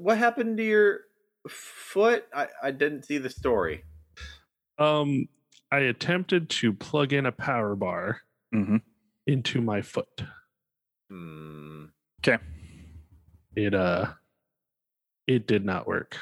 what 0.00 0.18
happened 0.18 0.56
to 0.58 0.64
your 0.64 1.00
foot? 1.48 2.24
I, 2.34 2.48
I 2.62 2.70
didn't 2.70 3.04
see 3.04 3.18
the 3.18 3.30
story. 3.30 3.84
Um, 4.78 5.28
I 5.70 5.78
attempted 5.80 6.48
to 6.50 6.72
plug 6.72 7.12
in 7.12 7.26
a 7.26 7.32
power 7.32 7.76
bar 7.76 8.22
Mm-hmm. 8.54 8.78
into 9.28 9.60
my 9.60 9.80
foot. 9.80 10.24
Hmm. 11.08 11.84
Okay. 12.20 12.42
It 13.54 13.74
uh, 13.74 14.06
it 15.28 15.46
did 15.46 15.64
not 15.64 15.86
work. 15.86 16.16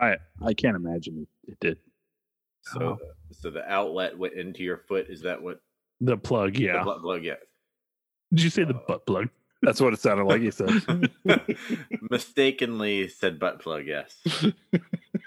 I 0.00 0.16
I 0.44 0.52
can't 0.52 0.76
imagine 0.76 1.26
it, 1.46 1.52
it 1.52 1.60
did. 1.60 1.78
So, 2.62 2.82
Oh. 2.82 2.98
so 3.32 3.50
the 3.50 3.66
outlet 3.70 4.18
went 4.18 4.34
into 4.34 4.62
your 4.62 4.76
foot. 4.88 5.06
Is 5.08 5.22
that 5.22 5.40
what? 5.42 5.60
The 6.02 6.16
plug, 6.18 6.54
The 6.54 6.64
yeah. 6.64 6.82
plug, 6.82 7.00
plug, 7.00 7.24
yeah. 7.24 7.34
Did 8.32 8.42
you 8.44 8.50
say 8.50 8.64
the 8.64 8.74
butt 8.74 9.06
plug? 9.06 9.28
That's 9.62 9.80
what 9.80 9.92
it 9.92 10.00
sounded 10.00 10.24
like. 10.24 10.40
You 10.42 10.50
said. 10.50 11.10
Mistakenly 12.10 13.08
said 13.08 13.38
butt 13.38 13.60
plug. 13.60 13.86
Yes. 13.86 14.16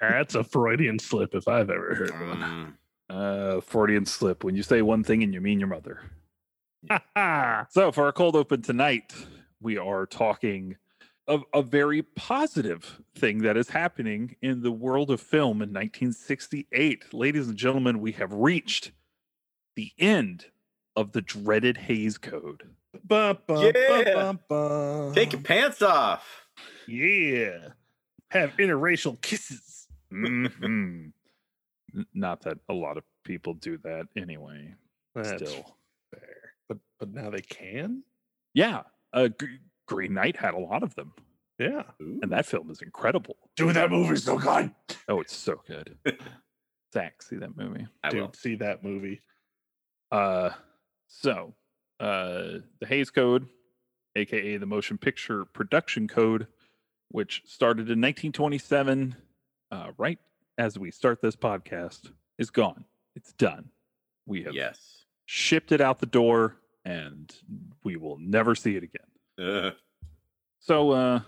That's 0.01 0.35
a 0.35 0.43
Freudian 0.43 0.99
slip 0.99 1.35
if 1.35 1.47
I've 1.47 1.69
ever 1.69 1.95
heard 1.95 2.11
one. 2.11 2.75
Mm. 3.11 3.57
uh, 3.57 3.61
Freudian 3.61 4.05
slip 4.05 4.43
when 4.43 4.55
you 4.55 4.63
say 4.63 4.81
one 4.81 5.03
thing 5.03 5.23
and 5.23 5.33
you 5.33 5.41
mean 5.41 5.59
your 5.59 5.69
mother. 5.69 6.01
Ah, 7.15 7.67
So 7.69 7.91
for 7.91 8.05
our 8.05 8.11
cold 8.11 8.35
open 8.35 8.61
tonight, 8.61 9.13
we 9.61 9.77
are 9.77 10.05
talking 10.05 10.75
of 11.27 11.43
a 11.53 11.61
very 11.61 12.01
positive 12.01 12.99
thing 13.15 13.37
that 13.43 13.55
is 13.55 13.69
happening 13.69 14.35
in 14.41 14.61
the 14.61 14.71
world 14.71 15.09
of 15.09 15.21
film 15.21 15.61
in 15.61 15.69
1968. 15.69 17.13
Ladies 17.13 17.47
and 17.47 17.55
gentlemen, 17.55 18.01
we 18.01 18.11
have 18.13 18.33
reached 18.33 18.91
the 19.77 19.91
end 19.97 20.47
of 20.95 21.13
the 21.13 21.21
dreaded 21.21 21.77
Hays 21.77 22.17
Code. 22.17 22.63
Ba, 23.03 23.37
ba, 23.47 23.71
Yeah. 23.75 24.13
ba, 24.13 24.13
ba, 24.13 24.39
ba. 24.49 25.11
Take 25.15 25.33
your 25.33 25.41
pants 25.41 25.81
off. 25.81 26.47
Yeah. 26.87 27.69
Have 28.31 28.51
interracial 28.57 29.19
kisses. 29.21 29.87
Mhm. 30.13 31.11
Not 32.13 32.41
that 32.41 32.59
a 32.69 32.73
lot 32.73 32.97
of 32.97 33.03
people 33.23 33.55
do 33.55 33.77
that 33.79 34.07
anyway. 34.15 34.75
That's 35.15 35.29
Still, 35.43 35.77
fair. 36.11 36.53
But 36.69 36.77
but 36.99 37.09
now 37.13 37.29
they 37.31 37.41
can? 37.41 38.03
yeah. 38.53 38.83
Uh, 39.11 39.27
Gr- 39.29 39.45
Green 39.87 40.13
Knight 40.13 40.35
had 40.37 40.53
a 40.53 40.59
lot 40.59 40.83
of 40.83 40.93
them, 40.95 41.13
Yeah. 41.59 41.83
and 41.99 42.31
that 42.31 42.45
film 42.45 42.69
is 42.71 42.81
incredible. 42.83 43.37
Dude, 43.55 43.75
that 43.75 43.89
movie's 43.91 44.23
so 44.23 44.37
good. 44.37 44.73
Oh, 45.07 45.19
it's 45.21 45.35
so 45.35 45.61
good. 45.67 45.97
Zach, 46.93 47.21
see 47.23 47.35
that 47.37 47.55
movie. 47.57 47.87
I 48.03 48.09
Dude, 48.09 48.21
will. 48.21 48.33
see 48.33 48.55
that 48.55 48.83
movie. 48.83 49.21
Uh, 50.11 50.51
so 51.07 51.55
uh, 52.03 52.59
the 52.79 52.85
Hays 52.87 53.09
Code, 53.11 53.47
aka 54.15 54.57
the 54.57 54.65
Motion 54.65 54.97
Picture 54.97 55.45
Production 55.45 56.07
Code, 56.07 56.47
which 57.09 57.41
started 57.45 57.83
in 57.89 58.01
1927, 58.01 59.15
uh, 59.71 59.91
right 59.97 60.19
as 60.57 60.77
we 60.77 60.91
start 60.91 61.21
this 61.21 61.35
podcast, 61.35 62.11
is 62.37 62.49
gone. 62.49 62.85
It's 63.15 63.31
done. 63.33 63.69
We 64.25 64.43
have 64.43 64.53
Yes. 64.53 65.05
shipped 65.25 65.71
it 65.71 65.81
out 65.81 65.99
the 65.99 66.05
door, 66.05 66.57
and 66.83 67.33
we 67.83 67.95
will 67.95 68.17
never 68.17 68.55
see 68.55 68.75
it 68.75 68.83
again. 68.83 69.07
Uh, 69.47 69.71
So 70.59 70.91
uh 70.91 71.21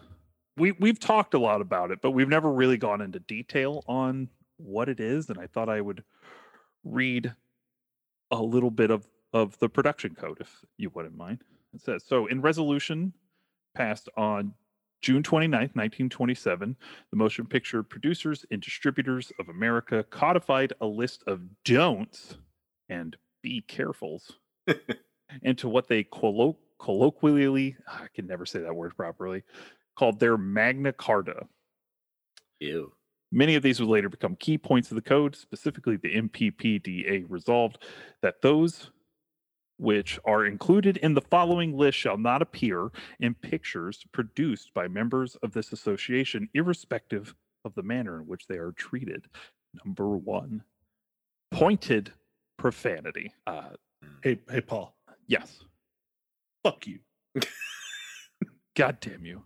we 0.58 0.72
we've 0.74 1.00
talked 1.00 1.34
a 1.34 1.40
lot 1.40 1.62
about 1.62 1.92
it, 1.92 2.00
but 2.02 2.12
we've 2.12 2.30
never 2.30 2.52
really 2.52 2.78
gone 2.78 3.02
into 3.02 3.20
detail 3.20 3.84
on 3.88 4.30
what 4.58 4.88
it 4.90 5.00
is, 5.00 5.30
and 5.30 5.38
I 5.40 5.48
thought 5.48 5.70
I 5.70 5.82
would 5.82 6.04
read 6.84 7.34
a 8.32 8.42
little 8.42 8.72
bit 8.72 8.90
of 8.92 9.06
of 9.36 9.60
the 9.60 9.68
production 9.68 10.16
code 10.16 10.38
if 10.40 10.64
you 10.78 10.90
wouldn't 10.96 11.18
mind. 11.18 11.44
It 11.74 11.82
says 11.82 12.04
so 12.08 12.26
in 12.28 12.42
resolution 12.42 13.14
passed 13.76 14.08
on 14.16 14.54
June 15.02 15.22
29th, 15.22 15.76
1927, 15.76 16.76
the 17.12 17.18
Motion 17.18 17.46
Picture 17.46 17.84
Producers 17.84 18.46
and 18.50 18.62
Distributors 18.62 19.34
of 19.38 19.50
America 19.50 20.04
codified 20.10 20.74
a 20.80 20.86
list 20.86 21.22
of 21.28 21.42
don'ts 21.66 22.38
and 22.88 23.18
be 23.44 23.62
carefuls 23.68 24.32
into 25.44 25.68
what 25.68 25.90
they 25.90 26.06
collo- 26.06 26.56
colloquially, 26.80 27.76
ah, 27.88 28.04
I 28.04 28.08
can 28.16 28.26
never 28.26 28.46
say 28.46 28.60
that 28.60 28.74
word 28.74 28.96
properly, 28.96 29.44
called 29.96 30.20
their 30.20 30.38
Magna 30.38 30.94
Carta. 30.94 31.46
ew. 32.62 32.94
Many 33.32 33.56
of 33.56 33.64
these 33.64 33.82
would 33.82 33.90
later 33.90 34.08
become 34.08 34.38
key 34.38 34.58
points 34.58 34.92
of 34.92 34.96
the 34.96 35.02
code, 35.02 35.36
specifically 35.36 35.98
the 35.98 36.16
MPPDA 36.16 37.26
resolved 37.28 37.84
that 38.22 38.42
those 38.42 38.92
which 39.78 40.20
are 40.26 40.46
included 40.46 40.98
in 40.98 41.14
the 41.14 41.22
following 41.22 41.76
list 41.78 41.98
shall 41.98 42.18
not 42.18 42.42
appear 42.42 42.90
in 43.20 43.34
pictures 43.34 44.06
produced 44.12 44.74
by 44.74 44.88
members 44.88 45.36
of 45.44 45.54
this 45.54 45.74
association, 45.74 46.50
irrespective 46.54 47.36
of 47.66 47.74
the 47.76 47.84
manner 47.84 48.20
in 48.22 48.28
which 48.28 48.48
they 48.48 48.58
are 48.58 48.72
treated. 48.72 49.26
Number 49.86 50.10
one, 50.18 50.64
pointed 51.52 52.14
profanity. 52.58 53.34
Uh, 53.48 53.70
Hey, 54.22 54.40
hey, 54.50 54.62
Paul. 54.62 54.96
yes. 55.28 55.60
Fuck 56.64 56.88
you. 56.88 57.00
God 58.76 59.00
damn 59.00 59.26
you. 59.26 59.44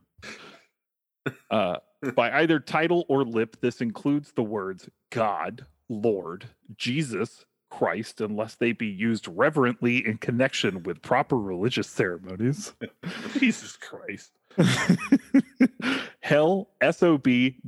Uh, 1.50 1.78
by 2.16 2.32
either 2.42 2.60
title 2.60 3.06
or 3.10 3.24
lip, 3.24 3.58
this 3.62 3.82
includes 3.82 4.32
the 4.34 4.44
words 4.44 4.90
God, 5.12 5.66
Lord, 5.90 6.46
Jesus, 6.76 7.46
Christ, 7.70 8.22
unless 8.22 8.56
they 8.56 8.72
be 8.72 8.88
used 8.88 9.28
reverently 9.28 10.06
in 10.06 10.18
connection 10.18 10.84
with 10.84 11.02
proper 11.02 11.38
religious 11.38 11.90
ceremonies. 11.90 12.74
Jesus 13.40 13.78
Christ. 13.78 14.32
Hell, 16.22 16.70
SOB, 16.92 17.28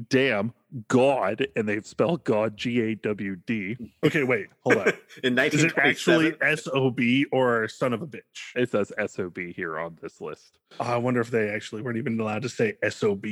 damn, 0.09 0.53
God, 0.87 1.47
and 1.55 1.67
they've 1.67 1.85
spelled 1.85 2.23
God 2.23 2.57
G 2.57 2.81
A 2.81 2.95
W 2.95 3.35
D. 3.45 3.77
Okay, 4.03 4.23
wait, 4.23 4.47
hold 4.61 4.77
on. 4.77 4.93
In 5.23 5.37
Is 5.37 5.63
it 5.63 5.77
actually 5.77 6.33
SOB 6.55 6.99
or 7.31 7.67
son 7.67 7.93
of 7.93 8.01
a 8.01 8.07
bitch? 8.07 8.21
It 8.55 8.71
says 8.71 8.91
SOB 9.07 9.37
here 9.55 9.79
on 9.79 9.97
this 10.01 10.21
list. 10.21 10.59
Oh, 10.79 10.85
I 10.85 10.97
wonder 10.97 11.21
if 11.21 11.31
they 11.31 11.49
actually 11.49 11.81
weren't 11.81 11.97
even 11.97 12.19
allowed 12.19 12.43
to 12.43 12.49
say 12.49 12.77
SOB. 12.89 13.25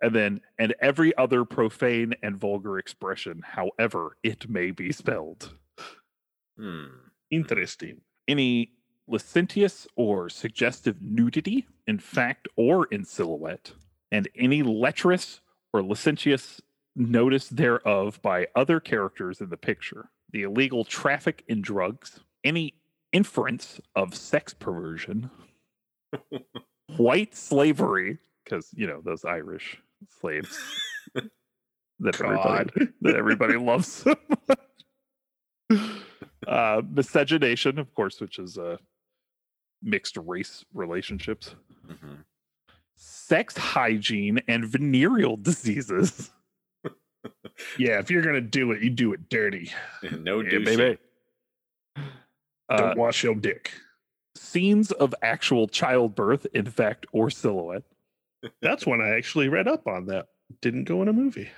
And 0.00 0.14
then, 0.14 0.40
and 0.58 0.74
every 0.80 1.16
other 1.16 1.44
profane 1.44 2.14
and 2.22 2.36
vulgar 2.36 2.78
expression, 2.78 3.42
however 3.44 4.16
it 4.22 4.48
may 4.48 4.70
be 4.70 4.92
spelled. 4.92 5.54
Hmm. 6.58 6.86
Interesting. 7.30 8.00
any 8.26 8.72
licentious 9.06 9.86
or 9.96 10.28
suggestive 10.28 11.00
nudity 11.00 11.66
in 11.86 11.98
fact 11.98 12.46
or 12.56 12.86
in 12.86 13.04
silhouette, 13.04 13.72
and 14.12 14.28
any 14.36 14.62
lecherous 14.62 15.40
or 15.72 15.82
licentious 15.82 16.60
notice 16.96 17.48
thereof 17.48 18.20
by 18.22 18.46
other 18.54 18.80
characters 18.80 19.40
in 19.40 19.48
the 19.48 19.56
picture, 19.56 20.10
the 20.32 20.42
illegal 20.42 20.84
traffic 20.84 21.44
in 21.48 21.62
drugs, 21.62 22.20
any 22.44 22.74
inference 23.12 23.80
of 23.96 24.14
sex 24.14 24.52
perversion, 24.52 25.30
white 26.96 27.34
slavery, 27.34 28.18
because 28.44 28.68
you 28.74 28.86
know 28.86 29.00
those 29.02 29.24
Irish 29.24 29.78
slaves 30.20 30.58
that 31.14 32.20
everybody 32.20 32.88
that 33.02 33.16
everybody 33.16 33.56
loves 33.56 33.88
so 33.88 34.14
much. 34.48 34.58
Uh, 36.48 36.80
miscegenation, 36.90 37.78
of 37.78 37.94
course, 37.94 38.20
which 38.20 38.38
is 38.38 38.56
uh, 38.56 38.76
mixed 39.82 40.16
race 40.16 40.64
relationships, 40.72 41.54
Mhm. 41.86 42.24
sex 42.94 43.56
hygiene, 43.56 44.40
and 44.48 44.64
venereal 44.66 45.36
diseases. 45.36 46.30
Yeah, 47.76 47.98
if 47.98 48.10
you're 48.10 48.22
gonna 48.22 48.40
do 48.40 48.70
it, 48.70 48.80
you 48.82 48.88
do 48.90 49.12
it 49.12 49.28
dirty. 49.28 49.72
No 50.20 50.40
Yeah, 50.40 50.58
baby. 50.60 50.98
Uh, 51.96 52.76
Don't 52.76 52.96
wash 52.98 53.24
your 53.24 53.34
dick. 53.34 53.72
scenes 54.36 54.92
of 54.92 55.14
actual 55.20 55.66
childbirth, 55.66 56.46
in 56.54 56.66
fact, 56.66 57.06
or 57.12 57.28
silhouette. 57.28 57.82
That's 58.62 58.86
when 58.86 59.00
I 59.00 59.16
actually 59.16 59.48
read 59.48 59.66
up 59.66 59.86
on 59.88 60.06
that. 60.06 60.28
Didn't 60.60 60.84
go 60.84 61.02
in 61.02 61.08
a 61.08 61.12
movie 61.12 61.50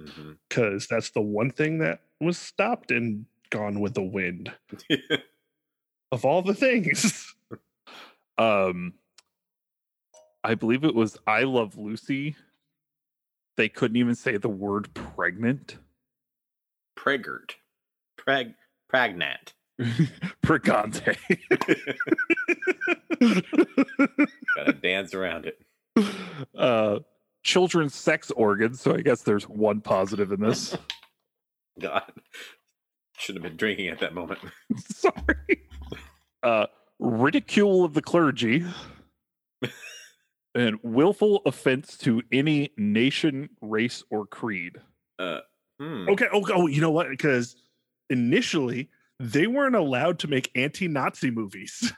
Mhm. 0.00 0.38
because 0.48 0.86
that's 0.88 1.10
the 1.10 1.20
one 1.20 1.50
thing 1.50 1.78
that 1.78 2.00
was 2.20 2.38
stopped 2.38 2.90
and 2.90 3.26
gone 3.54 3.78
with 3.78 3.94
the 3.94 4.02
wind 4.02 4.52
of 6.12 6.24
all 6.24 6.42
the 6.42 6.54
things. 6.54 7.34
Um, 8.36 8.94
I 10.42 10.56
believe 10.56 10.82
it 10.82 10.92
was 10.92 11.16
I 11.24 11.44
Love 11.44 11.78
Lucy. 11.78 12.34
They 13.56 13.68
couldn't 13.68 13.96
even 13.96 14.16
say 14.16 14.36
the 14.38 14.48
word 14.48 14.92
pregnant. 14.92 15.76
Pregert. 16.98 17.52
Preg. 18.18 18.54
Pragnant. 18.88 19.54
Pregante. 20.44 21.16
Gotta 24.56 24.72
dance 24.72 25.14
around 25.14 25.46
it. 25.46 25.60
uh, 26.58 26.98
children's 27.44 27.94
sex 27.94 28.32
organs. 28.32 28.80
So 28.80 28.96
I 28.96 29.00
guess 29.00 29.22
there's 29.22 29.48
one 29.48 29.80
positive 29.80 30.32
in 30.32 30.40
this. 30.40 30.76
God. 31.80 32.10
Should 33.24 33.36
have 33.36 33.42
been 33.42 33.56
drinking 33.56 33.88
at 33.88 34.00
that 34.00 34.12
moment. 34.12 34.38
Sorry. 34.88 35.14
Uh, 36.42 36.66
ridicule 36.98 37.86
of 37.86 37.94
the 37.94 38.02
clergy. 38.02 38.66
And 40.54 40.78
willful 40.82 41.40
offense 41.46 41.96
to 41.98 42.22
any 42.30 42.70
nation, 42.76 43.48
race, 43.62 44.04
or 44.10 44.26
creed. 44.26 44.76
Uh, 45.18 45.40
hmm. 45.80 46.06
Okay. 46.10 46.26
Oh, 46.32 46.46
oh, 46.52 46.66
you 46.66 46.82
know 46.82 46.92
what? 46.92 47.08
Because 47.08 47.56
initially 48.10 48.90
they 49.18 49.48
weren't 49.48 49.74
allowed 49.74 50.20
to 50.20 50.28
make 50.28 50.52
anti-Nazi 50.54 51.30
movies. 51.32 51.92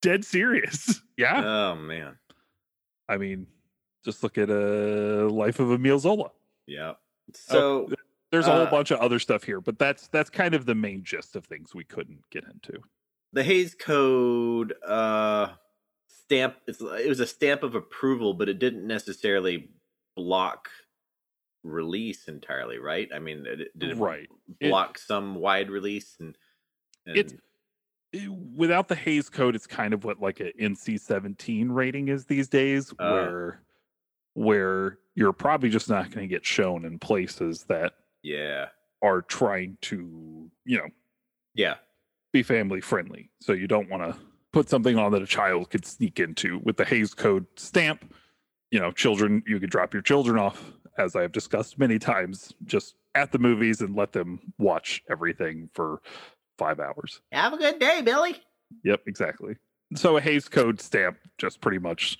Dead 0.00 0.24
serious. 0.24 1.00
Yeah. 1.18 1.44
Oh 1.44 1.74
man. 1.76 2.16
I 3.08 3.18
mean, 3.18 3.46
just 4.04 4.22
look 4.24 4.38
at 4.38 4.50
a 4.50 5.26
uh, 5.26 5.28
Life 5.28 5.60
of 5.60 5.70
Emile 5.70 5.98
Zola. 6.00 6.30
Yeah. 6.66 6.94
So 7.34 7.88
There's 8.32 8.46
a 8.48 8.52
whole 8.52 8.62
Uh, 8.66 8.70
bunch 8.70 8.90
of 8.90 8.98
other 8.98 9.18
stuff 9.20 9.44
here, 9.44 9.60
but 9.60 9.78
that's 9.78 10.08
that's 10.08 10.30
kind 10.30 10.54
of 10.54 10.64
the 10.66 10.74
main 10.74 11.04
gist 11.04 11.36
of 11.36 11.44
things 11.44 11.74
we 11.74 11.84
couldn't 11.84 12.28
get 12.30 12.44
into. 12.44 12.82
the 13.34 13.42
Hays 13.44 13.74
Code 13.74 14.74
uh 14.86 15.52
stamp 16.08 16.56
it's, 16.66 16.80
it 16.80 17.08
was 17.08 17.20
a 17.20 17.26
stamp 17.26 17.62
of 17.62 17.74
approval, 17.74 18.34
but 18.34 18.48
it 18.48 18.58
didn't 18.58 18.86
necessarily 18.86 19.70
block 20.16 20.68
release 21.62 22.26
entirely, 22.28 22.78
right? 22.78 23.08
I 23.14 23.18
mean, 23.20 23.46
it, 23.46 23.78
did 23.78 23.90
it 23.90 23.96
Right. 23.98 24.28
It- 24.60 24.70
block 24.70 24.98
some 24.98 25.34
wide 25.36 25.70
release 25.70 26.16
and, 26.20 26.36
and 27.06 27.16
It's 27.16 27.34
without 28.54 28.88
the 28.88 28.94
Hays 28.94 29.30
Code, 29.30 29.54
it's 29.54 29.66
kind 29.66 29.94
of 29.94 30.04
what 30.04 30.20
like 30.20 30.40
a 30.40 30.52
NC-17 30.54 31.68
rating 31.70 32.08
is 32.08 32.26
these 32.26 32.48
days, 32.48 32.92
Oh. 32.98 33.12
where 33.14 33.62
where 34.34 34.98
you're 35.14 35.32
probably 35.34 35.68
just 35.68 35.88
not 35.90 36.10
going 36.10 36.26
to 36.26 36.34
get 36.34 36.44
shown 36.44 36.84
in 36.86 36.98
places 36.98 37.64
that 37.64 37.94
yeah, 38.22 38.66
are 39.02 39.22
trying 39.22 39.76
to, 39.82 40.50
you 40.64 40.78
know, 40.78 40.88
yeah, 41.54 41.74
be 42.32 42.42
family 42.42 42.80
friendly. 42.80 43.30
So 43.40 43.52
you 43.52 43.66
don't 43.66 43.90
want 43.90 44.02
to 44.02 44.18
put 44.52 44.68
something 44.68 44.96
on 44.98 45.12
that 45.12 45.22
a 45.22 45.26
child 45.26 45.70
could 45.70 45.84
sneak 45.84 46.20
into. 46.20 46.60
With 46.64 46.76
the 46.76 46.84
Hays 46.84 47.14
Code 47.14 47.46
stamp, 47.56 48.14
you 48.70 48.80
know, 48.80 48.92
children, 48.92 49.42
you 49.46 49.58
could 49.60 49.70
drop 49.70 49.92
your 49.92 50.02
children 50.02 50.38
off, 50.38 50.72
as 50.98 51.16
I've 51.16 51.32
discussed 51.32 51.78
many 51.78 51.98
times, 51.98 52.52
just 52.64 52.94
at 53.14 53.32
the 53.32 53.38
movies 53.38 53.80
and 53.80 53.94
let 53.94 54.12
them 54.12 54.40
watch 54.58 55.02
everything 55.10 55.68
for 55.74 56.00
five 56.58 56.80
hours. 56.80 57.20
Have 57.32 57.52
a 57.52 57.58
good 57.58 57.78
day, 57.78 58.02
Billy. 58.02 58.36
Yep, 58.84 59.02
exactly. 59.06 59.56
So 59.94 60.16
a 60.16 60.20
Hays 60.20 60.48
Code 60.48 60.80
stamp 60.80 61.18
just 61.36 61.60
pretty 61.60 61.78
much 61.78 62.18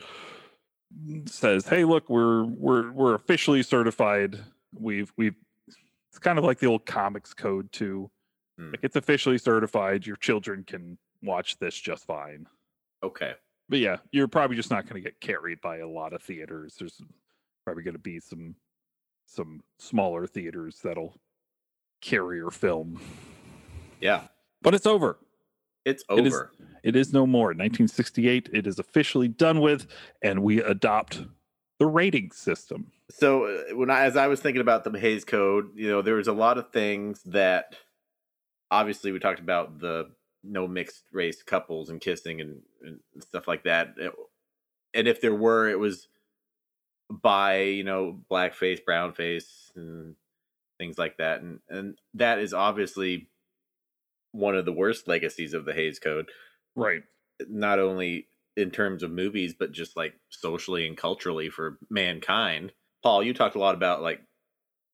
says, 1.27 1.67
"Hey, 1.67 1.85
look, 1.85 2.11
we're 2.11 2.45
we're 2.45 2.93
we're 2.93 3.15
officially 3.15 3.63
certified. 3.63 4.39
We've 4.79 5.11
we've 5.17 5.37
it's 6.13 6.19
kind 6.19 6.39
of 6.39 6.45
like 6.45 6.59
the 6.59 6.67
old 6.67 6.85
comics 6.85 7.33
code 7.33 7.73
too. 7.73 8.11
Hmm. 8.59 8.73
Like 8.73 8.81
it's 8.83 8.97
officially 8.97 9.39
certified. 9.39 10.07
Your 10.07 10.17
children 10.17 10.63
can 10.63 10.99
watch 11.23 11.59
this 11.59 11.75
just 11.75 12.05
fine. 12.05 12.47
Okay. 13.03 13.33
But 13.71 13.79
yeah, 13.79 13.97
you're 14.11 14.29
probably 14.29 14.57
just 14.57 14.71
not 14.71 14.87
going 14.87 15.03
to 15.03 15.09
get 15.09 15.19
carried 15.21 15.61
by 15.63 15.79
a 15.79 15.89
lot 15.89 16.13
of 16.13 16.23
theaters. 16.23 16.77
There's 16.79 17.01
probably 17.65 17.83
going 17.83 17.95
to 17.95 17.99
be 18.01 18.21
some 18.21 18.55
some 19.27 19.63
smaller 19.79 20.27
theaters 20.27 20.81
that'll 20.85 21.19
carry 22.03 22.37
your 22.39 22.51
film. 22.51 23.01
Yeah, 24.01 24.23
But 24.61 24.75
it's 24.75 24.85
over. 24.85 25.19
it's 25.87 26.05
It 26.11 26.27
is- 26.27 26.35
over. 26.35 26.53
It 26.83 26.97
is 26.97 27.13
no 27.13 27.27
more. 27.29 27.47
1968, 27.55 28.51
it 28.53 28.67
is 28.67 28.81
officially 28.81 29.29
done 29.29 29.61
with, 29.61 29.87
and 30.21 30.43
we 30.43 30.61
adopt 30.61 31.23
the 31.83 31.87
rating 31.89 32.31
system. 32.31 32.93
so 33.11 33.45
uh, 33.45 33.75
when 33.77 33.91
I, 33.91 34.05
as 34.05 34.17
I 34.17 34.27
was 34.29 34.41
thinking 34.41 34.61
about 34.61 34.85
the 34.85 34.99
Hays 34.99 35.25
Code, 35.25 35.71
you 35.75 35.89
know, 35.89 36.01
there 36.03 36.15
was 36.15 36.29
a 36.29 36.33
lot 36.33 36.59
of 36.59 36.71
things 36.71 37.23
that 37.25 37.77
obviously 38.71 39.13
we 39.13 39.19
talked 39.19 39.41
about 39.41 39.79
the 39.81 40.11
no 40.45 40.67
mixed 40.67 41.05
race 41.13 41.43
couples 41.43 41.91
and 41.91 42.01
kissing 42.01 42.41
and, 42.41 42.63
and 42.83 43.01
stuff 43.21 43.47
like 43.49 43.65
that. 43.65 43.95
It- 43.97 44.15
and 44.95 45.09
if 45.09 45.21
there 45.23 45.35
were, 45.35 45.69
it 45.71 45.79
was 45.79 46.07
by 47.11 47.63
you 47.63 47.83
know 47.85 48.21
blackface, 48.31 48.85
brown 48.85 49.13
face, 49.15 49.73
and 49.75 50.15
things 50.79 50.99
like 50.99 51.17
that. 51.17 51.41
And 51.41 51.61
and 51.69 51.99
that 52.15 52.39
is 52.39 52.53
obviously 52.53 53.29
one 54.33 54.55
of 54.57 54.65
the 54.67 54.73
worst 54.73 55.09
legacies 55.09 55.55
of 55.55 55.65
the 55.65 55.73
Hays 55.75 55.99
Code. 55.99 56.29
Right. 56.77 57.03
not 57.49 57.79
only 57.79 58.29
in 58.57 58.71
terms 58.71 59.03
of 59.03 59.11
movies 59.11 59.55
but 59.59 59.73
just 59.73 59.97
like 59.97 60.15
socially 60.29 60.87
and 60.87 60.97
culturally 60.97 61.49
for 61.49 61.79
mankind 61.91 62.73
paul 63.03 63.23
you 63.23 63.33
talked 63.33 63.57
a 63.57 63.59
lot 63.61 63.75
about 63.75 64.03
like 64.03 64.21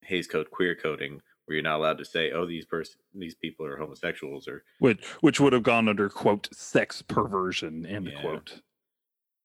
Hays 0.02 0.26
Code 0.28 0.50
queer 0.50 0.74
coding 0.74 1.20
where 1.44 1.54
you're 1.56 1.62
not 1.62 1.78
allowed 1.78 1.98
to 1.98 2.04
say 2.04 2.30
oh 2.30 2.46
these 2.46 2.64
person 2.64 3.00
these 3.14 3.34
people 3.34 3.66
are 3.66 3.76
homosexuals 3.76 4.46
or 4.46 4.62
Which 4.78 5.04
which 5.20 5.40
would 5.40 5.52
have 5.52 5.62
gone 5.64 5.88
under 5.88 6.08
quote 6.08 6.48
sex 6.54 7.02
perversion 7.02 7.84
end 7.84 8.06
Yeah. 8.12 8.20
quote. 8.20 8.60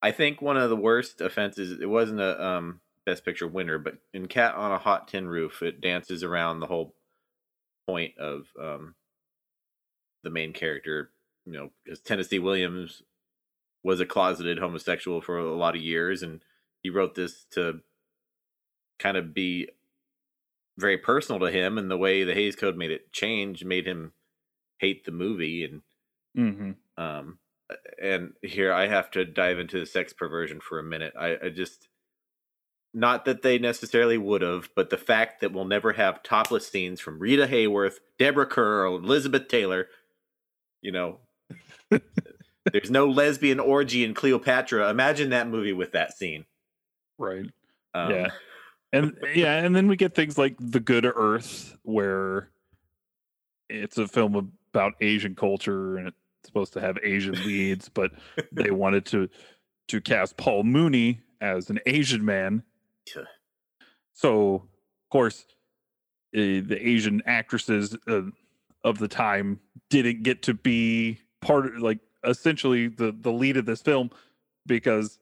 i 0.02 0.12
think 0.12 0.42
one 0.42 0.58
of 0.58 0.70
the 0.70 0.76
worst 0.76 1.22
offenses 1.22 1.80
it 1.82 1.90
wasn't 1.90 2.20
a 2.22 2.46
um 2.46 2.82
best 3.06 3.26
picture 3.26 3.48
winner 3.48 3.78
but 3.80 3.96
in 4.14 4.28
cat 4.28 4.56
on 4.56 4.72
a 4.72 4.78
hot 4.78 5.08
tin 5.08 5.28
roof 5.28 5.62
it 5.62 5.82
dances 5.82 6.24
around 6.24 6.60
the 6.60 6.68
whole 6.68 6.96
point 7.88 8.18
of 8.18 8.46
um 8.62 8.96
the 10.24 10.30
main 10.30 10.54
character 10.54 11.12
you 11.46 11.52
know 11.54 11.70
because 11.84 12.00
tennessee 12.00 12.40
williams 12.40 13.02
was 13.84 14.00
a 14.00 14.06
closeted 14.06 14.60
homosexual 14.60 15.22
for 15.22 15.38
a 15.38 15.56
lot 15.56 15.76
of 15.76 15.82
years 15.82 16.24
and 16.24 16.42
he 16.82 16.90
wrote 16.90 17.16
this 17.16 17.46
to 17.52 17.80
kind 19.00 19.18
of 19.18 19.34
be 19.34 19.70
very 20.78 20.98
personal 20.98 21.40
to 21.40 21.52
him 21.52 21.78
and 21.78 21.90
the 21.92 21.98
way 21.98 22.24
the 22.24 22.34
Hays 22.34 22.56
Code 22.56 22.78
made 22.78 22.92
it 22.92 23.12
change 23.12 23.64
made 23.64 23.86
him 23.86 24.14
hate 24.80 25.06
the 25.06 25.12
movie 25.12 25.64
and 25.64 25.82
Mm-hmm. 26.36 26.72
um 26.98 27.38
and 28.02 28.34
here 28.42 28.74
I 28.74 28.88
have 28.88 29.12
to 29.12 29.26
dive 29.26 29.60
into 29.60 29.80
the 29.80 29.86
sex 29.86 30.14
perversion 30.14 30.60
for 30.60 30.80
a 30.80 30.84
minute. 30.84 31.14
I, 31.20 31.38
I 31.46 31.50
just 31.50 31.88
not 32.94 33.26
that 33.26 33.42
they 33.42 33.58
necessarily 33.58 34.18
would 34.18 34.42
have, 34.42 34.70
but 34.76 34.90
the 34.90 34.98
fact 34.98 35.42
that 35.42 35.52
we'll 35.52 35.66
never 35.66 35.94
have 35.94 36.22
topless 36.22 36.68
scenes 36.68 37.00
from 37.00 37.20
Rita 37.20 37.48
Hayworth, 37.48 37.96
Deborah 38.20 38.46
Kerr, 38.46 38.86
or 38.86 38.98
Elizabeth 38.98 39.48
Taylor, 39.48 39.88
you 40.82 40.92
know. 40.92 41.20
there's 42.72 42.92
no 42.92 43.08
lesbian 43.08 43.60
orgy 43.60 44.04
in 44.04 44.14
Cleopatra. 44.14 44.90
Imagine 44.90 45.30
that 45.32 45.48
movie 45.48 45.74
with 45.74 45.92
that 45.94 46.18
scene. 46.18 46.46
Right. 47.18 47.50
Um, 47.94 48.12
Yeah. 48.12 48.28
And 48.92 49.18
yeah, 49.34 49.58
and 49.58 49.76
then 49.76 49.88
we 49.88 49.96
get 49.96 50.14
things 50.14 50.38
like 50.38 50.56
The 50.60 50.80
Good 50.80 51.06
Earth, 51.06 51.76
where 51.82 52.52
it's 53.68 53.98
a 53.98 54.08
film 54.08 54.54
about 54.72 54.94
Asian 55.02 55.34
culture 55.34 55.98
and 55.98 56.10
it's 56.10 56.18
supposed 56.46 56.74
to 56.74 56.82
have 56.82 57.00
Asian 57.02 57.34
leads, 57.44 57.90
but 57.90 58.12
they 58.52 58.70
wanted 58.72 59.06
to 59.08 59.30
to 59.88 60.00
cast 60.00 60.38
Paul 60.38 60.64
Muni 60.64 61.22
as 61.42 61.70
an 61.70 61.80
Asian 61.88 62.24
man. 62.24 62.64
Yeah. 63.16 63.24
So, 64.14 64.56
of 64.56 65.10
course, 65.10 65.46
uh, 66.36 66.62
the 66.64 66.78
Asian 66.80 67.22
actresses 67.26 67.98
uh, 68.08 68.22
of 68.84 69.00
the 69.00 69.08
time 69.08 69.60
didn't 69.90 70.24
get 70.24 70.44
to 70.44 70.54
be 70.54 71.20
part 71.42 71.66
of, 71.66 71.82
like, 71.82 72.00
essentially 72.24 72.88
the 72.88 73.16
the 73.18 73.32
lead 73.32 73.58
of 73.58 73.66
this 73.66 73.82
film 73.82 74.10
because 74.66 75.20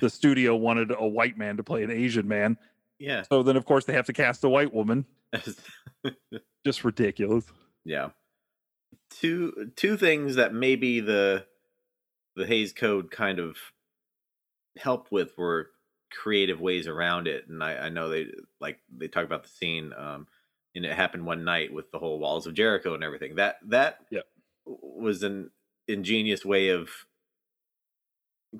the 0.00 0.10
studio 0.10 0.54
wanted 0.56 0.90
a 0.96 1.06
white 1.06 1.36
man 1.36 1.56
to 1.56 1.62
play 1.62 1.82
an 1.82 1.90
Asian 1.90 2.28
man. 2.28 2.56
Yeah. 2.98 3.22
So 3.22 3.42
then, 3.42 3.56
of 3.56 3.64
course, 3.64 3.84
they 3.86 3.94
have 3.94 4.06
to 4.06 4.12
cast 4.12 4.44
a 4.44 4.48
white 4.48 4.72
woman. 4.74 5.06
Just 6.66 6.84
ridiculous. 6.84 7.44
yeah. 7.84 8.10
Two 9.10 9.70
two 9.76 9.96
things 9.96 10.36
that 10.36 10.54
maybe 10.54 11.00
the 11.00 11.44
the 12.36 12.46
Hays 12.46 12.72
Code 12.72 13.10
kind 13.10 13.38
of 13.40 13.56
helped 14.78 15.10
with 15.10 15.36
were 15.36 15.70
creative 16.12 16.60
ways 16.60 16.86
around 16.86 17.26
it, 17.26 17.48
and 17.48 17.62
I, 17.62 17.76
I 17.76 17.88
know 17.88 18.08
they 18.08 18.28
like 18.60 18.78
they 18.96 19.08
talk 19.08 19.24
about 19.24 19.42
the 19.42 19.48
scene, 19.48 19.92
um, 19.96 20.28
and 20.76 20.84
it 20.84 20.92
happened 20.92 21.26
one 21.26 21.44
night 21.44 21.72
with 21.72 21.90
the 21.90 21.98
whole 21.98 22.20
walls 22.20 22.46
of 22.46 22.54
Jericho 22.54 22.94
and 22.94 23.02
everything. 23.02 23.34
That 23.36 23.56
that 23.66 23.98
Yep. 24.10 24.24
was 24.66 25.22
an 25.24 25.50
ingenious 25.90 26.44
way 26.44 26.68
of 26.70 26.90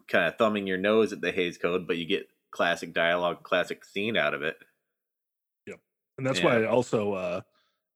kind 0.09 0.27
of 0.27 0.37
thumbing 0.39 0.67
your 0.67 0.79
nose 0.79 1.13
at 1.13 1.21
the 1.21 1.33
Hays 1.33 1.59
Code, 1.59 1.87
but 1.87 1.97
you 1.99 2.07
get 2.07 2.29
classic 2.51 2.93
dialogue, 2.93 3.43
classic 3.43 3.85
scene 3.85 4.17
out 4.17 4.35
of 4.35 4.43
it. 4.43 4.57
Yeah, 5.67 5.75
and 6.19 6.27
that's 6.27 6.41
Yeah. 6.41 6.45
why 6.45 6.65
also 6.67 7.13
uh 7.15 7.41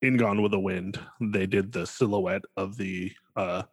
in 0.03 0.17
Gone 0.17 0.43
with 0.43 0.53
the 0.53 0.61
Wind, 0.61 1.01
they 1.21 1.47
did 1.47 1.73
the 1.73 1.87
silhouette 1.87 2.45
of 2.57 2.77
the 2.77 3.13
uh 3.37 3.65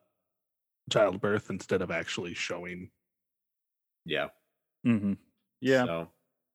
childbirth 0.91 1.49
instead 1.49 1.81
of 1.81 1.91
actually 1.91 2.33
showing 2.33 2.91
Yeah. 4.05 4.29
Mm-hmm. 4.85 5.13
Yeah, 5.61 5.85
So, 5.85 6.11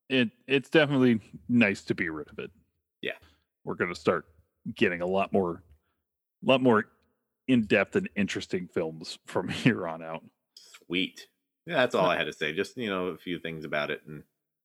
it 0.09 0.31
it's 0.49 0.69
definitely 0.71 1.21
nice 1.49 1.85
to 1.85 1.95
be 1.95 2.09
rid 2.09 2.29
of 2.31 2.39
it. 2.39 2.51
Yeah. 3.03 3.19
we're 3.65 3.75
gonna 3.77 3.95
start 3.95 4.27
getting 4.75 5.01
a 5.01 5.07
lot 5.07 5.33
more, 5.33 5.63
a 6.45 6.47
lot 6.47 6.61
more 6.63 6.87
in 7.49 7.67
depth 7.67 7.97
and 7.97 8.09
interesting 8.17 8.69
films 8.69 9.19
from 9.27 9.49
here 9.65 9.87
on 9.87 10.03
out. 10.03 10.25
Sweet. 10.87 11.27
Yeah, 11.67 11.77
that's 11.77 11.95
all 11.95 12.07
uh 12.07 12.11
I 12.11 12.17
had 12.17 12.25
to 12.25 12.33
say. 12.33 12.53
Just 12.53 12.77
you 12.77 12.89
know, 12.89 13.07
a 13.07 13.17
few 13.17 13.39
things 13.39 13.65
about 13.65 13.91
it, 13.91 14.03
and 14.07 14.23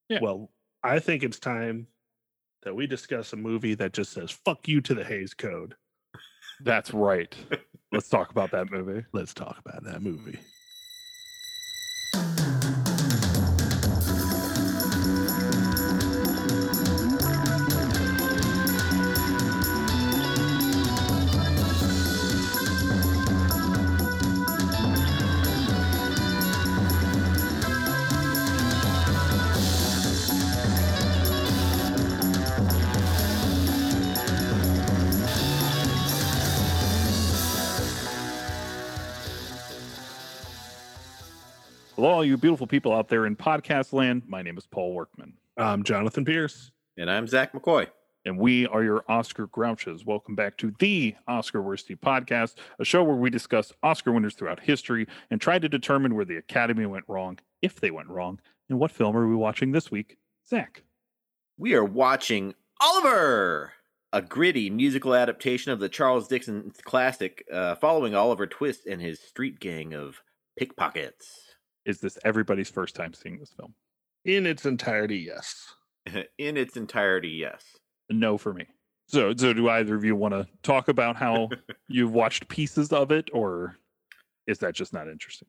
Yeah. 0.10 0.20
Well, 0.22 0.52
I 0.84 1.00
think 1.00 1.24
it's 1.24 1.40
time 1.40 1.88
that 2.64 2.76
we 2.76 2.86
discuss 2.88 3.34
a 3.34 3.38
movie 3.38 3.74
that 3.76 3.94
just 3.94 4.14
says 4.14 4.32
"fuck 4.32 4.68
you" 4.68 4.82
to 4.82 4.94
the 4.94 5.04
Hays 5.04 5.34
Code. 5.34 5.76
That's 6.64 6.94
right. 6.94 7.36
Let's 7.92 8.08
talk 8.08 8.32
about 8.32 8.52
that 8.52 8.72
movie. 8.72 9.06
Let's 9.12 9.34
talk 9.34 9.58
about 9.66 9.84
that 9.84 10.02
movie. 10.02 10.40
Hello, 42.02 42.16
all 42.16 42.26
you 42.26 42.36
beautiful 42.36 42.66
people 42.66 42.94
out 42.94 43.10
there 43.10 43.28
in 43.28 43.36
podcast 43.36 43.94
land. 43.94 44.24
My 44.26 44.42
name 44.42 44.58
is 44.58 44.66
Paul 44.66 44.96
Workman, 44.96 45.34
I'm 45.56 45.84
Jonathan 45.84 46.26
Pierce. 46.26 46.72
And 46.98 47.12
I'm 47.12 47.28
Zach 47.28 47.54
McCoy. 47.54 47.90
and 48.26 48.40
we 48.40 48.66
are 48.66 48.84
your 48.84 49.06
Oscar 49.08 49.46
Grouches. 49.46 50.04
Welcome 50.04 50.34
back 50.34 50.58
to 50.58 50.74
the 50.80 51.14
Oscar 51.28 51.62
Worsty 51.62 51.96
Podcast, 51.96 52.56
a 52.80 52.86
show 52.86 53.04
where 53.04 53.18
we 53.18 53.30
discuss 53.30 53.72
Oscar 53.84 54.12
winners 54.12 54.34
throughout 54.34 54.62
history 54.62 55.06
and 55.30 55.40
try 55.40 55.60
to 55.60 55.70
determine 55.70 56.16
where 56.16 56.26
the 56.26 56.38
Academy 56.38 56.88
went 56.88 57.06
wrong, 57.08 57.38
if 57.62 57.80
they 57.80 57.92
went 57.92 58.10
wrong, 58.10 58.40
and 58.68 58.80
what 58.80 58.90
film 58.90 59.16
are 59.16 59.28
we 59.28 59.36
watching 59.36 59.72
this 59.72 59.92
week? 59.92 60.18
Zach. 60.50 60.82
We 61.60 61.76
are 61.76 61.86
watching 61.86 62.56
Oliver, 62.82 63.74
a 64.12 64.24
gritty 64.24 64.72
musical 64.72 65.14
adaptation 65.14 65.72
of 65.72 65.80
the 65.80 65.88
Charles 65.88 66.28
Dickens 66.28 66.78
classic, 66.84 67.46
uh, 67.54 67.76
following 67.76 68.16
Oliver 68.16 68.48
Twist 68.48 68.88
and 68.88 69.00
his 69.00 69.20
street 69.20 69.60
gang 69.60 69.94
of 69.94 70.24
pickpockets. 70.58 71.51
Is 71.86 72.00
this 72.00 72.18
everybody's 72.24 72.70
first 72.70 72.96
time 72.96 73.14
seeing 73.14 73.40
this 73.40 73.54
film? 73.54 73.74
In 74.26 74.46
its 74.46 74.66
entirety, 74.66 75.18
yes. 75.18 75.74
In 76.38 76.58
its 76.58 76.78
entirety, 76.78 77.30
yes. 77.30 77.64
No 78.10 78.38
for 78.38 78.54
me. 78.54 78.66
So, 79.08 79.34
so 79.36 79.54
do 79.54 79.68
either 79.70 79.96
of 79.96 80.06
you 80.06 80.16
want 80.16 80.34
to 80.34 80.48
talk 80.64 80.88
about 80.88 81.16
how 81.16 81.50
you've 81.88 82.14
watched 82.14 82.48
pieces 82.48 82.94
of 82.94 83.12
it, 83.12 83.30
or 83.34 83.78
is 84.48 84.60
that 84.60 84.74
just 84.74 84.94
not 84.94 85.08
interesting? 85.08 85.48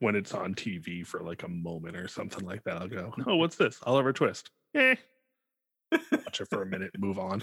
When 0.00 0.16
it's 0.16 0.34
on 0.34 0.54
TV 0.54 1.06
for 1.06 1.20
like 1.20 1.44
a 1.44 1.48
moment 1.48 1.96
or 1.96 2.06
something 2.06 2.44
like 2.44 2.62
that, 2.64 2.76
I'll 2.76 2.88
go, 2.88 3.14
oh, 3.26 3.36
what's 3.36 3.56
this? 3.56 3.78
Oliver 3.84 4.12
Twist. 4.12 4.50
Eh. 4.74 4.96
Watch 6.12 6.40
it 6.40 6.48
for 6.50 6.62
a 6.62 6.66
minute, 6.66 6.90
move 6.98 7.18
on. 7.18 7.42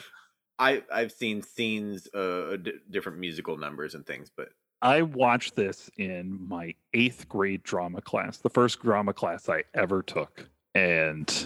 I 0.60 0.84
I've 0.93 1.12
seen 1.12 1.41
scenes, 1.41 2.08
uh, 2.13 2.58
d- 2.62 2.74
different 2.91 3.17
musical 3.17 3.58
numbers 3.58 3.96
and 3.96 4.05
things, 4.05 4.29
but 4.36 4.50
I 4.81 5.01
watched 5.01 5.55
this 5.55 5.89
in 5.98 6.48
my 6.48 6.74
eighth 6.93 7.27
grade 7.27 7.63
drama 7.63 8.01
class, 8.01 8.38
the 8.38 8.50
first 8.50 8.81
drama 8.81 9.13
class 9.13 9.50
I 9.50 9.63
ever 9.74 10.01
took. 10.01 10.50
And 10.74 11.45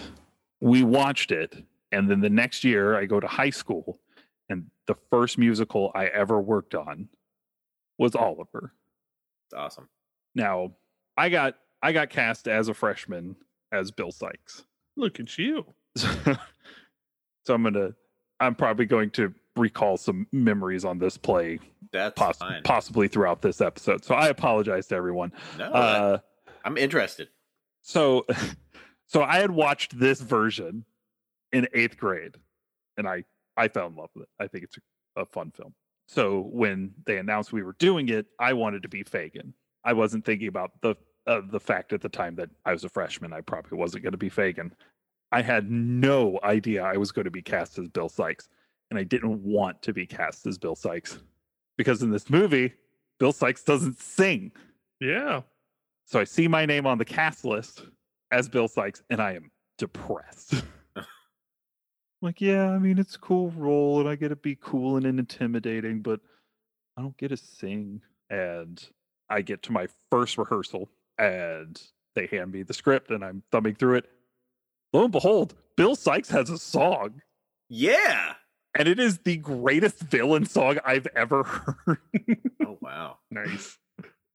we 0.60 0.84
watched 0.84 1.32
it. 1.32 1.64
And 1.90 2.08
then 2.08 2.20
the 2.20 2.30
next 2.30 2.64
year, 2.64 2.96
I 2.96 3.06
go 3.06 3.20
to 3.20 3.26
high 3.26 3.50
school, 3.50 4.00
and 4.48 4.68
the 4.86 4.96
first 5.10 5.38
musical 5.38 5.92
I 5.94 6.06
ever 6.06 6.40
worked 6.40 6.74
on 6.74 7.08
was 7.98 8.14
Oliver. 8.14 8.72
it's 9.46 9.54
awesome. 9.54 9.88
Now, 10.34 10.72
I 11.16 11.28
got 11.28 11.56
I 11.82 11.92
got 11.92 12.10
cast 12.10 12.48
as 12.48 12.68
a 12.68 12.74
freshman 12.74 13.36
as 13.70 13.90
Bill 13.90 14.10
Sikes. 14.10 14.64
Look 14.96 15.20
at 15.20 15.38
you. 15.38 15.64
so 15.96 16.34
I'm 17.48 17.62
gonna 17.62 17.94
I'm 18.40 18.54
probably 18.54 18.86
going 18.86 19.10
to 19.10 19.32
recall 19.56 19.96
some 19.96 20.26
memories 20.32 20.84
on 20.84 20.98
this 20.98 21.16
play 21.16 21.60
That's 21.92 22.18
poss- 22.18 22.38
fine. 22.38 22.62
possibly 22.64 23.08
throughout 23.08 23.40
this 23.42 23.60
episode. 23.60 24.04
So 24.04 24.14
I 24.14 24.28
apologize 24.28 24.86
to 24.88 24.96
everyone. 24.96 25.32
no, 25.58 25.66
Uh, 25.66 26.18
I'm 26.64 26.76
interested. 26.76 27.28
so 27.82 28.26
so 29.06 29.22
I 29.22 29.36
had 29.38 29.50
watched 29.50 29.98
this 29.98 30.20
version 30.20 30.84
in 31.52 31.68
eighth 31.72 31.96
grade, 31.96 32.36
and 32.96 33.06
I 33.08 33.24
I 33.56 33.68
fell 33.68 33.86
in 33.86 33.94
love 33.96 34.10
with 34.14 34.24
it. 34.24 34.28
I 34.42 34.48
think 34.48 34.64
it's 34.64 34.76
a, 35.16 35.20
a 35.22 35.26
fun 35.26 35.52
film. 35.52 35.74
So 36.08 36.40
when 36.52 36.92
they 37.06 37.18
announced 37.18 37.52
we 37.52 37.62
were 37.62 37.76
doing 37.78 38.08
it, 38.08 38.26
I 38.38 38.52
wanted 38.54 38.82
to 38.82 38.88
be 38.88 39.04
Fagin. 39.04 39.52
I 39.84 39.92
wasn't 39.92 40.24
thinking 40.24 40.48
about 40.48 40.72
the 40.82 40.96
uh, 41.26 41.40
the 41.50 41.60
fact 41.60 41.92
at 41.92 42.00
the 42.02 42.08
time 42.08 42.34
that 42.36 42.50
I 42.64 42.72
was 42.72 42.84
a 42.84 42.88
freshman. 42.88 43.32
I 43.32 43.40
probably 43.40 43.78
wasn't 43.78 44.02
going 44.02 44.12
to 44.12 44.18
be 44.18 44.28
Fagin. 44.30 44.72
I 45.32 45.42
had 45.42 45.70
no 45.70 46.38
idea 46.42 46.82
I 46.84 46.96
was 46.96 47.10
going 47.12 47.24
to 47.24 47.30
be 47.30 47.42
cast 47.42 47.78
as 47.78 47.88
Bill 47.88 48.08
Sikes, 48.08 48.48
and 48.94 49.00
I 49.00 49.02
didn't 49.04 49.42
want 49.42 49.82
to 49.82 49.92
be 49.92 50.06
cast 50.06 50.46
as 50.46 50.56
Bill 50.56 50.76
Sikes 50.76 51.18
because 51.76 52.00
in 52.00 52.12
this 52.12 52.30
movie, 52.30 52.72
Bill 53.18 53.32
Sikes 53.32 53.64
doesn't 53.64 53.98
sing. 53.98 54.52
Yeah. 55.00 55.40
So 56.04 56.20
I 56.20 56.24
see 56.24 56.46
my 56.46 56.64
name 56.64 56.86
on 56.86 56.98
the 56.98 57.04
cast 57.04 57.44
list 57.44 57.86
as 58.30 58.48
Bill 58.48 58.68
Sikes, 58.68 59.02
and 59.10 59.20
I 59.20 59.32
am 59.32 59.50
depressed. 59.78 60.62
like, 62.22 62.40
yeah, 62.40 62.70
I 62.70 62.78
mean, 62.78 62.98
it's 62.98 63.16
a 63.16 63.18
cool 63.18 63.50
role, 63.56 63.98
and 63.98 64.08
I 64.08 64.14
get 64.14 64.28
to 64.28 64.36
be 64.36 64.56
cool 64.60 64.96
and 64.96 65.06
intimidating, 65.06 66.00
but 66.00 66.20
I 66.96 67.02
don't 67.02 67.16
get 67.16 67.28
to 67.28 67.36
sing. 67.36 68.00
And 68.30 68.80
I 69.28 69.40
get 69.40 69.62
to 69.64 69.72
my 69.72 69.88
first 70.12 70.38
rehearsal, 70.38 70.88
and 71.18 71.80
they 72.14 72.26
hand 72.26 72.52
me 72.52 72.62
the 72.62 72.74
script, 72.74 73.10
and 73.10 73.24
I'm 73.24 73.42
thumbing 73.50 73.74
through 73.74 73.96
it. 73.96 74.10
Lo 74.92 75.02
and 75.02 75.12
behold, 75.12 75.54
Bill 75.76 75.96
Sikes 75.96 76.30
has 76.30 76.48
a 76.48 76.58
song, 76.58 77.22
Yeah. 77.68 78.34
And 78.76 78.88
it 78.88 78.98
is 78.98 79.18
the 79.18 79.36
greatest 79.36 80.00
villain 80.00 80.46
song 80.46 80.78
I've 80.84 81.06
ever 81.14 81.42
heard. 81.44 81.98
Oh 82.66 82.78
wow. 82.80 83.18
Nice. 83.30 83.78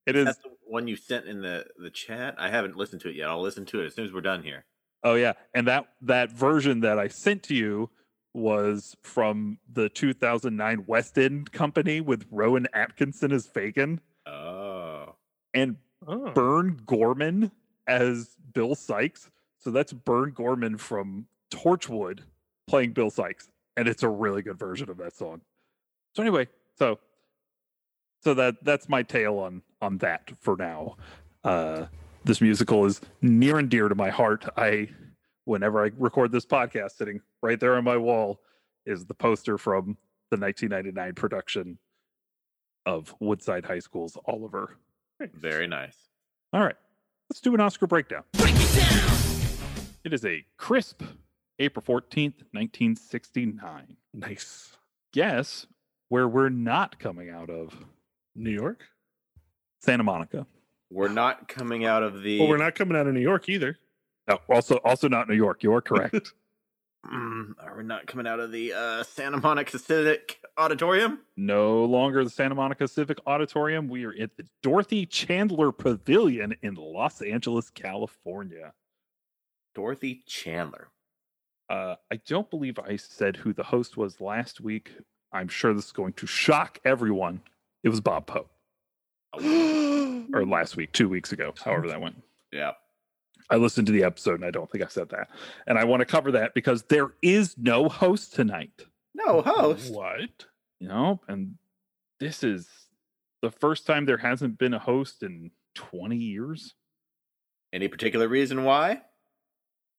it 0.06 0.16
is 0.16 0.26
That's 0.26 0.38
the 0.40 0.50
one 0.66 0.88
you 0.88 0.96
sent 0.96 1.26
in 1.28 1.42
the 1.42 1.66
the 1.78 1.90
chat. 1.90 2.36
I 2.38 2.50
haven't 2.50 2.76
listened 2.78 3.02
to 3.02 3.10
it 3.10 3.16
yet. 3.16 3.28
I'll 3.30 3.42
listen 3.42 3.66
to 3.68 3.82
it 3.82 3.88
as 3.88 3.96
soon 3.96 4.06
as 4.06 4.14
we're 4.14 4.22
done 4.22 4.44
here. 4.44 4.66
Oh 5.04 5.16
yeah, 5.16 5.34
and 5.54 5.68
that 5.68 5.88
that 6.02 6.32
version 6.32 6.82
that 6.82 7.00
I 7.00 7.08
sent 7.08 7.44
to 7.44 7.56
you 7.56 7.90
was 8.34 8.96
from 9.02 9.58
the 9.72 9.90
2009 9.90 10.84
West 10.88 11.18
End 11.18 11.52
Company 11.52 12.00
with 12.02 12.26
Rowan 12.30 12.68
Atkinson 12.74 13.32
as 13.32 13.48
Fagin 13.48 14.00
Oh. 14.28 15.16
and 15.54 15.78
Oh. 16.08 16.32
Burn 16.32 16.80
Gorman 16.86 17.52
as 17.88 18.36
Bill 18.54 18.74
Sikes. 18.76 19.30
So 19.60 19.70
that's 19.72 19.92
Burn 19.92 20.32
Gorman 20.32 20.78
from 20.78 21.26
Torchwood 21.52 22.22
playing 22.68 22.94
Bill 22.94 23.10
Sikes, 23.10 23.50
and 23.80 23.88
it's 23.88 24.04
a 24.04 24.10
really 24.10 24.42
good 24.42 24.60
version 24.60 24.90
of 24.90 24.98
that 24.98 25.16
song. 25.16 25.40
So 26.14 26.22
anyway, 26.22 26.50
so 26.78 27.00
so 28.22 28.34
that 28.34 28.64
that's 28.64 28.90
my 28.90 29.04
tale 29.04 29.38
on 29.40 29.62
on 29.82 30.00
that 30.00 30.32
for 30.42 30.58
now. 30.58 30.98
Uh, 31.46 31.86
this 32.26 32.42
musical 32.42 32.86
is 32.86 33.00
near 33.22 33.58
and 33.58 33.70
dear 33.70 33.88
to 33.88 33.96
my 33.96 34.10
heart. 34.10 34.46
I, 34.58 34.90
whenever 35.46 35.84
I 35.86 35.92
record 35.98 36.34
this 36.34 36.46
podcast, 36.46 36.98
sitting 36.98 37.22
right 37.42 37.58
there 37.58 37.76
on 37.76 37.86
my 37.86 37.96
wall 37.96 38.42
is 38.86 39.06
the 39.06 39.14
poster 39.14 39.58
from 39.58 39.98
the 40.30 40.38
1999 40.38 41.16
production 41.16 41.78
of 42.86 43.16
Woodside 43.22 43.64
High 43.64 43.80
School's 43.80 44.18
Oliver. 44.26 44.76
Very 45.34 45.68
nice. 45.68 45.96
All 46.52 46.62
right, 46.62 46.76
let's 47.30 47.40
do 47.40 47.54
an 47.56 47.62
Oscar 47.62 47.88
breakdown. 47.88 48.24
It 50.04 50.12
is 50.12 50.26
a 50.26 50.44
crisp 50.58 51.02
April 51.60 51.84
14th, 51.84 52.44
1969. 52.52 53.98
Nice. 54.14 54.78
Guess 55.14 55.68
where 56.08 56.28
we're 56.28 56.50
not 56.50 57.00
coming 57.00 57.30
out 57.30 57.50
of 57.50 57.74
New 58.36 58.52
York? 58.52 58.86
Santa 59.82 60.04
Monica. 60.04 60.46
We're 60.92 61.10
not 61.10 61.48
coming 61.48 61.86
out 61.86 62.04
of 62.04 62.24
the. 62.24 62.40
Well, 62.40 62.50
we're 62.50 62.58
not 62.58 62.76
coming 62.76 62.98
out 62.98 63.08
of 63.08 63.14
New 63.14 63.20
York 63.22 63.48
either. 63.50 63.78
No, 64.28 64.40
also 64.50 64.78
also 64.78 65.08
not 65.08 65.28
New 65.30 65.36
York. 65.36 65.64
You're 65.64 65.82
correct. 65.82 66.34
Mm, 67.10 67.54
are 67.62 67.78
we 67.78 67.84
not 67.86 68.08
coming 68.08 68.28
out 68.28 68.42
of 68.42 68.52
the 68.52 68.74
uh, 68.74 69.04
Santa 69.04 69.38
Monica 69.38 69.80
Civic 69.80 70.42
Auditorium? 70.58 71.20
no 71.38 71.86
longer 71.86 72.26
the 72.26 72.30
Santa 72.30 72.56
Monica 72.56 72.90
Civic 72.90 73.20
Auditorium. 73.26 73.88
We 73.88 74.04
are 74.04 74.14
at 74.20 74.36
the 74.36 74.46
Dorothy 74.62 75.06
Chandler 75.06 75.72
Pavilion 75.72 76.56
in 76.62 76.76
Los 76.76 77.22
Angeles, 77.22 77.70
California. 77.70 78.74
Dorothy 79.74 80.24
Chandler. 80.28 80.90
Uh, 81.70 81.96
I 82.12 82.20
don't 82.28 82.50
believe 82.50 82.80
I 82.80 82.96
said 82.96 83.36
who 83.38 83.54
the 83.54 83.64
host 83.64 83.96
was 83.98 84.20
last 84.20 84.60
week. 84.60 84.92
I'm 85.32 85.48
sure 85.48 85.74
this 85.74 85.86
is 85.86 85.92
going 85.92 86.14
to 86.14 86.26
shock 86.26 86.80
everyone. 86.84 87.42
It 87.84 87.90
was 87.90 88.02
Bob 88.02 88.26
Pope, 88.26 88.50
or 89.34 90.46
last 90.46 90.76
week, 90.76 90.92
two 90.92 91.08
weeks 91.08 91.32
ago, 91.32 91.54
however 91.64 91.88
that 91.88 92.02
went. 92.02 92.22
yeah. 92.52 92.72
I 93.52 93.56
listened 93.56 93.88
to 93.88 93.94
the 93.94 94.04
episode 94.04 94.36
and 94.36 94.46
I 94.46 94.52
don't 94.52 94.70
think 94.70 94.84
I 94.84 94.88
said 94.88 95.10
that. 95.10 95.28
And 95.66 95.76
I 95.80 95.84
want 95.84 96.02
to 96.02 96.06
cover 96.06 96.32
that 96.34 96.54
because 96.54 96.84
there 96.84 97.14
is 97.24 97.56
no 97.58 97.90
host 97.90 98.36
tonight, 98.36 98.86
No 99.16 99.42
host. 99.42 99.92
What? 99.92 100.46
you 100.80 100.88
know, 100.88 101.20
and 101.28 101.56
this 102.20 102.44
is 102.44 102.68
the 103.42 103.50
first 103.50 103.88
time 103.88 104.06
there 104.06 104.18
hasn't 104.18 104.60
been 104.60 104.76
a 104.76 104.80
host 104.80 105.24
in 105.24 105.50
20 105.74 106.16
years. 106.16 106.76
Any 107.74 107.88
particular 107.88 108.28
reason 108.28 108.64
why? 108.66 109.02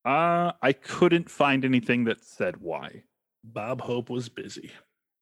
Uh, 0.05 0.53
I 0.63 0.73
couldn't 0.73 1.31
find 1.31 1.65
anything 1.65 2.05
that 2.05 2.25
said 2.25 2.57
why. 2.59 3.05
Bob 3.45 3.81
Hope 3.81 4.11
was 4.11 4.29
busy. 4.29 4.71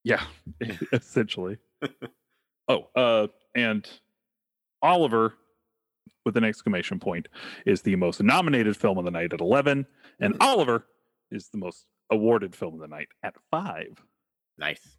Yeah, 0.05 0.23
essentially. 0.93 1.59
oh, 2.69 2.89
uh, 2.95 3.27
and 3.55 3.89
Oliver 4.83 5.35
with 6.25 6.37
an 6.37 6.45
exclamation 6.45 7.01
point 7.01 7.29
is 7.67 7.83
the 7.83 7.97
most 7.97 8.23
nominated 8.23 8.77
film 8.77 8.99
of 8.99 9.05
the 9.05 9.11
night 9.11 9.33
at 9.33 9.41
11, 9.41 9.87
and 10.21 10.37
Oliver 10.41 10.87
is 11.31 11.49
the 11.49 11.59
most 11.59 11.87
awarded 12.11 12.55
film 12.55 12.75
of 12.75 12.81
the 12.81 12.89
night 12.89 13.09
at 13.23 13.35
5. 13.51 14.03
Nice. 14.59 14.97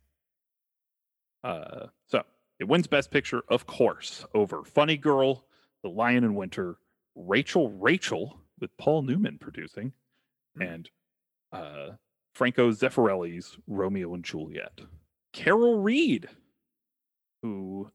Uh, 1.44 1.88
so 2.08 2.24
it 2.60 2.68
wins 2.68 2.88
Best 2.88 3.12
Picture, 3.12 3.42
of 3.50 3.66
course, 3.66 4.26
over 4.34 4.64
Funny 4.64 4.98
Girl, 4.98 5.46
The 5.84 5.90
Lion 5.90 6.24
in 6.24 6.36
Winter, 6.36 6.78
Rachel 7.16 7.70
Rachel 7.72 8.40
with 8.60 8.76
Paul 8.78 9.02
Newman 9.04 9.38
producing, 9.40 9.94
Mm. 10.58 10.76
and 10.76 10.90
uh, 11.52 11.90
Franco 12.34 12.72
Zeffirelli's 12.72 13.58
Romeo 13.68 14.14
and 14.14 14.24
Juliet. 14.24 14.82
Carol 15.34 15.80
Reed, 15.80 16.28
who 17.44 17.90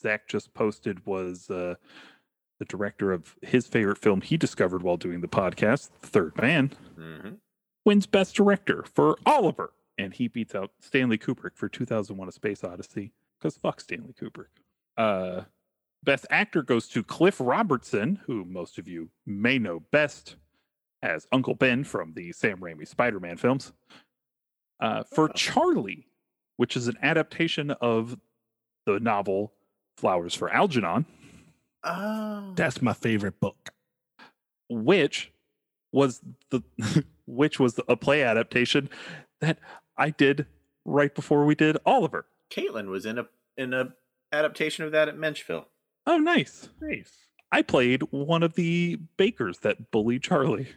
Zach 0.00 0.28
just 0.28 0.52
posted 0.54 1.04
was 1.06 1.48
uh, 1.50 1.74
the 2.58 2.64
director 2.64 3.12
of 3.12 3.36
his 3.42 3.66
favorite 3.66 3.98
film 3.98 4.20
he 4.20 4.36
discovered 4.36 4.82
while 4.82 4.96
doing 4.96 5.20
the 5.20 5.28
podcast, 5.28 5.90
The 6.00 6.06
Third 6.08 6.36
Man, 6.40 6.72
hmm 6.96 7.30
wins 7.84 8.06
Best 8.06 8.36
Director 8.36 8.84
for 8.94 9.16
Oliver. 9.26 9.72
And 9.98 10.14
he 10.14 10.28
beats 10.28 10.54
out 10.54 10.70
Stanley 10.80 11.18
Kubrick 11.18 11.56
for 11.56 11.68
2001 11.68 12.28
A 12.28 12.32
Space 12.32 12.62
Odyssey 12.64 13.12
because 13.38 13.56
fuck 13.56 13.80
Stanley 13.80 14.14
Kubrick. 14.20 14.46
Uh, 14.96 15.42
best 16.04 16.26
Actor 16.30 16.62
goes 16.62 16.88
to 16.88 17.02
Cliff 17.02 17.36
Robertson, 17.40 18.20
who 18.26 18.44
most 18.44 18.78
of 18.78 18.88
you 18.88 19.10
may 19.26 19.58
know 19.58 19.80
best 19.90 20.36
as 21.02 21.26
Uncle 21.32 21.54
Ben 21.54 21.84
from 21.84 22.12
the 22.14 22.32
Sam 22.32 22.58
Raimi 22.58 22.86
Spider 22.86 23.20
Man 23.20 23.36
films, 23.36 23.72
uh, 24.80 25.02
for 25.04 25.28
Oh. 25.30 25.32
Charlie, 25.34 26.06
which 26.56 26.76
is 26.76 26.88
an 26.88 26.96
adaptation 27.02 27.70
of 27.72 28.18
the 28.86 28.98
novel 29.00 29.52
Flowers 29.96 30.34
for 30.34 30.50
Algernon, 30.50 31.04
Oh, 31.84 32.52
That's 32.54 32.80
my 32.80 32.92
favorite 32.92 33.40
book. 33.40 33.70
which 34.68 35.32
was 35.92 36.22
the 36.50 36.62
which 37.26 37.58
was 37.60 37.78
a 37.88 37.96
play 37.96 38.22
adaptation 38.22 38.88
that 39.40 39.58
I 39.96 40.10
did 40.10 40.46
right 40.84 41.14
before 41.14 41.44
we 41.44 41.54
did 41.54 41.76
Oliver. 41.84 42.24
Caitlin 42.50 42.86
was 42.88 43.04
in 43.04 43.18
a 43.18 43.26
in 43.56 43.74
a 43.74 43.92
adaptation 44.32 44.84
of 44.84 44.92
that 44.92 45.08
at 45.08 45.16
Menchville. 45.16 45.66
Oh, 46.06 46.18
nice. 46.18 46.68
Nice. 46.80 47.12
I 47.50 47.62
played 47.62 48.02
one 48.10 48.42
of 48.42 48.54
the 48.54 48.98
bakers 49.16 49.58
that 49.60 49.90
bullied 49.90 50.22
Charlie. 50.22 50.68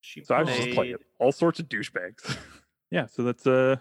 She 0.00 0.24
So 0.24 0.34
I 0.34 0.42
was 0.42 0.56
just 0.56 0.70
playing 0.70 0.96
all 1.18 1.32
sorts 1.32 1.60
of 1.60 1.68
douchebags. 1.68 2.36
yeah, 2.90 3.06
so 3.06 3.22
that's 3.22 3.46
uh 3.46 3.76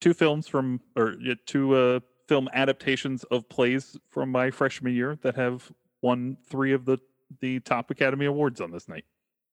two 0.00 0.14
films 0.14 0.48
from 0.48 0.80
or 0.96 1.14
yeah, 1.20 1.34
two 1.46 1.74
uh 1.74 2.00
film 2.28 2.48
adaptations 2.52 3.24
of 3.24 3.48
plays 3.48 3.98
from 4.08 4.30
my 4.30 4.50
freshman 4.50 4.94
year 4.94 5.18
that 5.22 5.34
have 5.36 5.70
won 6.00 6.36
three 6.48 6.72
of 6.72 6.84
the 6.84 6.98
the 7.40 7.60
top 7.60 7.90
Academy 7.90 8.26
Awards 8.26 8.60
on 8.60 8.70
this 8.70 8.88
night. 8.88 9.04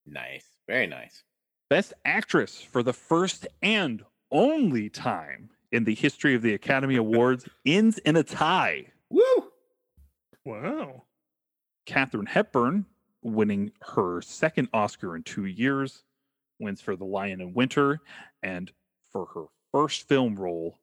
Nice, 0.06 0.46
very 0.66 0.86
nice. 0.86 1.24
Best 1.68 1.92
Actress 2.04 2.60
for 2.60 2.82
the 2.82 2.92
first 2.92 3.46
and 3.62 4.02
only 4.30 4.88
time 4.88 5.50
in 5.72 5.84
the 5.84 5.94
history 5.94 6.34
of 6.34 6.42
the 6.42 6.54
Academy 6.54 6.96
Awards 6.96 7.48
ends 7.66 7.98
in 7.98 8.16
a 8.16 8.22
tie. 8.22 8.86
Woo! 9.08 9.49
Wow. 10.44 11.04
Katharine 11.86 12.26
Hepburn, 12.26 12.86
winning 13.22 13.72
her 13.82 14.20
second 14.22 14.68
Oscar 14.72 15.16
in 15.16 15.22
two 15.22 15.46
years, 15.46 16.04
wins 16.58 16.80
for 16.80 16.96
The 16.96 17.04
Lion 17.04 17.40
in 17.40 17.52
Winter, 17.54 18.00
and 18.42 18.70
for 19.12 19.26
her 19.34 19.44
first 19.72 20.08
film 20.08 20.36
role, 20.36 20.78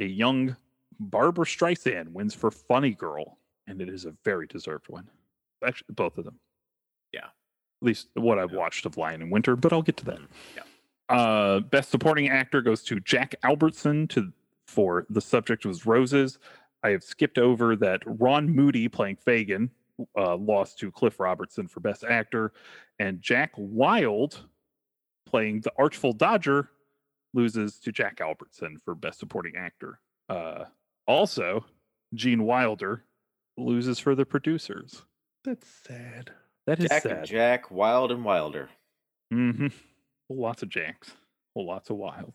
a 0.00 0.04
young 0.06 0.56
Barbra 0.98 1.44
Streisand 1.44 2.08
wins 2.12 2.34
for 2.34 2.50
Funny 2.50 2.90
Girl, 2.92 3.38
and 3.66 3.80
it 3.82 3.88
is 3.88 4.04
a 4.06 4.14
very 4.24 4.46
deserved 4.46 4.88
one. 4.88 5.08
Actually, 5.64 5.94
both 5.94 6.16
of 6.18 6.24
them. 6.24 6.38
Yeah. 7.12 7.26
At 7.26 7.82
least 7.82 8.08
what 8.14 8.38
I've 8.38 8.52
Yeah. 8.52 8.58
watched 8.58 8.86
of 8.86 8.96
Lion 8.96 9.22
in 9.22 9.30
Winter, 9.30 9.56
but 9.56 9.72
I'll 9.72 9.82
get 9.82 9.96
to 9.98 10.04
that. 10.06 10.20
Yeah. 10.54 10.62
Uh, 11.08 11.60
best 11.60 11.90
supporting 11.90 12.28
actor 12.28 12.60
goes 12.62 12.82
to 12.84 12.98
Jack 13.00 13.34
Albertson 13.44 14.08
to 14.08 14.32
for 14.66 15.06
the 15.08 15.20
subject 15.20 15.64
was 15.64 15.86
roses. 15.86 16.38
I 16.86 16.90
have 16.90 17.02
skipped 17.02 17.38
over 17.38 17.74
that 17.76 18.00
Ron 18.06 18.48
Moody 18.48 18.86
playing 18.86 19.16
Fagin 19.16 19.70
uh, 20.16 20.36
lost 20.36 20.78
to 20.78 20.92
Cliff 20.92 21.18
Robertson 21.18 21.66
for 21.66 21.80
best 21.80 22.04
actor, 22.04 22.52
and 23.00 23.20
Jack 23.20 23.50
Wild 23.56 24.38
playing 25.26 25.62
the 25.62 25.72
Artful 25.76 26.12
Dodger 26.12 26.70
loses 27.34 27.80
to 27.80 27.90
Jack 27.90 28.20
Albertson 28.20 28.78
for 28.84 28.94
best 28.94 29.18
supporting 29.18 29.56
actor. 29.56 29.98
Uh, 30.28 30.66
also, 31.08 31.64
Gene 32.14 32.44
Wilder 32.44 33.02
loses 33.56 33.98
for 33.98 34.14
the 34.14 34.24
producers. 34.24 35.02
That's 35.44 35.66
sad. 35.66 36.30
That 36.68 36.78
is 36.78 36.88
Jack 36.88 37.02
sad. 37.02 37.12
and 37.12 37.26
Jack, 37.26 37.70
Wild 37.72 38.12
and 38.12 38.24
Wilder. 38.24 38.68
Mm-hmm. 39.34 39.68
Well, 40.28 40.38
lots 40.38 40.62
of 40.62 40.68
Jacks. 40.68 41.10
Whole 41.54 41.66
lots 41.66 41.90
of 41.90 41.96
wild. 41.96 42.34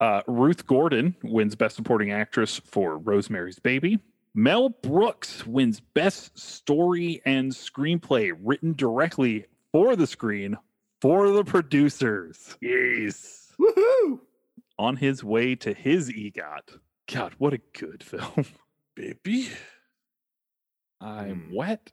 Uh, 0.00 0.22
Ruth 0.26 0.66
Gordon 0.66 1.16
wins 1.22 1.54
Best 1.54 1.76
Supporting 1.76 2.12
Actress 2.12 2.58
for 2.64 2.98
Rosemary's 2.98 3.58
Baby. 3.58 3.98
Mel 4.34 4.68
Brooks 4.68 5.46
wins 5.46 5.80
Best 5.80 6.38
Story 6.38 7.22
and 7.24 7.50
Screenplay 7.52 8.32
written 8.42 8.74
directly 8.74 9.46
for 9.72 9.96
the 9.96 10.06
screen 10.06 10.56
for 11.00 11.30
the 11.30 11.44
producers. 11.44 12.56
Yes. 12.60 13.52
Woohoo! 13.58 14.20
On 14.78 14.96
his 14.96 15.24
way 15.24 15.54
to 15.56 15.72
his 15.72 16.10
EGOT. 16.10 16.78
God, 17.10 17.34
what 17.38 17.54
a 17.54 17.60
good 17.78 18.02
film. 18.02 18.44
Baby. 18.94 19.48
I'm 21.00 21.46
Hmm. 21.48 21.54
wet. 21.54 21.92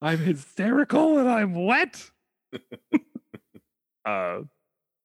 I'm 0.00 0.18
hysterical 0.18 1.18
and 1.18 1.28
I'm 1.28 1.54
wet. 1.66 2.10
uh, 4.06 4.40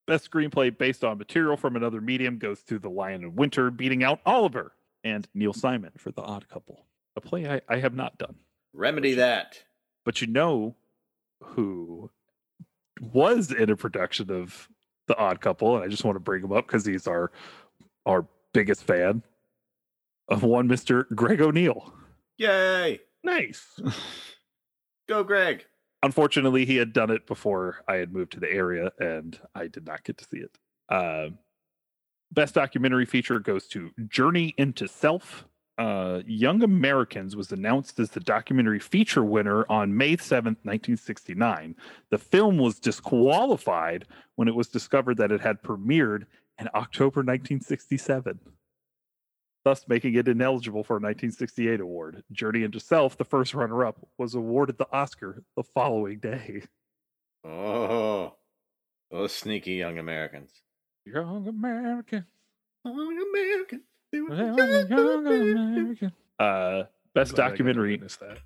best 0.08 0.30
screenplay 0.30 0.76
based 0.76 1.04
on 1.04 1.18
material 1.18 1.58
from 1.58 1.76
another 1.76 2.02
medium 2.02 2.38
goes 2.38 2.64
to 2.64 2.80
The 2.80 2.90
Lion 2.90 3.24
in 3.24 3.36
Winter, 3.36 3.72
beating 3.72 4.04
out 4.04 4.20
Oliver 4.26 4.74
and 5.04 5.28
Neil 5.34 5.54
Simon 5.54 5.92
for 5.98 6.12
The 6.12 6.22
Odd 6.22 6.48
Couple, 6.48 6.86
a 7.16 7.22
play 7.22 7.50
I, 7.50 7.62
I 7.68 7.80
have 7.80 7.94
not 7.94 8.18
done. 8.18 8.36
Remedy 8.74 9.14
that. 9.16 9.64
But 10.06 10.22
you 10.22 10.28
know 10.28 10.76
who 11.44 12.10
was 13.00 13.52
in 13.52 13.70
a 13.70 13.76
production 13.76 14.32
of 14.32 14.70
The 15.08 15.18
Odd 15.18 15.42
Couple, 15.42 15.76
and 15.76 15.84
I 15.84 15.88
just 15.88 16.04
want 16.04 16.16
to 16.16 16.20
bring 16.22 16.44
him 16.44 16.52
up 16.52 16.68
because 16.68 16.86
he's 16.86 17.08
our 17.08 17.32
our 18.06 18.26
biggest 18.54 18.84
fan 18.84 19.24
of 20.28 20.44
one 20.44 20.68
Mr. 20.68 21.06
Greg 21.14 21.42
O'Neill. 21.42 21.94
Yay! 22.38 23.00
Nice. 23.24 23.80
Go, 25.08 25.24
Greg. 25.24 25.66
Unfortunately 26.04 26.66
he 26.66 26.78
had 26.78 26.94
done 26.94 27.10
it 27.10 27.26
before 27.28 27.84
i 27.88 27.96
had 27.96 28.14
moved 28.14 28.32
to 28.32 28.40
the 28.40 28.52
area 28.52 28.92
and 29.00 29.40
i 29.56 29.68
did 29.68 29.86
not 29.86 30.04
get 30.04 30.18
to 30.18 30.26
see 30.26 30.38
it. 30.38 30.58
Uh, 30.90 31.30
best 32.32 32.54
documentary 32.54 33.06
feature 33.06 33.40
goes 33.40 33.68
to 33.68 33.92
journey 34.08 34.54
into 34.58 34.88
self. 34.88 35.46
Uh, 35.78 36.22
young 36.28 36.62
americans 36.64 37.36
was 37.36 37.52
announced 37.52 37.98
as 38.00 38.12
the 38.12 38.20
documentary 38.20 38.80
feature 38.80 39.24
winner 39.24 39.66
on 39.70 39.96
may 39.96 40.16
7th 40.18 40.60
1969 40.64 41.76
the 42.10 42.18
film 42.18 42.58
was 42.58 42.78
disqualified 42.78 44.06
when 44.36 44.48
it 44.48 44.54
was 44.54 44.68
discovered 44.68 45.18
that 45.18 45.32
it 45.32 45.42
had 45.42 45.64
premiered 45.64 46.26
in 46.60 46.68
october 46.76 47.22
1967 47.22 48.38
thus 49.64 49.88
making 49.88 50.16
it 50.16 50.28
ineligible 50.28 50.84
for 50.84 50.94
a 50.94 51.02
1968 51.02 51.80
award. 51.80 52.24
Journey 52.32 52.64
into 52.64 52.80
Self, 52.80 53.18
the 53.18 53.26
first 53.26 53.54
runner 53.54 53.86
up, 53.86 54.00
was 54.18 54.36
awarded 54.36 54.78
the 54.78 54.88
Oscar 54.92 55.44
the 55.56 55.64
following 55.64 56.20
day. 56.20 56.64
Oh, 57.44 58.36
those 59.10 59.34
sneaky 59.34 59.74
young 59.74 59.98
Americans. 59.98 60.52
Young 61.06 61.48
American. 61.48 62.26
Young 62.86 63.28
Americans. 63.34 63.82
they 64.12 64.22
were 64.22 64.36
Young 64.36 64.90
young 64.90 65.28
American. 65.28 66.12
Uh, 66.40 66.84
best 67.14 67.36
Glad 67.36 67.46
I 67.46 67.50
documentary. 67.50 67.92
witness 67.92 68.18
that. 68.18 68.38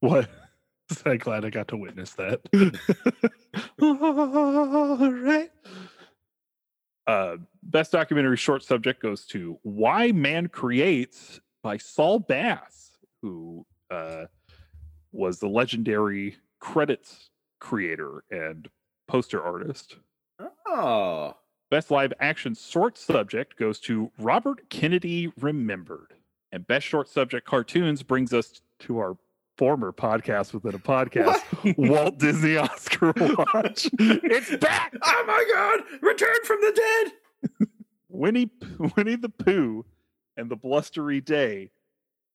What? 0.00 0.28
I'm 1.06 1.18
glad 1.18 1.44
I 1.44 1.50
got 1.50 1.68
to 1.68 1.76
witness 1.76 2.12
that. 2.12 2.40
All 3.82 5.10
right. 5.12 5.50
Uh, 7.06 7.36
best 7.62 7.92
documentary 7.92 8.36
short 8.36 8.62
subject 8.62 9.02
goes 9.02 9.26
to 9.26 9.58
Why 9.62 10.12
Man 10.12 10.48
Creates 10.48 11.40
by 11.62 11.76
Saul 11.76 12.18
Bass, 12.18 12.92
who 13.22 13.66
uh, 13.90 14.24
was 15.12 15.38
the 15.38 15.48
legendary 15.48 16.36
credits 16.60 17.30
creator 17.60 18.24
and 18.30 18.68
poster 19.06 19.42
artist. 19.42 19.96
Oh, 20.66 21.34
Best 21.74 21.90
live 21.90 22.12
action 22.20 22.54
short 22.54 22.96
subject 22.96 23.56
goes 23.58 23.80
to 23.80 24.10
Robert 24.18 24.68
Kennedy 24.68 25.32
Remembered. 25.40 26.14
And 26.52 26.64
best 26.66 26.86
short 26.86 27.08
subject 27.08 27.46
cartoons 27.48 28.04
brings 28.04 28.32
us 28.32 28.60
to 28.80 28.98
our 28.98 29.16
former 29.56 29.92
podcast 29.92 30.52
within 30.52 30.74
a 30.74 30.78
podcast, 30.78 31.40
Walt 31.78 32.18
Disney 32.18 32.56
Oscar 32.56 33.12
Watch. 33.54 33.88
it's 33.98 34.56
back! 34.56 34.94
oh 35.02 35.24
my 35.26 35.44
God! 35.52 36.00
Return 36.02 36.36
from 36.44 36.58
the 36.60 36.72
dead. 36.72 37.68
Winnie 38.08 38.50
Winnie 38.96 39.16
the 39.16 39.28
Pooh 39.28 39.84
and 40.36 40.50
the 40.50 40.56
Blustery 40.56 41.20
Day 41.20 41.70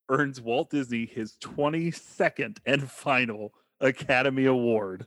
earns 0.10 0.42
Walt 0.42 0.70
Disney 0.72 1.06
his 1.06 1.38
22nd 1.42 2.58
and 2.66 2.90
final 2.90 3.54
Academy 3.80 4.46
Award 4.46 5.06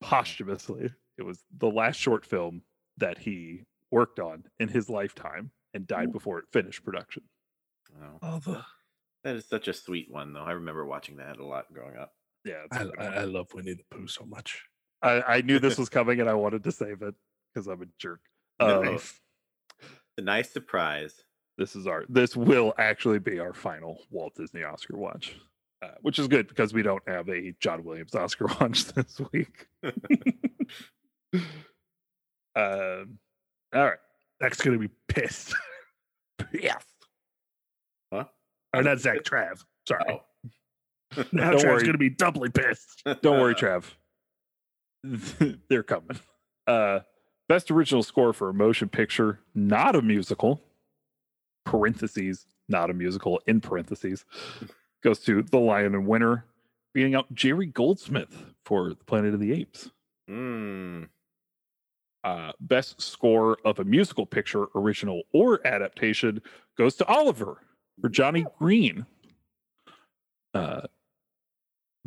posthumously. 0.00 0.90
It 1.18 1.22
was 1.22 1.44
the 1.58 1.68
last 1.70 1.96
short 1.96 2.24
film 2.26 2.62
that 2.98 3.18
he 3.18 3.62
worked 3.90 4.18
on 4.18 4.44
in 4.58 4.68
his 4.68 4.88
lifetime 4.90 5.50
and 5.74 5.86
died 5.86 6.08
Ooh. 6.08 6.12
before 6.12 6.38
it 6.38 6.46
finished 6.52 6.84
production. 6.84 7.22
Oh, 8.02 8.18
Oh, 8.22 8.38
the, 8.40 8.64
that 9.24 9.36
is 9.36 9.46
such 9.48 9.68
a 9.68 9.72
sweet 9.72 10.10
one, 10.10 10.32
though. 10.32 10.42
I 10.42 10.52
remember 10.52 10.84
watching 10.84 11.16
that 11.16 11.38
a 11.38 11.44
lot 11.44 11.72
growing 11.72 11.96
up. 11.96 12.12
Yeah, 12.44 12.62
it's 12.66 12.76
a 12.76 12.80
I, 12.80 12.84
good 12.84 12.98
I. 12.98 13.04
I 13.20 13.24
love 13.24 13.46
Winnie 13.54 13.74
the 13.74 13.84
Pooh 13.90 14.06
so 14.08 14.24
much. 14.24 14.62
I, 15.02 15.22
I 15.22 15.40
knew 15.42 15.58
this 15.58 15.78
was 15.78 15.88
coming 15.98 16.20
and 16.20 16.28
I 16.28 16.34
wanted 16.34 16.64
to 16.64 16.72
save 16.72 17.02
it 17.02 17.14
because 17.54 17.66
I'm 17.68 17.82
a 17.82 17.86
jerk. 17.98 18.20
Uh, 18.60 18.80
Nice. 18.80 19.20
A 20.18 20.20
nice 20.20 20.50
surprise. 20.50 21.22
this 21.58 21.74
is 21.74 21.86
our 21.86 22.04
this 22.08 22.36
will 22.36 22.74
actually 22.78 23.18
be 23.18 23.38
our 23.38 23.54
final 23.54 23.98
Walt 24.10 24.34
Disney 24.36 24.62
Oscar 24.62 24.96
watch. 24.96 25.36
uh, 25.82 25.88
which 26.02 26.18
is 26.18 26.28
good 26.28 26.46
because 26.48 26.74
we 26.74 26.82
don't 26.82 27.02
have 27.08 27.28
a 27.28 27.54
John 27.60 27.82
Williams 27.82 28.14
Oscar 28.14 28.46
watch 28.60 28.84
this 28.86 29.20
week. 29.32 29.66
um, 32.54 33.18
all 33.74 33.84
right. 33.84 33.98
Zach's 34.42 34.60
gonna 34.60 34.78
be 34.78 34.90
pissed. 35.08 35.54
Yes. 36.52 36.82
Huh? 38.74 38.80
Or 38.80 38.82
not 38.82 38.98
Zach 39.00 39.22
Trav. 39.22 39.64
Sorry. 39.86 40.04
Oh. 40.08 40.22
Now 41.30 41.50
Don't 41.50 41.60
Trav's 41.60 41.64
worry. 41.64 41.84
gonna 41.84 41.98
be 41.98 42.08
doubly 42.08 42.48
pissed. 42.48 43.02
Don't 43.20 43.38
worry, 43.38 43.54
Trav. 43.54 43.84
They're 45.68 45.82
coming. 45.82 46.18
Uh, 46.66 47.00
best 47.50 47.70
original 47.70 48.02
score 48.02 48.32
for 48.32 48.48
a 48.48 48.54
motion 48.54 48.88
picture, 48.88 49.40
not 49.54 49.94
a 49.94 50.00
musical. 50.00 50.62
Parentheses, 51.66 52.46
not 52.68 52.88
a 52.88 52.94
musical. 52.94 53.42
In 53.46 53.60
parentheses, 53.60 54.24
goes 55.02 55.18
to 55.20 55.42
The 55.42 55.58
Lion 55.58 55.94
and 55.94 56.06
Winter, 56.06 56.46
beating 56.94 57.14
out 57.14 57.32
Jerry 57.34 57.66
Goldsmith 57.66 58.44
for 58.64 58.90
The 58.90 59.04
Planet 59.04 59.34
of 59.34 59.40
the 59.40 59.52
Apes. 59.52 59.90
Mm. 60.30 61.08
Uh, 62.24 62.52
best 62.60 63.02
score 63.02 63.58
of 63.66 63.80
a 63.80 63.84
musical 63.84 64.24
picture, 64.24 64.66
original 64.74 65.22
or 65.34 65.60
adaptation, 65.66 66.40
goes 66.78 66.94
to 66.96 67.04
Oliver 67.06 67.58
for 68.00 68.08
Johnny 68.08 68.44
Green. 68.58 69.06
Uh, 70.54 70.82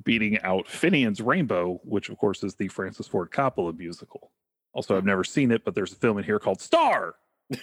beating 0.03 0.39
out 0.41 0.67
Finian's 0.67 1.21
Rainbow, 1.21 1.79
which 1.83 2.09
of 2.09 2.17
course 2.17 2.43
is 2.43 2.55
the 2.55 2.67
Francis 2.67 3.07
Ford 3.07 3.31
Coppola 3.31 3.75
musical. 3.77 4.31
Also, 4.73 4.95
I've 4.97 5.05
never 5.05 5.23
seen 5.23 5.51
it, 5.51 5.63
but 5.63 5.73
there's 5.73 5.93
a 5.93 5.95
film 5.95 6.17
in 6.17 6.23
here 6.23 6.39
called 6.39 6.61
Star. 6.61 7.15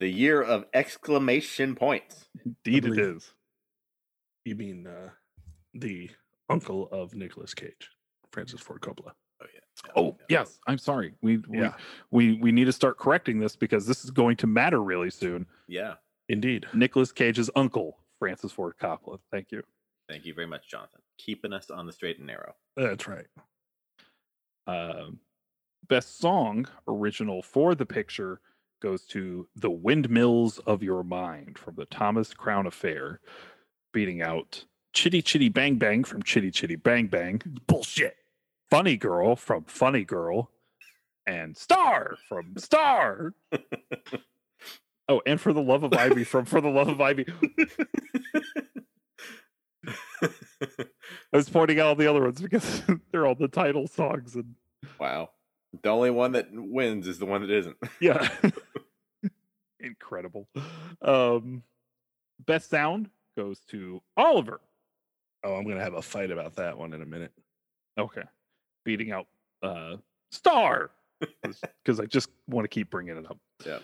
The 0.00 0.08
year 0.08 0.40
of 0.40 0.64
exclamation 0.74 1.74
points. 1.74 2.26
Indeed, 2.46 2.84
it 2.84 2.88
believe- 2.90 3.16
is. 3.16 3.32
You 4.44 4.54
mean 4.54 4.86
uh, 4.86 5.08
the 5.74 6.08
uncle 6.48 6.88
of 6.92 7.14
Nicolas 7.16 7.52
Cage, 7.52 7.90
Francis 8.30 8.60
Ford 8.60 8.80
Coppola. 8.80 9.10
Oh 9.42 9.46
yeah. 9.52 9.90
Oh 9.96 10.16
yes, 10.28 10.60
I'm 10.68 10.78
sorry. 10.78 11.14
We 11.20 11.38
we, 11.48 11.58
Yeah. 11.58 11.72
we 12.12 12.34
we 12.34 12.52
need 12.52 12.66
to 12.66 12.72
start 12.72 12.96
correcting 12.96 13.40
this 13.40 13.56
because 13.56 13.86
this 13.88 14.04
is 14.04 14.12
going 14.12 14.36
to 14.36 14.46
matter 14.46 14.80
really 14.80 15.10
soon. 15.10 15.46
Yeah. 15.66 15.94
Indeed. 16.28 16.66
Nicolas 16.74 17.12
Cage's 17.12 17.50
uncle, 17.56 17.98
Francis 18.18 18.52
Ford 18.52 18.74
Coppola. 18.80 19.18
Thank 19.30 19.50
you. 19.50 19.62
Thank 20.08 20.24
you 20.24 20.34
very 20.34 20.46
much, 20.46 20.68
Jonathan. 20.68 21.00
Keeping 21.18 21.52
us 21.52 21.70
on 21.70 21.86
the 21.86 21.92
straight 21.92 22.18
and 22.18 22.26
narrow. 22.26 22.54
That's 22.76 23.06
right. 23.06 23.26
Um, 24.66 25.20
best 25.88 26.18
song 26.18 26.66
original 26.86 27.42
for 27.42 27.74
the 27.74 27.86
picture 27.86 28.40
goes 28.80 29.04
to 29.06 29.48
"The 29.56 29.70
Windmills 29.70 30.58
of 30.60 30.82
Your 30.82 31.02
Mind" 31.02 31.58
from 31.58 31.74
the 31.74 31.86
Thomas 31.86 32.32
Crown 32.32 32.66
Affair, 32.66 33.20
beating 33.92 34.22
out 34.22 34.64
"Chitty 34.92 35.22
Chitty 35.22 35.48
Bang 35.48 35.76
Bang" 35.76 36.04
from 36.04 36.22
"Chitty 36.22 36.50
Chitty 36.50 36.76
Bang 36.76 37.06
Bang," 37.08 37.42
Bullshit. 37.66 38.16
"Funny 38.70 38.96
Girl" 38.96 39.36
from 39.36 39.64
"Funny 39.64 40.04
Girl," 40.04 40.50
and 41.26 41.56
"Star" 41.56 42.16
from 42.28 42.56
"Star." 42.56 43.34
oh, 45.08 45.22
and 45.26 45.40
"For 45.40 45.52
the 45.52 45.62
Love 45.62 45.82
of 45.84 45.92
Ivy" 45.94 46.24
from 46.24 46.44
"For 46.44 46.60
the 46.60 46.68
Love 46.68 46.88
of 46.88 47.00
Ivy." 47.00 47.26
I 50.22 51.36
was 51.36 51.48
pointing 51.48 51.78
out 51.80 51.86
all 51.86 51.94
the 51.94 52.08
other 52.08 52.22
ones 52.22 52.40
because 52.40 52.82
they're 53.12 53.26
all 53.26 53.34
the 53.34 53.48
title 53.48 53.86
songs 53.86 54.34
and 54.34 54.54
wow. 54.98 55.30
The 55.82 55.90
only 55.90 56.10
one 56.10 56.32
that 56.32 56.48
wins 56.52 57.06
is 57.06 57.18
the 57.18 57.26
one 57.26 57.42
that 57.42 57.50
isn't. 57.50 57.76
yeah 58.00 58.28
incredible 59.80 60.48
um 61.02 61.62
best 62.46 62.68
sound 62.68 63.08
goes 63.36 63.60
to 63.70 64.02
oliver 64.16 64.60
Oh, 65.44 65.54
I'm 65.54 65.68
gonna 65.68 65.84
have 65.84 65.94
a 65.94 66.02
fight 66.02 66.32
about 66.32 66.56
that 66.56 66.76
one 66.76 66.92
in 66.92 67.00
a 67.00 67.06
minute. 67.06 67.30
okay 67.96 68.24
beating 68.84 69.12
out 69.12 69.26
uh 69.62 69.96
star 70.32 70.90
because 71.20 72.00
i 72.00 72.06
just 72.06 72.28
want 72.48 72.64
to 72.64 72.68
keep 72.68 72.90
bringing 72.90 73.16
it 73.16 73.24
up 73.26 73.38
Yeah. 73.64 73.78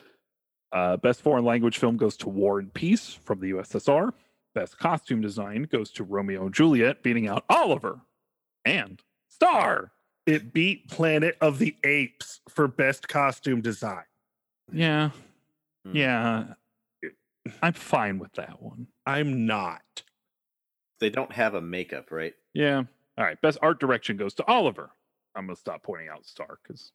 Uh 0.75 0.97
best 0.99 1.23
foreign 1.23 1.45
language 1.45 1.79
film 1.79 1.97
goes 1.97 2.17
to 2.19 2.29
war 2.29 2.59
and 2.59 2.75
peace 2.75 3.19
from 3.25 3.41
the 3.41 3.53
ussr 3.53 4.13
best 4.55 4.79
costume 4.79 5.21
design 5.23 5.63
goes 5.71 5.91
to 5.91 6.05
romeo 6.05 6.45
and 6.47 6.55
juliet 6.55 7.03
beating 7.03 7.27
out 7.29 7.45
oliver 7.49 8.01
and 8.67 9.01
star 9.29 9.93
It 10.27 10.53
beat 10.53 10.89
Planet 10.89 11.37
of 11.41 11.59
the 11.59 11.77
Apes 11.85 12.41
for 12.49 12.67
best 12.69 13.09
costume 13.09 13.61
design. 13.61 14.05
yeah 14.73 15.11
Hmm. 15.87 15.97
yeah 15.97 16.45
i'm 17.63 17.75
fine 17.75 18.19
with 18.19 18.33
that 18.35 18.61
one 18.63 18.87
I'm 19.07 19.45
not. 19.45 19.83
They 20.99 21.11
don't 21.11 21.33
have 21.33 21.53
a 21.55 21.61
makeup, 21.61 22.11
right? 22.11 22.33
Yeah. 22.55 22.85
All 23.19 23.25
right. 23.25 23.39
Best 23.43 23.59
art 23.61 23.79
direction 23.81 24.17
goes 24.17 24.33
to 24.35 24.47
Oliver. 24.47 24.89
I'm 25.37 25.45
gonna 25.47 25.57
stop 25.57 25.83
pointing 25.83 26.09
out 26.09 26.25
Star 26.25 26.59
because 26.63 26.93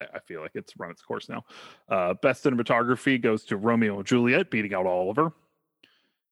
I 0.00 0.18
feel 0.26 0.40
like 0.42 0.52
it's 0.54 0.72
run 0.78 0.90
its 0.90 1.02
course 1.02 1.28
now. 1.28 1.44
Uh, 1.88 2.14
best 2.14 2.44
cinematography 2.44 3.20
goes 3.20 3.44
to 3.44 3.56
Romeo 3.56 3.96
and 3.98 4.06
Juliet, 4.06 4.50
beating 4.50 4.74
out 4.74 4.86
Oliver. 4.86 5.32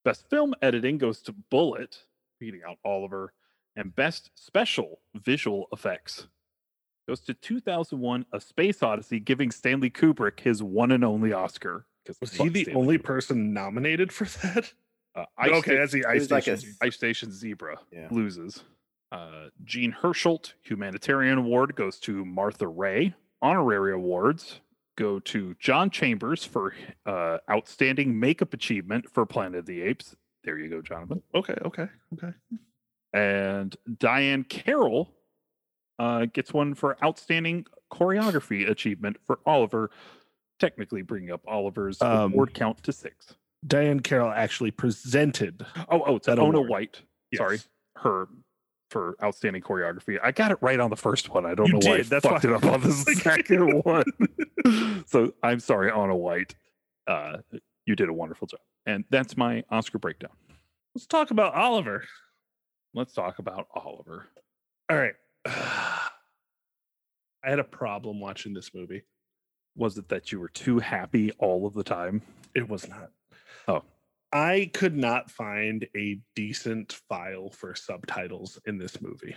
Best 0.05 0.29
film 0.29 0.55
editing 0.62 0.98
goes 0.98 1.20
to 1.22 1.33
Bullitt, 1.50 1.96
beating 2.38 2.61
out 2.68 2.77
Oliver. 2.85 3.33
And 3.77 3.94
best 3.96 4.31
special 4.35 5.00
visual 5.14 5.66
effects 5.72 6.29
goes 7.09 7.20
to 7.22 7.35
2001: 7.35 8.27
A 8.33 8.40
Space 8.40 8.83
Odyssey, 8.83 9.18
giving 9.18 9.50
Stanley 9.50 9.90
Kubrick 9.90 10.40
his 10.40 10.62
one 10.62 10.92
and 10.92 11.05
only 11.05 11.33
Oscar. 11.33 11.87
'cause 12.07 12.18
Was 12.20 12.37
fuck 12.37 12.46
he 12.48 12.50
the 12.53 12.62
Stanley 12.64 12.81
only 12.81 12.98
Kubrick. 12.98 13.05
person 13.05 13.53
nominated 13.55 14.12
for 14.12 14.24
that? 14.46 14.72
Uh, 15.14 15.24
Ice 15.38 15.50
okay, 15.53 15.61
Sta- 15.72 15.74
that's 15.81 15.92
the 15.92 16.05
Ice 16.05 16.20
was 16.20 16.31
like 16.31 16.46
a 16.46 16.57
Station. 16.59 16.77
Ice 16.83 16.94
Station 16.96 17.33
Zebra 17.33 17.79
Yeah. 17.90 18.09
loses. 18.11 18.62
Uh, 19.11 19.48
Jean 19.64 19.92
Hersholt 20.03 20.53
Humanitarian 20.62 21.38
Award 21.38 21.74
goes 21.77 21.98
to 22.00 22.24
Martha 22.24 22.66
Raye. 22.68 23.14
Honorary 23.42 23.92
awards 23.92 24.61
go 24.97 25.18
to 25.18 25.55
John 25.59 25.90
Chambers 25.90 26.44
for 26.44 26.75
uh, 27.05 27.38
outstanding 27.51 28.18
makeup 28.18 28.55
achievement 28.55 29.11
for 29.11 29.27
Planet 29.27 29.61
of 29.61 29.66
the 29.66 29.83
Apes. 29.83 30.16
There 30.44 30.59
you 30.59 30.68
go, 30.68 30.81
Jonathan. 30.83 31.23
Okay, 31.35 31.57
okay, 31.64 31.88
okay. 32.14 32.33
And 33.12 33.75
Diane 33.99 34.44
Carroll 34.44 35.11
uh, 35.99 36.27
gets 36.27 36.53
one 36.53 36.75
for 36.75 36.97
outstanding 37.03 37.66
choreography 37.92 38.68
achievement 38.68 39.16
for 39.25 39.38
Oliver, 39.47 39.90
technically 40.59 41.03
bringing 41.03 41.31
up 41.31 41.42
Oliver's 41.47 42.01
Um, 42.03 42.33
award 42.33 42.55
count 42.55 42.83
to 42.85 42.92
six. 42.92 43.35
Diane 43.66 44.01
Carroll 44.01 44.31
actually 44.31 44.70
presented. 44.70 45.64
Oh, 45.88 46.03
oh, 46.07 46.16
it's 46.16 46.27
that 46.27 46.38
Onna 46.38 46.59
award. 46.59 46.70
White. 46.70 47.03
Sorry, 47.35 47.59
her 47.97 48.29
for 48.95 49.17
outstanding 49.21 49.61
choreography. 49.61 50.21
I 50.23 50.31
got 50.31 50.53
it 50.53 50.59
right 50.61 50.79
on 50.79 50.89
the 50.89 50.97
first 50.97 51.29
one. 51.35 51.45
I 51.45 51.57
don't 51.57 51.67
You 51.67 51.73
know 51.75 51.81
why 51.83 51.97
I 51.97 52.03
that's 52.03 52.25
fucked 52.25 52.45
why- 52.45 52.51
it 52.51 52.55
up 52.55 52.65
on 52.65 52.81
the 52.81 52.93
second 53.23 53.83
one. 53.85 55.05
so 55.07 55.35
I'm 55.43 55.59
sorry, 55.59 55.91
Anna 55.91 56.15
White. 56.17 56.55
Uh, 57.09 57.39
you 57.87 57.97
did 57.97 58.09
a 58.09 58.13
wonderful 58.13 58.47
job, 58.47 58.61
and 58.87 59.05
that's 59.11 59.37
my 59.37 59.65
Oscar 59.69 59.99
breakdown. 59.99 60.31
Let's 60.95 61.07
talk 61.09 61.33
about 61.33 61.55
Oliver. 61.55 62.05
Let's 62.95 63.13
talk 63.13 63.41
about 63.41 63.67
Oliver. 63.75 64.27
All 64.89 64.97
right. 64.97 65.15
I 65.45 66.09
had 67.43 67.59
a 67.59 67.65
problem 67.65 68.21
watching 68.21 68.55
this 68.55 68.73
movie. 68.73 69.03
Was 69.77 69.99
it 69.99 70.09
that 70.09 70.31
you 70.31 70.39
were 70.39 70.49
too 70.49 70.79
happy 70.79 71.33
all 71.33 71.67
of 71.67 71.75
the 71.75 71.83
time? 71.83 72.23
It 72.55 72.69
was 72.69 72.89
not. 72.89 73.11
Oh. 73.67 73.83
I 74.35 74.68
could 74.75 74.97
not 74.97 75.31
find 75.31 75.87
a 75.97 76.18
decent 76.35 76.99
file 77.09 77.51
for 77.51 77.77
subtitles 77.77 78.59
in 78.66 78.79
this 78.79 79.01
movie. 79.01 79.37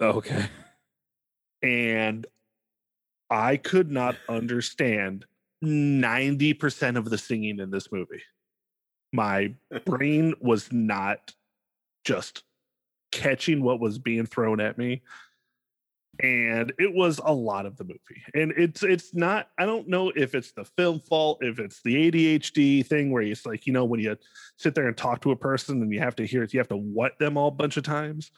Okay. 0.00 0.46
And 1.62 2.26
I 3.28 3.58
could 3.58 3.90
not 3.90 4.16
understand 4.30 5.26
90% 5.62 6.96
of 6.96 7.10
the 7.10 7.18
singing 7.18 7.58
in 7.58 7.70
this 7.70 7.92
movie. 7.92 8.22
My 9.12 9.52
brain 9.84 10.32
was 10.40 10.72
not 10.72 11.34
just 12.02 12.44
catching 13.12 13.62
what 13.62 13.78
was 13.78 13.98
being 13.98 14.24
thrown 14.24 14.58
at 14.58 14.78
me 14.78 15.02
and 16.20 16.72
it 16.78 16.92
was 16.92 17.20
a 17.24 17.32
lot 17.32 17.66
of 17.66 17.76
the 17.76 17.84
movie 17.84 18.22
and 18.34 18.52
it's 18.56 18.82
it's 18.82 19.14
not 19.14 19.50
i 19.58 19.64
don't 19.64 19.88
know 19.88 20.10
if 20.16 20.34
it's 20.34 20.52
the 20.52 20.64
film 20.64 21.00
fault 21.00 21.38
if 21.42 21.58
it's 21.58 21.80
the 21.82 22.10
adhd 22.10 22.86
thing 22.86 23.10
where 23.10 23.22
it's 23.22 23.46
like 23.46 23.66
you 23.66 23.72
know 23.72 23.84
when 23.84 24.00
you 24.00 24.16
sit 24.56 24.74
there 24.74 24.88
and 24.88 24.96
talk 24.96 25.20
to 25.20 25.30
a 25.30 25.36
person 25.36 25.80
and 25.80 25.92
you 25.92 26.00
have 26.00 26.16
to 26.16 26.26
hear 26.26 26.42
it 26.42 26.52
you 26.52 26.58
have 26.58 26.68
to 26.68 26.76
what 26.76 27.18
them 27.18 27.36
all 27.36 27.48
a 27.48 27.52
bunch 27.52 27.76
of 27.76 27.84
times 27.84 28.30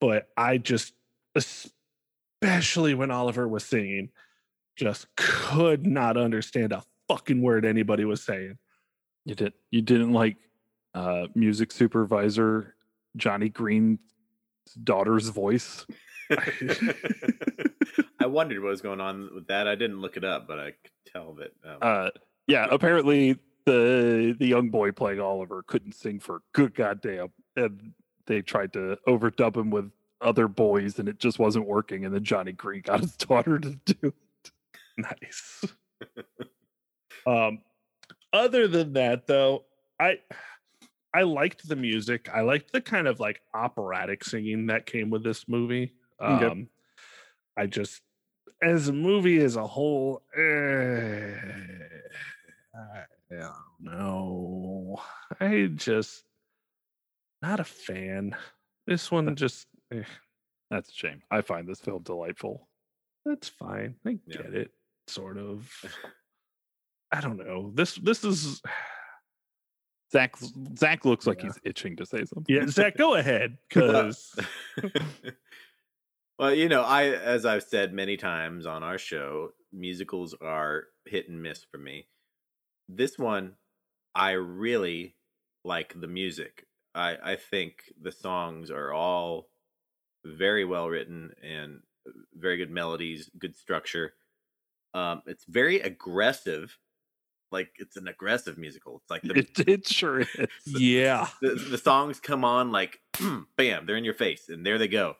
but 0.00 0.28
i 0.36 0.56
just 0.56 0.92
especially 1.34 2.94
when 2.94 3.10
oliver 3.10 3.48
was 3.48 3.64
singing 3.64 4.08
just 4.76 5.06
could 5.16 5.86
not 5.86 6.16
understand 6.16 6.72
a 6.72 6.82
fucking 7.08 7.42
word 7.42 7.64
anybody 7.64 8.04
was 8.04 8.22
saying 8.22 8.56
You 9.24 9.34
did. 9.34 9.54
You 9.70 9.82
didn't 9.82 10.12
like 10.12 10.36
uh, 10.94 11.26
music 11.34 11.72
supervisor 11.72 12.74
Johnny 13.16 13.48
Green's 13.48 13.98
daughter's 14.74 15.28
voice. 15.28 15.86
I 18.20 18.26
wondered 18.26 18.62
what 18.62 18.70
was 18.70 18.80
going 18.80 19.00
on 19.00 19.30
with 19.34 19.46
that. 19.48 19.68
I 19.68 19.74
didn't 19.74 20.00
look 20.00 20.16
it 20.16 20.24
up, 20.24 20.48
but 20.48 20.58
I 20.58 20.70
could 20.72 21.12
tell 21.12 21.34
that. 21.34 21.52
Um, 21.64 21.78
Uh, 21.80 22.10
yeah, 22.46 22.66
apparently 22.70 23.38
the 23.64 24.34
the 24.38 24.46
young 24.46 24.70
boy 24.70 24.92
playing 24.92 25.20
Oliver 25.20 25.62
couldn't 25.66 25.94
sing 25.94 26.20
for 26.20 26.42
good 26.52 26.74
goddamn. 26.74 27.28
and 27.56 27.92
they 28.26 28.42
tried 28.42 28.72
to 28.72 28.98
overdub 29.06 29.56
him 29.56 29.70
with 29.70 29.90
other 30.20 30.48
boys, 30.48 30.98
and 30.98 31.08
it 31.08 31.18
just 31.18 31.38
wasn't 31.38 31.66
working. 31.66 32.04
And 32.04 32.14
then 32.14 32.24
Johnny 32.24 32.52
Green 32.52 32.82
got 32.82 33.00
his 33.00 33.16
daughter 33.16 33.58
to 33.58 33.70
do 33.84 33.96
it. 34.02 34.14
Nice. 34.98 35.64
um, 37.26 37.60
other 38.32 38.66
than 38.66 38.94
that, 38.94 39.26
though, 39.26 39.64
I 40.00 40.18
I 41.16 41.22
liked 41.22 41.66
the 41.66 41.76
music. 41.76 42.28
I 42.32 42.42
liked 42.42 42.72
the 42.72 42.80
kind 42.82 43.08
of 43.08 43.20
like 43.20 43.40
operatic 43.54 44.22
singing 44.22 44.66
that 44.66 44.84
came 44.84 45.08
with 45.08 45.22
this 45.24 45.48
movie. 45.48 45.94
Um, 46.20 46.34
Okay. 46.42 46.66
I 47.56 47.66
just, 47.66 48.02
as 48.62 48.88
a 48.88 48.92
movie 48.92 49.38
as 49.40 49.56
a 49.56 49.66
whole, 49.66 50.20
eh, 50.36 51.36
I 52.74 53.04
don't 53.30 53.54
know. 53.80 55.00
I 55.40 55.70
just 55.74 56.24
not 57.40 57.60
a 57.60 57.64
fan. 57.64 58.36
This 58.86 59.10
one 59.10 59.34
just 59.36 59.66
eh, 59.90 60.02
That's 60.70 60.90
a 60.90 60.94
shame. 60.94 61.22
I 61.30 61.40
find 61.40 61.66
this 61.66 61.80
film 61.80 62.02
delightful. 62.02 62.68
that's 63.24 63.48
fine. 63.48 63.94
I 64.06 64.18
Yeah. 64.26 64.42
get 64.42 64.54
it, 64.54 64.70
sort 65.06 65.38
of. 65.38 65.72
I 67.10 67.20
don't 67.22 67.38
know. 67.38 67.70
This 67.74 67.94
this 67.94 68.22
is 68.22 68.60
Zach 70.12 70.36
Zach 70.78 71.04
looks 71.04 71.26
like 71.26 71.38
Yeah. 71.38 71.46
he's 71.46 71.58
itching 71.64 71.96
to 71.96 72.06
say 72.06 72.24
something. 72.24 72.54
yeah. 72.54 72.66
Zach, 72.68 72.96
go 72.96 73.14
ahead 73.14 73.58
because 73.68 74.34
well, 76.38 76.54
you 76.54 76.68
know, 76.68 76.82
I 76.82 77.04
as 77.08 77.46
I've 77.46 77.62
said 77.62 77.92
many 77.92 78.16
times 78.16 78.66
on 78.66 78.82
our 78.82 78.98
show, 78.98 79.50
musicals 79.72 80.34
are 80.40 80.84
hit 81.06 81.28
and 81.28 81.42
miss 81.42 81.64
for 81.64 81.78
me. 81.78 82.06
This 82.88 83.18
one, 83.18 83.54
I 84.14 84.32
really 84.32 85.16
like 85.64 85.98
the 86.00 86.06
music. 86.08 86.66
I 86.94 87.16
I 87.32 87.36
think 87.36 87.92
the 88.00 88.12
songs 88.12 88.70
are 88.70 88.92
all 88.92 89.48
very 90.24 90.64
well 90.64 90.88
written 90.88 91.32
and 91.42 91.80
very 92.34 92.56
good 92.56 92.70
melodies, 92.70 93.30
good 93.38 93.56
structure. 93.56 94.14
Um, 94.94 95.22
it's 95.26 95.44
very 95.46 95.80
aggressive. 95.80 96.78
Like 97.50 97.70
it's 97.78 97.96
an 97.96 98.08
aggressive 98.08 98.58
musical. 98.58 98.98
It's 98.98 99.10
like 99.10 99.22
the 99.26 99.34
It, 99.34 99.58
it 99.68 99.86
sure 99.88 100.20
is. 100.20 100.28
yeah, 100.66 101.28
the, 101.40 101.54
the 101.70 101.78
songs 101.78 102.20
come 102.20 102.44
on 102.44 102.72
like 102.72 103.00
bam 103.56 103.86
they're 103.86 103.96
in 103.96 104.04
your 104.04 104.14
face 104.14 104.48
and 104.48 104.64
there 104.64 104.78
they 104.78 104.88
go 104.88 105.14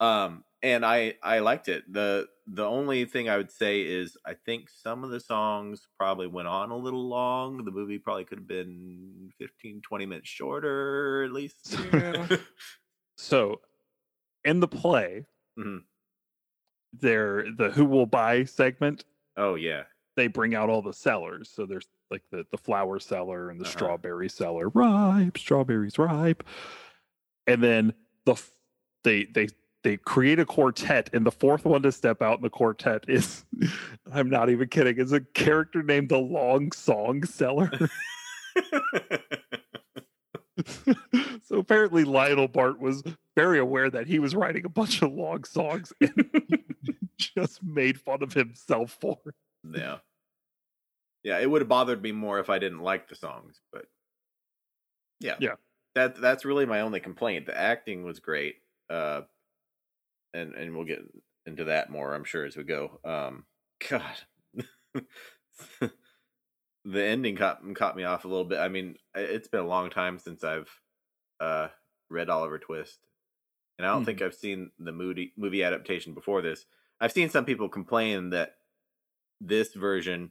um 0.00 0.44
and 0.62 0.84
i 0.84 1.14
i 1.22 1.38
liked 1.38 1.68
it 1.68 1.84
the 1.92 2.26
the 2.46 2.64
only 2.64 3.04
thing 3.04 3.28
i 3.28 3.36
would 3.36 3.50
say 3.50 3.82
is 3.82 4.16
i 4.26 4.34
think 4.34 4.68
some 4.68 5.04
of 5.04 5.10
the 5.10 5.20
songs 5.20 5.86
probably 5.98 6.26
went 6.26 6.48
on 6.48 6.70
a 6.70 6.76
little 6.76 7.08
long 7.08 7.64
the 7.64 7.70
movie 7.70 7.98
probably 7.98 8.24
could 8.24 8.38
have 8.38 8.48
been 8.48 9.30
15 9.38 9.80
20 9.82 10.06
minutes 10.06 10.28
shorter 10.28 11.24
at 11.24 11.32
least 11.32 11.76
So, 13.16 13.60
in 14.44 14.60
the 14.60 14.68
play, 14.68 15.26
Mhm. 15.56 15.84
there 16.92 17.50
the 17.52 17.70
Who 17.70 17.84
Will 17.84 18.06
Buy 18.06 18.44
segment, 18.44 19.04
oh 19.36 19.54
yeah 19.54 19.84
they 20.16 20.26
bring 20.26 20.54
out 20.54 20.68
all 20.70 20.82
the 20.82 20.92
sellers. 20.92 21.50
So 21.54 21.66
there's 21.66 21.86
like 22.10 22.22
the 22.30 22.44
the 22.50 22.58
flower 22.58 22.98
seller 22.98 23.50
and 23.50 23.58
the 23.60 23.64
Uh-huh. 23.64 23.72
strawberry 23.72 24.28
seller, 24.28 24.68
ripe 24.68 25.38
strawberries 25.38 25.98
ripe, 25.98 26.42
and 27.46 27.62
then 27.62 27.92
the 28.26 28.34
they 29.04 29.24
they 29.24 29.48
they 29.82 29.96
create 29.96 30.38
a 30.38 30.44
quartet, 30.44 31.10
and 31.12 31.26
the 31.26 31.32
fourth 31.32 31.64
one 31.64 31.82
to 31.82 31.90
step 31.90 32.22
out 32.22 32.36
in 32.38 32.42
the 32.42 32.50
quartet 32.50 33.04
is 33.08 33.44
I'm 34.12 34.30
not 34.30 34.48
even 34.50 34.68
kidding, 34.68 34.98
is 34.98 35.12
a 35.12 35.20
character 35.20 35.82
named 35.82 36.08
the 36.10 36.18
Long 36.18 36.70
Song 36.72 37.24
Seller. 37.24 37.70
so 41.42 41.58
apparently 41.58 42.04
Lionel 42.04 42.48
Bart 42.48 42.78
was 42.78 43.02
very 43.34 43.58
aware 43.58 43.90
that 43.90 44.06
he 44.06 44.18
was 44.18 44.34
writing 44.34 44.64
a 44.64 44.68
bunch 44.68 45.02
of 45.02 45.12
long 45.12 45.44
songs 45.44 45.92
and 46.00 46.30
just 47.16 47.62
made 47.62 47.98
fun 48.00 48.22
of 48.22 48.32
himself 48.34 48.96
for 49.00 49.18
it. 49.26 49.34
Yeah. 49.64 49.98
Yeah 51.22 51.38
it 51.38 51.50
would 51.50 51.60
have 51.60 51.68
bothered 51.68 52.02
me 52.02 52.12
more 52.12 52.38
if 52.40 52.50
i 52.50 52.58
didn't 52.58 52.82
like 52.82 53.08
the 53.08 53.14
songs 53.14 53.60
but 53.72 53.86
yeah. 55.22 55.36
Yeah. 55.38 55.54
that 55.94 56.20
that's 56.20 56.44
really 56.44 56.66
my 56.66 56.80
only 56.80 57.00
complaint. 57.00 57.46
The 57.46 57.56
acting 57.58 58.04
was 58.04 58.20
great 58.20 58.56
uh 58.90 59.22
and 60.34 60.54
and 60.54 60.74
we'll 60.74 60.84
get 60.84 61.00
into 61.46 61.64
that 61.64 61.90
more 61.90 62.14
i'm 62.14 62.24
sure 62.24 62.44
as 62.44 62.56
we 62.56 62.64
go. 62.64 62.98
Um 63.04 63.44
god. 63.88 64.16
The 66.84 67.04
ending 67.04 67.36
caught 67.36 67.60
caught 67.76 67.96
me 67.96 68.02
off 68.02 68.24
a 68.24 68.28
little 68.28 68.44
bit. 68.44 68.58
I 68.58 68.68
mean 68.68 68.96
it's 69.14 69.48
been 69.48 69.60
a 69.60 69.66
long 69.66 69.88
time 69.90 70.18
since 70.18 70.42
i've 70.42 70.68
uh 71.40 71.68
read 72.10 72.28
oliver 72.28 72.58
twist 72.58 72.98
and 73.78 73.86
i 73.86 73.90
don't 73.90 74.04
think 74.04 74.20
i've 74.20 74.34
seen 74.34 74.70
the 74.78 74.92
movie 74.92 75.32
movie 75.36 75.62
adaptation 75.62 76.14
before 76.14 76.42
this. 76.42 76.66
I've 77.00 77.12
seen 77.12 77.30
some 77.30 77.44
people 77.44 77.68
complain 77.68 78.30
that 78.30 78.56
this 79.44 79.74
version 79.74 80.30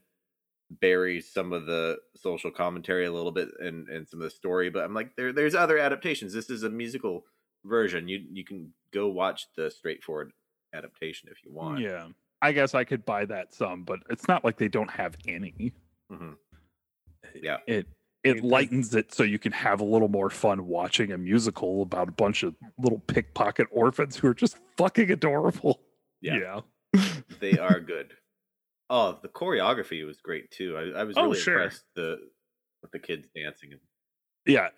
buries 0.80 1.32
some 1.32 1.52
of 1.52 1.65
the 1.65 1.97
social 2.15 2.50
commentary 2.50 3.06
a 3.06 3.12
little 3.12 3.32
bit 3.32 3.50
and 3.60 3.89
and 3.89 4.08
some 4.08 4.19
of 4.21 4.24
the 4.24 4.30
story 4.30 4.69
but 4.69 4.86
i'm 4.86 4.93
like 4.93 5.13
there 5.17 5.34
there's 5.34 5.54
other 5.54 5.78
adaptations 5.78 6.32
this 6.34 6.50
is 6.50 6.63
a 6.63 6.69
musical 6.69 7.26
version 7.65 8.08
you 8.08 8.24
you 8.32 8.45
can 8.45 8.71
go 8.93 9.10
watch 9.10 9.47
the 9.58 9.69
straightforward 9.69 10.32
adaptation 10.74 11.28
if 11.30 11.43
you 11.43 11.52
want 11.54 11.80
Yeah. 11.80 12.08
I 12.43 12.54
guess 12.54 12.74
I 12.74 12.86
could 12.86 13.06
buy 13.06 13.26
that 13.26 13.54
some, 13.54 13.84
but 13.84 14.00
it's 14.10 14.28
not 14.28 14.43
like 14.43 14.58
they 14.58 14.67
don't 14.67 14.89
have 14.89 15.15
any. 15.28 15.74
Mhm. 16.12 16.38
Yeah. 17.36 17.58
It 17.67 17.86
It- 18.24 18.38
it 18.38 18.43
lightens 18.43 18.95
it 18.95 19.13
so 19.13 19.21
you 19.21 19.38
can 19.38 19.52
have 19.52 19.80
a 19.80 19.84
little 19.84 20.08
more 20.08 20.32
fun 20.32 20.65
watching 20.65 21.12
a 21.12 21.19
musical 21.19 21.84
about 21.84 22.10
a 22.10 22.12
bunch 22.13 22.41
of 22.41 22.56
little 22.80 22.97
pickpocket 22.97 23.67
orphans 23.69 24.15
who 24.17 24.28
are 24.28 24.34
just 24.34 24.58
fucking 24.78 25.12
adorable. 25.12 25.84
Yeah. 26.19 26.62
yeah. 26.95 27.04
they 27.39 27.58
are 27.60 27.80
good 27.80 28.15
oh 28.91 29.17
the 29.23 29.27
choreography 29.30 30.06
was 30.06 30.17
great 30.21 30.51
too 30.51 30.77
i, 30.77 30.99
I 30.99 31.04
was 31.04 31.17
Oh, 31.17 31.23
really 31.23 31.39
sure. 31.39 31.56
impressed 31.56 31.86
the 31.95 32.19
with 32.84 32.91
the 32.91 32.99
kids 32.99 33.27
dancing 33.36 33.71
Yeah. 34.45 34.69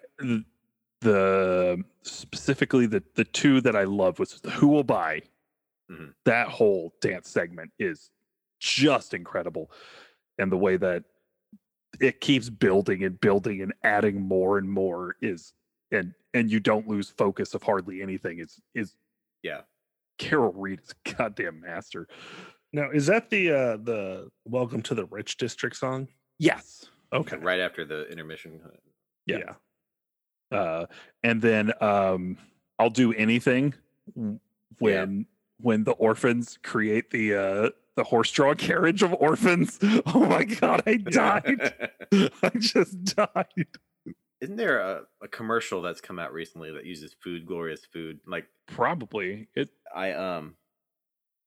The 1.02 1.84
specifically 2.04 2.86
the 2.86 3.04
the 3.16 3.26
two 3.26 3.60
that 3.62 3.76
I 3.76 3.84
love 3.84 4.20
was 4.20 4.40
the 4.40 4.52
Who 4.52 4.70
Will 4.70 4.84
Buy. 4.86 5.22
Mhm. 5.92 6.14
That 6.24 6.48
whole 6.48 6.94
dance 7.02 7.30
segment 7.30 7.72
is 7.78 8.10
just 8.62 9.14
incredible. 9.14 9.70
And 10.38 10.50
the 10.50 10.58
way 10.58 10.78
that 10.78 11.04
it 12.00 12.22
keeps 12.22 12.50
building 12.50 13.04
and 13.04 13.20
building 13.20 13.62
and 13.62 13.74
adding 13.84 14.22
more 14.22 14.58
and 14.58 14.70
more 14.70 15.16
is 15.22 15.54
and 15.92 16.14
and 16.34 16.50
you 16.50 16.62
don't 16.62 16.88
lose 16.88 17.10
focus 17.10 17.54
of 17.54 17.64
hardly 17.64 18.02
anything 18.02 18.40
is 18.40 18.62
is 18.74 18.96
yeah 19.44 19.62
Carol 20.18 20.54
Reed 20.54 20.80
is 20.82 20.94
goddamn 21.18 21.60
master. 21.60 22.08
Now, 22.74 22.90
is 22.90 23.06
that 23.06 23.30
the 23.30 23.52
uh 23.52 23.78
the 23.78 24.30
Welcome 24.46 24.82
to 24.84 24.96
the 24.96 25.06
Rich 25.06 25.38
District 25.38 25.76
song? 25.76 26.08
Yes. 26.40 26.86
Okay. 27.14 27.38
right 27.38 27.60
after 27.60 27.86
the 27.86 28.08
intermission 28.10 28.60
Yeah. 29.28 29.54
Uh, 30.52 30.86
and 31.24 31.42
then 31.42 31.72
um, 31.82 32.38
I'll 32.80 32.90
do 32.90 33.14
anything 33.14 33.74
when 34.80 35.26
when 35.62 35.84
the 35.84 35.92
orphans 35.94 36.58
create 36.64 37.12
the 37.12 37.36
uh, 37.36 37.70
the 37.96 38.04
horse-drawn 38.04 38.56
carriage 38.56 39.04
of 39.04 39.14
orphans. 39.14 39.80
Oh 40.08 40.26
my 40.26 40.44
god, 40.44 40.84
I 40.86 40.98
died! 40.98 41.74
I 42.44 42.52
just 42.58 43.04
died. 43.16 43.68
isn't 44.42 44.58
there 44.58 44.80
a, 44.80 45.04
a 45.22 45.28
commercial 45.28 45.82
that's 45.82 46.02
come 46.02 46.20
out 46.20 46.34
recently 46.34 46.72
that 46.72 46.86
uses 46.86 47.16
food 47.24 47.46
glorious 47.46 47.86
food 47.86 48.20
like 48.28 48.46
Probably 48.68 49.48
it. 49.56 49.70
I 49.96 50.12
um 50.14 50.56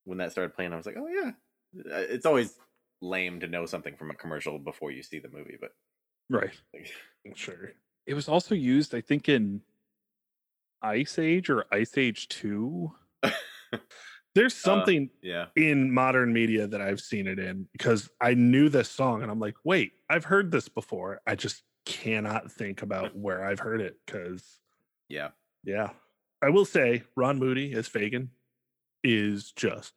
when 0.07 0.19
that 0.19 0.33
started 0.33 0.55
playing, 0.55 0.73
I 0.73 0.77
was 0.77 0.87
like, 0.87 0.97
oh 0.99 1.09
yeah. 1.09 1.33
Uh, 1.79 1.99
It's 1.99 2.25
always 2.25 2.55
lame 3.03 3.41
to 3.41 3.47
know 3.47 3.67
something 3.67 3.95
from 3.97 4.11
a 4.11 4.15
commercial 4.15 4.59
before 4.59 4.91
you 4.91 5.03
see 5.03 5.19
the 5.19 5.29
movie, 5.29 5.59
but 5.61 5.73
Right. 6.31 6.55
Sure. 7.35 7.73
It 8.07 8.15
was 8.15 8.29
also 8.29 8.55
used, 8.55 8.95
I 8.95 9.01
think, 9.01 9.29
in 9.29 9.61
Ice 10.81 11.19
Age 11.19 11.51
or 11.51 11.67
Ice 11.73 11.99
Age 11.99 12.29
Two. 12.29 12.93
There's 14.37 14.55
something 14.55 15.11
yeah, 15.23 15.47
in 15.57 15.93
modern 15.93 16.33
media 16.33 16.69
that 16.69 16.81
I've 16.81 17.01
seen 17.01 17.27
it 17.27 17.41
in 17.41 17.67
because 17.73 18.09
I 18.21 18.35
knew 18.35 18.69
this 18.69 18.89
song 18.89 19.23
and 19.23 19.31
I'm 19.31 19.41
like, 19.41 19.57
wait, 19.65 19.95
I've 20.09 20.25
heard 20.25 20.53
this 20.53 20.69
before. 20.69 21.21
I 21.27 21.35
just 21.35 21.63
cannot 21.85 22.53
think 22.53 22.83
about 22.83 23.17
where 23.17 23.43
I've 23.43 23.59
heard 23.59 23.81
it 23.81 23.97
because 24.07 24.61
yeah, 25.09 25.31
yeah. 25.65 25.91
I 26.43 26.51
will 26.51 26.65
say 26.65 27.03
Ron 27.17 27.41
Moody 27.41 27.73
as 27.73 27.89
Fagin 27.89 28.29
is 29.07 29.53
just 29.53 29.93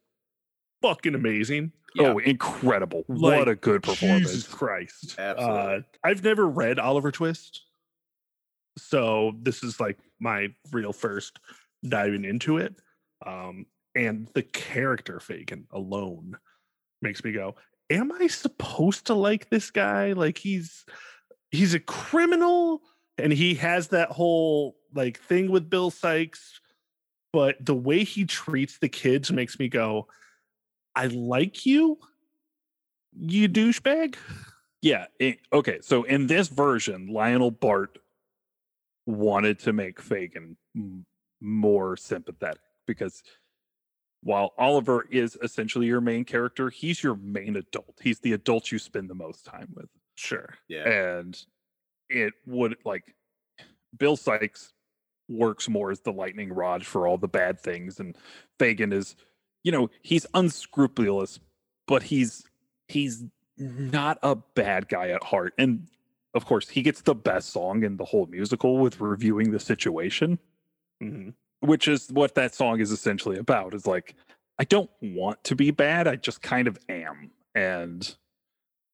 fucking 0.82 1.14
amazing. 1.14 1.72
yeah. 1.94 2.12
Oh, 2.14 2.18
incredible! 2.18 3.04
Like, 3.08 3.38
what 3.38 3.48
a 3.48 3.56
good 3.56 3.82
performance. 3.82 4.30
Jesus 4.30 4.46
Christ. 4.46 5.16
Absolutely. 5.18 5.58
Uh, 5.58 5.80
I've 6.04 6.22
never 6.24 6.48
read 6.48 6.78
Oliver 6.78 7.10
Twist. 7.10 7.62
So 8.78 9.32
this 9.42 9.62
is 9.62 9.80
like 9.80 9.98
my 10.20 10.48
real 10.72 10.92
first 10.92 11.40
diving 11.86 12.24
into 12.24 12.58
it. 12.58 12.74
Um, 13.26 13.66
and 13.94 14.28
the 14.34 14.42
character 14.42 15.18
Fagin 15.18 15.64
alone 15.72 16.38
makes 17.02 17.24
me 17.24 17.32
go, 17.32 17.56
Am 17.90 18.12
I 18.12 18.28
supposed 18.28 19.06
to 19.06 19.14
like 19.14 19.50
this 19.50 19.70
guy? 19.70 20.12
Like 20.12 20.38
he's 20.38 20.84
he's 21.50 21.74
a 21.74 21.80
criminal, 21.80 22.82
and 23.18 23.32
he 23.32 23.54
has 23.56 23.88
that 23.88 24.10
whole 24.10 24.76
like 24.94 25.18
thing 25.18 25.50
with 25.50 25.68
Bill 25.68 25.90
Sikes, 25.90 26.60
but 27.32 27.56
the 27.64 27.74
way 27.74 28.04
he 28.04 28.24
treats 28.24 28.78
the 28.78 28.88
kids 28.88 29.30
makes 29.30 29.58
me 29.58 29.68
go, 29.68 30.08
I 30.94 31.06
like 31.06 31.64
you, 31.66 31.98
you 33.18 33.48
douchebag. 33.48 34.16
Yeah. 34.82 35.06
it- 35.18 35.38
okay. 35.52 35.78
So 35.82 36.04
in 36.04 36.26
this 36.26 36.48
version, 36.48 37.06
Lionel 37.08 37.50
Bart 37.50 37.98
wanted 39.06 39.58
to 39.60 39.72
make 39.72 40.00
Fagin 40.00 40.56
m- 40.76 41.04
more 41.40 41.96
sympathetic 41.96 42.60
because 42.86 43.22
while 44.22 44.52
Oliver 44.58 45.06
is 45.10 45.36
essentially 45.42 45.86
your 45.86 46.00
main 46.00 46.24
character, 46.24 46.68
he's 46.70 47.02
your 47.02 47.16
main 47.16 47.56
adult. 47.56 47.98
He's 48.02 48.20
the 48.20 48.32
adult 48.34 48.70
you 48.70 48.78
spend 48.78 49.08
the 49.08 49.14
most 49.14 49.44
time 49.46 49.68
with. 49.74 49.88
Sure. 50.16 50.54
Yeah. 50.68 50.88
And 50.88 51.38
it 52.10 52.34
would 52.46 52.76
like 52.84 53.14
Bill 53.98 54.16
Sikes 54.16 54.72
works 55.30 55.68
more 55.68 55.90
as 55.90 56.00
the 56.00 56.12
lightning 56.12 56.52
rod 56.52 56.84
for 56.84 57.06
all 57.06 57.16
the 57.16 57.28
bad 57.28 57.58
things. 57.60 58.00
And 58.00 58.16
Fagin 58.58 58.92
is, 58.92 59.16
you 59.62 59.72
know, 59.72 59.88
he's 60.02 60.26
unscrupulous, 60.34 61.40
but 61.86 62.02
he's 62.02 62.44
he's 62.88 63.24
not 63.56 64.18
a 64.22 64.34
bad 64.36 64.88
guy 64.88 65.10
at 65.10 65.22
heart. 65.24 65.54
And 65.58 65.86
of 66.34 66.44
course, 66.46 66.68
he 66.68 66.82
gets 66.82 67.02
the 67.02 67.14
best 67.14 67.50
song 67.50 67.84
in 67.84 67.96
the 67.96 68.04
whole 68.04 68.26
musical 68.26 68.78
with 68.78 69.00
reviewing 69.00 69.50
the 69.50 69.60
situation, 69.60 70.38
Mhm. 71.02 71.34
which 71.60 71.88
is 71.88 72.10
what 72.12 72.34
that 72.34 72.54
song 72.54 72.80
is 72.80 72.90
essentially 72.90 73.38
about. 73.38 73.74
Is 73.74 73.86
like, 73.86 74.14
I 74.58 74.64
don't 74.64 74.90
want 75.00 75.42
to 75.44 75.54
be 75.56 75.70
bad, 75.70 76.06
I 76.08 76.16
just 76.16 76.42
kind 76.42 76.68
of 76.68 76.78
am. 76.88 77.30
And 77.54 78.16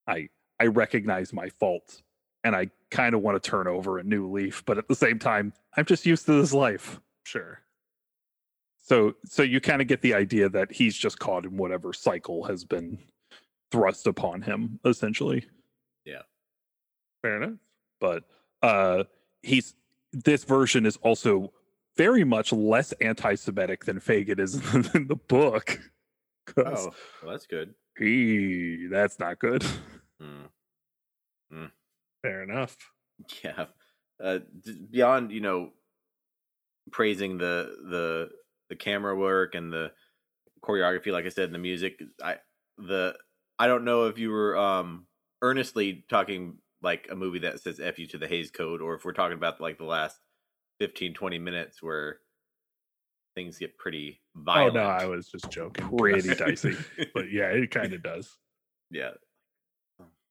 I 0.07 0.29
I 0.59 0.65
recognize 0.67 1.31
my 1.33 1.49
faults 1.49 2.01
and 2.43 2.55
I 2.55 2.71
kind 2.91 3.13
of 3.15 3.21
want 3.21 3.41
to 3.41 3.49
turn 3.49 3.67
over 3.67 3.99
a 3.99 4.03
new 4.03 4.31
leaf, 4.31 4.63
but 4.65 4.77
at 4.77 4.87
the 4.87 4.95
same 4.95 5.19
time, 5.19 5.53
I'm 5.75 5.85
just 5.85 6.05
used 6.05 6.25
to 6.25 6.39
this 6.39 6.53
life. 6.53 6.99
Sure. 7.23 7.59
So 8.77 9.13
so 9.25 9.43
you 9.43 9.59
kind 9.59 9.81
of 9.81 9.87
get 9.87 10.01
the 10.01 10.13
idea 10.13 10.47
that 10.49 10.71
he's 10.71 10.95
just 10.95 11.19
caught 11.19 11.45
in 11.45 11.57
whatever 11.57 11.91
cycle 11.91 12.45
has 12.45 12.63
been 12.63 12.99
thrust 13.71 14.07
upon 14.07 14.41
him 14.41 14.79
essentially. 14.85 15.45
Yeah. 16.05 16.21
Fair 17.21 17.43
enough. 17.43 17.59
But 17.99 18.23
uh 18.61 19.03
he's 19.41 19.75
this 20.13 20.45
version 20.45 20.85
is 20.85 20.95
also 20.97 21.51
very 21.97 22.23
much 22.23 22.53
less 22.53 22.93
anti-Semitic 23.01 23.83
than 23.83 23.99
Fagin 23.99 24.39
is 24.39 24.55
in 24.95 25.07
the 25.07 25.17
book. 25.17 25.79
Oh, 26.55 26.63
well, 26.63 26.93
that's 27.25 27.45
good. 27.45 27.73
he 27.97 28.87
that's 28.89 29.19
not 29.19 29.37
good. 29.37 29.65
Mm. 30.21 31.69
Fair 32.21 32.43
enough. 32.43 32.75
Yeah. 33.43 33.65
Uh, 34.23 34.39
d- 34.63 34.85
beyond 34.91 35.31
you 35.31 35.41
know 35.41 35.71
praising 36.91 37.37
the 37.37 37.75
the 37.89 38.29
the 38.69 38.75
camera 38.75 39.15
work 39.15 39.55
and 39.55 39.71
the 39.71 39.91
choreography, 40.63 41.11
like 41.11 41.25
I 41.25 41.29
said, 41.29 41.45
and 41.45 41.55
the 41.55 41.59
music, 41.59 41.99
I 42.23 42.37
the 42.77 43.15
I 43.59 43.67
don't 43.67 43.85
know 43.85 44.05
if 44.05 44.17
you 44.19 44.29
were 44.31 44.57
um 44.57 45.07
earnestly 45.41 46.05
talking 46.09 46.57
like 46.81 47.07
a 47.09 47.15
movie 47.15 47.39
that 47.39 47.59
says 47.59 47.79
F 47.79 47.97
you 47.97 48.07
to 48.07 48.17
the 48.17 48.27
Hays 48.27 48.51
Code, 48.51 48.81
or 48.81 48.95
if 48.95 49.03
we're 49.05 49.13
talking 49.13 49.37
about 49.37 49.59
like 49.59 49.77
the 49.77 49.83
last 49.83 50.17
15, 50.79 51.15
20 51.15 51.39
minutes 51.39 51.81
where 51.81 52.19
things 53.35 53.57
get 53.57 53.77
pretty 53.77 54.21
violent. 54.35 54.77
Oh 54.77 54.81
no, 54.81 54.85
I 54.87 55.05
was 55.05 55.27
just 55.27 55.49
joking. 55.49 55.89
Pretty 55.97 56.33
dicey. 56.35 56.75
but 57.13 57.31
yeah, 57.31 57.45
it 57.47 57.71
kind 57.71 57.93
of 57.93 58.03
does. 58.03 58.37
yeah. 58.91 59.11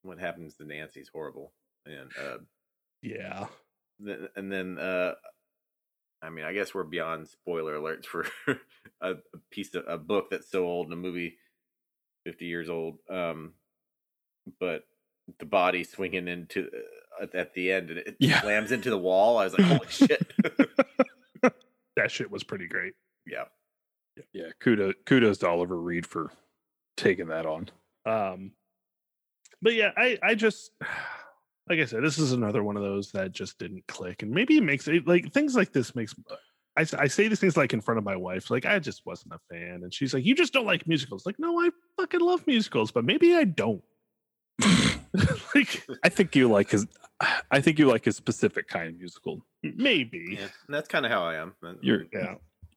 What 0.02 0.20
happens 0.20 0.54
to 0.56 0.64
Nancy's 0.64 1.10
horrible. 1.12 1.52
And 1.86 2.10
uh 2.20 2.38
Yeah. 3.02 3.46
Th- 4.04 4.30
and 4.36 4.50
then 4.52 4.78
uh 4.78 5.14
i 6.22 6.28
mean 6.30 6.44
i 6.44 6.52
guess 6.52 6.74
we're 6.74 6.82
beyond 6.84 7.28
spoiler 7.28 7.78
alerts 7.78 8.04
for 8.06 8.26
a, 9.00 9.12
a 9.12 9.16
piece 9.50 9.74
of 9.74 9.84
a 9.88 9.96
book 9.98 10.28
that's 10.30 10.50
so 10.50 10.64
old 10.66 10.86
and 10.86 10.92
a 10.92 10.96
movie 10.96 11.38
50 12.24 12.44
years 12.46 12.68
old 12.68 12.98
um 13.08 13.52
but 14.60 14.84
the 15.38 15.44
body 15.46 15.82
swinging 15.84 16.28
into 16.28 16.68
uh, 17.20 17.26
at, 17.34 17.52
the 17.54 17.72
end 17.72 17.90
and 17.90 17.98
it 18.00 18.16
Yeah. 18.18 18.40
slams 18.42 18.70
into 18.72 18.90
the 18.90 18.98
wall 18.98 19.38
i 19.38 19.44
was 19.44 19.52
like 19.58 19.66
holy 19.66 19.86
shit 19.88 20.32
That 21.96 22.10
shit 22.10 22.30
was 22.30 22.44
pretty 22.44 22.66
great. 22.68 22.92
yeah 23.26 23.44
Yeah, 24.34 24.50
kudos 24.60 24.94
kudos 25.06 25.38
to 25.38 25.48
Oliver 25.48 25.80
Reed 25.80 26.06
for 26.06 26.30
taking 26.98 27.28
that 27.28 27.46
on. 27.46 27.68
Um, 28.04 28.52
but 29.62 29.72
yeah, 29.74 29.92
I 29.96 30.18
I 30.22 30.34
just 30.34 30.72
like 31.68 31.80
I 31.80 31.84
said, 31.84 32.02
this 32.02 32.18
is 32.18 32.32
another 32.32 32.62
one 32.62 32.76
of 32.76 32.82
those 32.82 33.10
that 33.12 33.32
just 33.32 33.58
didn't 33.58 33.86
click, 33.88 34.22
and 34.22 34.30
maybe 34.30 34.56
it 34.56 34.62
makes 34.62 34.86
it 34.88 35.06
like 35.06 35.32
things 35.32 35.56
like 35.56 35.72
this 35.72 35.94
makes. 35.94 36.14
I, 36.78 36.84
I 36.98 37.06
say 37.06 37.26
these 37.28 37.40
things 37.40 37.56
like 37.56 37.72
in 37.72 37.80
front 37.80 37.98
of 37.98 38.04
my 38.04 38.16
wife, 38.16 38.50
like 38.50 38.66
I 38.66 38.78
just 38.78 39.04
wasn't 39.06 39.34
a 39.34 39.40
fan, 39.50 39.82
and 39.82 39.92
she's 39.92 40.12
like, 40.14 40.24
"You 40.24 40.34
just 40.34 40.52
don't 40.52 40.66
like 40.66 40.86
musicals." 40.86 41.26
Like, 41.26 41.38
no, 41.38 41.58
I 41.60 41.70
fucking 41.96 42.20
love 42.20 42.46
musicals, 42.46 42.90
but 42.90 43.04
maybe 43.04 43.34
I 43.34 43.44
don't. 43.44 43.82
like, 45.54 45.86
I 46.02 46.08
think 46.08 46.36
you 46.36 46.48
like 46.48 46.70
his 46.70 46.86
I 47.50 47.60
think 47.60 47.78
you 47.78 47.86
like 47.86 48.04
his 48.04 48.16
specific 48.16 48.68
kind 48.68 48.88
of 48.88 48.98
musical. 48.98 49.42
maybe, 49.62 50.36
yeah 50.38 50.48
that's 50.68 50.88
kind 50.88 51.06
of 51.06 51.12
how 51.12 51.22
i 51.22 51.36
am 51.36 51.54
You're 51.80 52.04
yeah, 52.12 52.34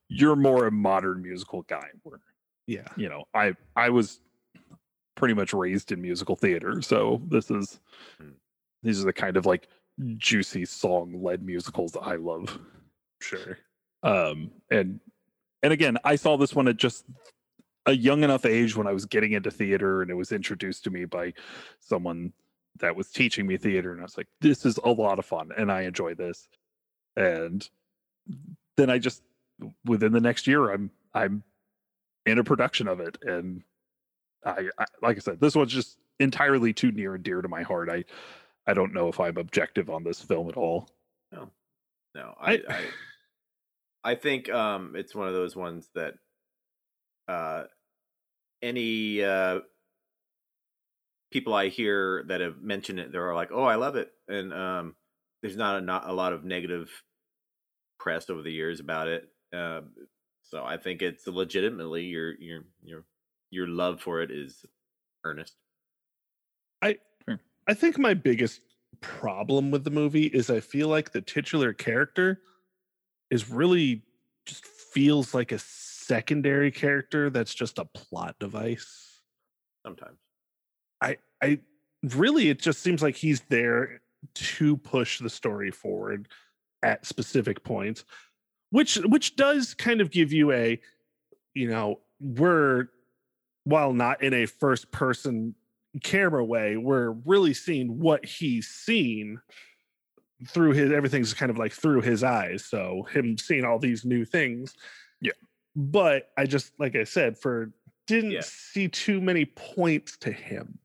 you're 0.07 0.35
more 0.35 0.67
a 0.67 0.71
modern 0.71 1.21
musical 1.21 1.63
guy 1.63 1.87
where 2.03 2.19
yeah, 2.67 2.87
you 2.95 3.09
know, 3.09 3.25
I 3.33 3.55
I 3.75 3.89
was 3.89 4.21
pretty 5.15 5.33
much 5.33 5.53
raised 5.53 5.91
in 5.91 6.01
musical 6.01 6.35
theater, 6.35 6.81
so 6.81 7.21
this 7.27 7.49
is 7.51 7.79
Hmm. 8.17 8.29
These 8.83 9.01
are 9.01 9.05
the 9.05 9.13
kind 9.13 9.37
of 9.37 9.45
like 9.45 9.67
juicy 10.17 10.65
song 10.65 11.21
led 11.21 11.43
musicals 11.43 11.91
that 11.93 12.01
I 12.01 12.15
love. 12.15 12.57
sure, 13.21 13.57
Um 14.03 14.51
and 14.71 14.99
and 15.61 15.73
again, 15.73 15.97
I 16.03 16.15
saw 16.15 16.37
this 16.37 16.55
one 16.55 16.67
at 16.67 16.77
just 16.77 17.05
a 17.85 17.93
young 17.93 18.23
enough 18.23 18.45
age 18.45 18.75
when 18.75 18.87
I 18.87 18.93
was 18.93 19.05
getting 19.05 19.33
into 19.33 19.51
theater 19.51 20.01
and 20.01 20.11
it 20.11 20.15
was 20.15 20.31
introduced 20.31 20.83
to 20.85 20.89
me 20.89 21.05
by 21.05 21.33
someone 21.79 22.33
that 22.79 22.95
was 22.95 23.09
teaching 23.09 23.47
me 23.47 23.57
theater 23.57 23.91
and 23.91 23.99
I 23.99 24.03
was 24.03 24.17
like 24.17 24.27
this 24.41 24.65
is 24.65 24.77
a 24.77 24.89
lot 24.89 25.19
of 25.19 25.25
fun 25.25 25.49
and 25.57 25.71
I 25.71 25.81
enjoy 25.81 26.13
this. 26.13 26.47
And 27.15 27.67
then 28.77 28.89
I 28.89 28.99
just 28.99 29.23
within 29.85 30.13
the 30.13 30.21
next 30.21 30.47
year 30.47 30.71
I'm 30.71 30.91
I'm 31.13 31.43
in 32.25 32.39
a 32.39 32.43
production 32.43 32.87
of 32.87 32.99
it 32.99 33.17
and 33.23 33.63
I, 34.45 34.69
I 34.77 34.85
like 35.01 35.17
I 35.17 35.19
said 35.19 35.41
this 35.41 35.55
one's 35.55 35.73
just 35.73 35.97
entirely 36.19 36.73
too 36.73 36.91
near 36.91 37.15
and 37.15 37.23
dear 37.23 37.41
to 37.41 37.47
my 37.47 37.63
heart. 37.63 37.89
I 37.89 38.05
I 38.69 38.73
don't 38.73 38.93
know 38.93 39.07
if 39.07 39.19
I'm 39.19 39.37
objective 39.37 39.89
on 39.89 40.03
this 40.03 40.21
film 40.21 40.47
at 40.47 40.55
all. 40.57 40.87
no 41.33 42.35
i 42.39 42.53
I- 42.53 42.61
i, 42.69 42.83
I 44.11 44.15
think 44.15 44.49
um 44.49 44.95
it's 44.95 45.15
one 45.15 45.27
of 45.27 45.33
those 45.33 45.55
ones 45.55 45.89
that 45.95 46.13
uh 47.27 47.63
any 48.61 49.23
uh 49.23 49.59
people 51.31 51.53
I 51.53 51.69
hear 51.69 52.23
that 52.27 52.41
have 52.41 52.61
mentioned 52.61 52.99
it, 52.99 53.11
they're 53.11 53.33
like, 53.35 53.51
"Oh, 53.51 53.63
I 53.63 53.75
love 53.75 53.95
it," 53.95 54.11
and 54.27 54.53
um, 54.53 54.95
there's 55.41 55.57
not 55.57 55.77
a 55.77 55.81
not 55.81 56.09
a 56.09 56.13
lot 56.13 56.33
of 56.33 56.43
negative 56.43 56.89
press 57.99 58.29
over 58.29 58.41
the 58.41 58.51
years 58.51 58.79
about 58.79 59.07
it. 59.07 59.29
Uh, 59.53 59.81
so 60.43 60.63
I 60.63 60.77
think 60.77 61.01
it's 61.01 61.27
legitimately 61.27 62.05
your 62.05 62.33
your 62.39 62.63
your 62.83 63.05
your 63.51 63.67
love 63.67 64.01
for 64.01 64.21
it 64.21 64.31
is 64.31 64.65
earnest. 65.23 65.55
I 67.69 67.75
think 67.75 67.99
my 67.99 68.15
biggest 68.15 68.61
problem 68.99 69.69
with 69.69 69.83
the 69.83 69.91
movie 69.91 70.25
is 70.25 70.49
I 70.49 70.59
feel 70.59 70.87
like 70.87 71.11
the 71.11 71.21
titular 71.21 71.71
character 71.71 72.41
is 73.29 73.51
really 73.51 74.01
just 74.47 74.65
feels 74.65 75.35
like 75.35 75.51
a 75.51 75.59
secondary 75.59 76.71
character 76.71 77.29
that's 77.29 77.53
just 77.53 77.77
a 77.77 77.85
plot 77.85 78.35
device. 78.39 79.21
Sometimes, 79.85 80.17
I 80.99 81.17
I 81.43 81.59
really 82.15 82.49
it 82.49 82.59
just 82.59 82.81
seems 82.81 83.03
like 83.03 83.15
he's 83.15 83.41
there 83.49 84.01
to 84.33 84.75
push 84.77 85.19
the 85.19 85.29
story 85.29 85.69
forward 85.69 86.27
at 86.81 87.05
specific 87.05 87.63
points 87.63 88.03
which 88.71 88.95
which 88.95 89.35
does 89.35 89.73
kind 89.73 90.01
of 90.01 90.11
give 90.11 90.31
you 90.31 90.51
a 90.51 90.79
you 91.53 91.69
know 91.69 91.99
we're 92.19 92.87
while 93.63 93.93
not 93.93 94.23
in 94.23 94.33
a 94.33 94.45
first 94.45 94.91
person 94.91 95.55
camera 96.03 96.43
way 96.45 96.77
we're 96.77 97.11
really 97.25 97.53
seeing 97.53 97.99
what 97.99 98.23
he's 98.25 98.67
seen 98.67 99.39
through 100.47 100.71
his 100.71 100.91
everything's 100.91 101.33
kind 101.33 101.49
of 101.49 101.57
like 101.57 101.73
through 101.73 102.01
his 102.01 102.23
eyes 102.23 102.63
so 102.63 103.03
him 103.11 103.37
seeing 103.37 103.65
all 103.65 103.79
these 103.79 104.05
new 104.05 104.23
things 104.23 104.75
Yeah. 105.19 105.31
but 105.75 106.29
i 106.37 106.45
just 106.45 106.71
like 106.79 106.95
i 106.95 107.03
said 107.03 107.37
for 107.37 107.71
didn't 108.07 108.31
Yeah. 108.31 108.41
see 108.43 108.87
too 108.87 109.19
many 109.19 109.45
points 109.45 110.15
to 110.19 110.31
him 110.31 110.77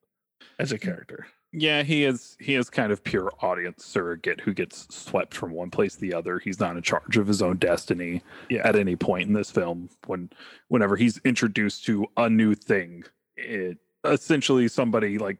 as 0.58 0.72
a 0.72 0.78
character 0.78 1.26
Yeah, 1.52 1.82
he 1.84 2.04
is 2.04 2.36
he 2.40 2.54
is 2.56 2.68
kind 2.68 2.90
of 2.90 3.04
pure 3.04 3.30
audience 3.40 3.84
surrogate 3.84 4.40
who 4.40 4.52
gets 4.52 4.86
swept 4.94 5.34
from 5.34 5.52
one 5.52 5.70
place 5.70 5.94
to 5.94 6.00
the 6.00 6.12
other. 6.12 6.40
He's 6.40 6.58
not 6.58 6.76
in 6.76 6.82
charge 6.82 7.16
of 7.16 7.28
his 7.28 7.42
own 7.42 7.58
destiny 7.58 8.22
Yeah. 8.50 8.66
at 8.66 8.74
any 8.74 8.96
point 8.96 9.28
in 9.28 9.34
this 9.34 9.52
film. 9.52 9.88
When 10.06 10.30
whenever 10.68 10.96
he's 10.96 11.18
introduced 11.24 11.84
to 11.86 12.06
a 12.16 12.28
new 12.28 12.54
thing, 12.56 13.04
it 13.36 13.78
essentially 14.04 14.68
somebody 14.68 15.18
like 15.18 15.38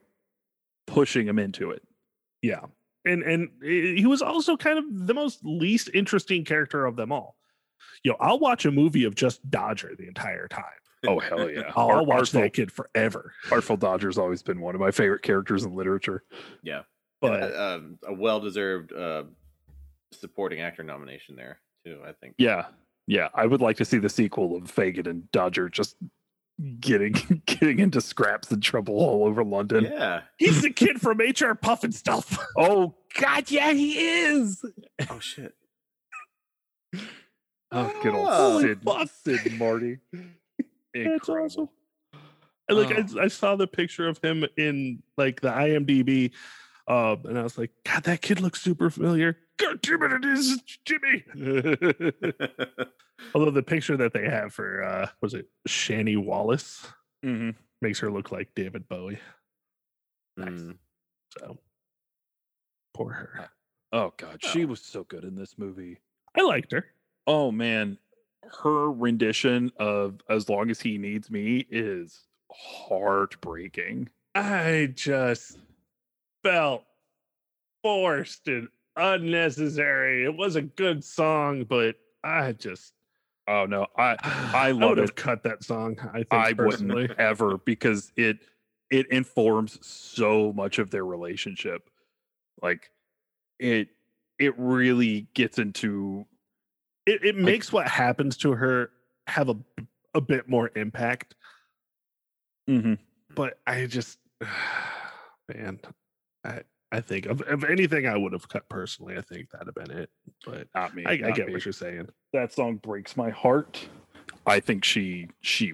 pushing 0.87 1.27
him 1.27 1.39
into 1.39 1.71
it. 1.71 1.83
Yeah. 2.41 2.61
and 3.05 3.23
and 3.23 3.49
he 3.61 4.05
was 4.05 4.21
also 4.21 4.57
kind 4.57 4.77
of 4.79 5.07
the 5.07 5.13
most 5.13 5.39
least 5.43 5.89
interesting 5.93 6.43
character 6.45 6.85
of 6.85 6.95
them 6.95 7.11
all. 7.11 7.35
You 8.03 8.11
know, 8.11 8.17
I'll 8.19 8.39
watch 8.39 8.65
a 8.65 8.71
movie 8.71 9.03
of 9.05 9.15
just 9.15 9.49
Dodger 9.49 9.95
the 9.97 10.07
entire 10.07 10.47
time. 10.47 10.63
Oh 11.07 11.19
hell 11.19 11.49
yeah! 11.49 11.71
I'll, 11.75 11.89
I'll 11.91 12.05
watch 12.05 12.19
Artful, 12.19 12.41
that 12.41 12.53
kid 12.53 12.71
forever. 12.71 13.33
Artful 13.51 13.77
Dodger's 13.77 14.17
always 14.17 14.41
been 14.43 14.59
one 14.59 14.75
of 14.75 14.81
my 14.81 14.91
favorite 14.91 15.21
characters 15.21 15.63
in 15.63 15.75
literature. 15.75 16.23
Yeah, 16.63 16.81
But 17.21 17.53
uh, 17.55 17.75
um, 17.75 17.99
a 18.07 18.13
well-deserved 18.13 18.93
uh, 18.93 19.23
supporting 20.11 20.61
actor 20.61 20.83
nomination 20.83 21.35
there 21.35 21.59
too. 21.85 21.99
I 22.05 22.11
think. 22.13 22.35
Yeah, 22.37 22.65
yeah. 23.07 23.29
I 23.33 23.45
would 23.45 23.61
like 23.61 23.77
to 23.77 23.85
see 23.85 23.97
the 23.99 24.09
sequel 24.09 24.55
of 24.55 24.63
Fagin 24.63 25.07
and 25.07 25.31
Dodger 25.31 25.69
just 25.69 25.95
getting 26.79 27.13
getting 27.45 27.79
into 27.79 27.99
scraps 28.01 28.51
and 28.51 28.61
trouble 28.63 28.95
all 28.95 29.25
over 29.25 29.43
London. 29.43 29.83
Yeah. 29.85 30.21
he's 30.37 30.61
the 30.61 30.69
kid 30.71 31.01
from 31.01 31.17
HR 31.19 31.53
Pufnstuf. 31.55 32.37
Oh 32.57 32.95
God, 33.19 33.49
yeah, 33.51 33.71
he 33.73 33.97
is. 33.99 34.63
Oh 35.09 35.19
shit. 35.19 35.53
Oh, 37.71 37.91
good 38.01 38.13
old 38.13 38.27
Oh, 38.29 38.61
Sid, 38.61 38.81
fuck. 38.83 39.09
Sid 39.23 39.45
and 39.47 39.59
Marty. 39.59 39.97
That's 40.13 40.27
Incredible. 40.93 41.45
awesome. 41.45 41.69
And, 42.69 42.77
like 42.77 42.97
Oh. 43.15 43.19
I, 43.19 43.25
I 43.25 43.27
saw 43.27 43.55
the 43.55 43.67
picture 43.67 44.07
of 44.07 44.17
him 44.23 44.45
in 44.57 45.03
like 45.17 45.41
the 45.41 45.49
IMDb, 45.49 46.31
uh, 46.87 47.15
and 47.25 47.37
I 47.37 47.43
was 47.43 47.57
like, 47.57 47.71
God, 47.83 48.03
that 48.03 48.21
kid 48.21 48.39
looks 48.39 48.61
super 48.61 48.89
familiar. 48.89 49.37
God 49.57 49.81
damn 49.81 50.03
it, 50.03 50.11
it 50.11 50.25
is 50.25 50.61
Jimmy. 50.85 51.23
Although 53.33 53.51
the 53.51 53.63
picture 53.63 53.95
that 53.97 54.13
they 54.13 54.25
have 54.29 54.53
for 54.53 54.83
uh 54.83 55.07
was 55.21 55.33
it 55.33 55.47
Shani 55.67 56.17
Wallis 56.21 56.87
Mhm. 57.23 57.55
makes 57.81 57.99
her 57.99 58.11
look 58.11 58.31
like 58.31 58.53
David 58.55 58.87
Bowie. 58.89 59.19
Mm. 60.39 60.77
So 61.39 61.57
poor 62.93 63.11
her. 63.13 63.49
Oh 63.93 64.13
God, 64.17 64.39
Oh. 64.43 64.47
she 64.49 64.65
was 64.65 64.81
so 64.81 65.03
good 65.05 65.23
in 65.23 65.35
this 65.35 65.57
movie. 65.57 65.99
I 66.37 66.41
liked 66.41 66.71
her. 66.73 66.85
Oh 67.27 67.51
man, 67.51 67.97
her 68.61 68.91
rendition 68.91 69.71
of 69.77 70.19
"As 70.29 70.49
Long 70.49 70.69
as 70.69 70.81
He 70.81 70.97
Needs 70.97 71.31
Me" 71.31 71.65
is 71.69 72.27
heartbreaking. 72.51 74.09
I 74.35 74.91
just 74.93 75.57
felt 76.43 76.83
forced 77.81 78.47
and 78.49 78.67
unnecessary. 78.95 80.23
It 80.25 80.35
was 80.35 80.55
a 80.55 80.61
good 80.61 81.03
song, 81.03 81.63
but 81.65 81.95
I 82.23 82.53
just 82.53 82.93
Oh 83.47 83.65
no, 83.65 83.87
I 83.97 84.17
I 84.55 84.71
love 84.71 84.89
would 84.91 84.97
have 84.99 85.09
it. 85.09 85.15
cut 85.15 85.43
that 85.43 85.63
song. 85.63 85.97
I 86.13 86.17
think 86.19 86.27
I 86.31 86.53
personally. 86.53 87.01
wouldn't 87.03 87.19
ever 87.19 87.57
because 87.59 88.11
it 88.15 88.39
it 88.91 89.07
informs 89.11 89.85
so 89.85 90.53
much 90.53 90.79
of 90.79 90.89
their 90.91 91.05
relationship. 91.05 91.89
Like 92.61 92.91
it 93.59 93.89
it 94.39 94.53
really 94.57 95.27
gets 95.33 95.59
into 95.59 96.25
It, 97.05 97.23
it 97.23 97.35
makes 97.35 97.71
what 97.71 97.87
happens 97.87 98.37
to 98.37 98.51
her 98.53 98.91
have 99.27 99.49
a 99.49 99.55
a 100.13 100.21
bit 100.21 100.47
more 100.49 100.71
impact. 100.75 101.35
Mhm. 102.69 102.97
But 103.35 103.59
I 103.67 103.85
just, 103.85 104.17
man, 105.53 105.79
I 106.43 106.61
I 106.95 107.01
think 107.01 107.25
of, 107.25 107.41
of 107.41 107.63
anything 107.63 108.07
I 108.07 108.15
would 108.17 108.33
have 108.33 108.47
cut 108.49 108.67
personally. 108.69 109.17
I 109.17 109.21
think 109.21 109.49
that'd 109.51 109.67
have 109.67 109.75
been 109.75 109.95
it. 109.97 110.09
But 110.45 110.67
not 110.73 110.95
me. 110.95 111.03
I, 111.05 111.11
I 111.11 111.17
not 111.17 111.35
get 111.35 111.47
me. 111.47 111.53
what 111.53 111.65
you're 111.65 111.71
saying. 111.73 112.07
that 112.33 112.53
song 112.53 112.75
breaks 112.77 113.15
my 113.17 113.29
heart. 113.29 113.87
I 114.47 114.59
think 114.59 114.83
she 114.83 115.29
she 115.41 115.73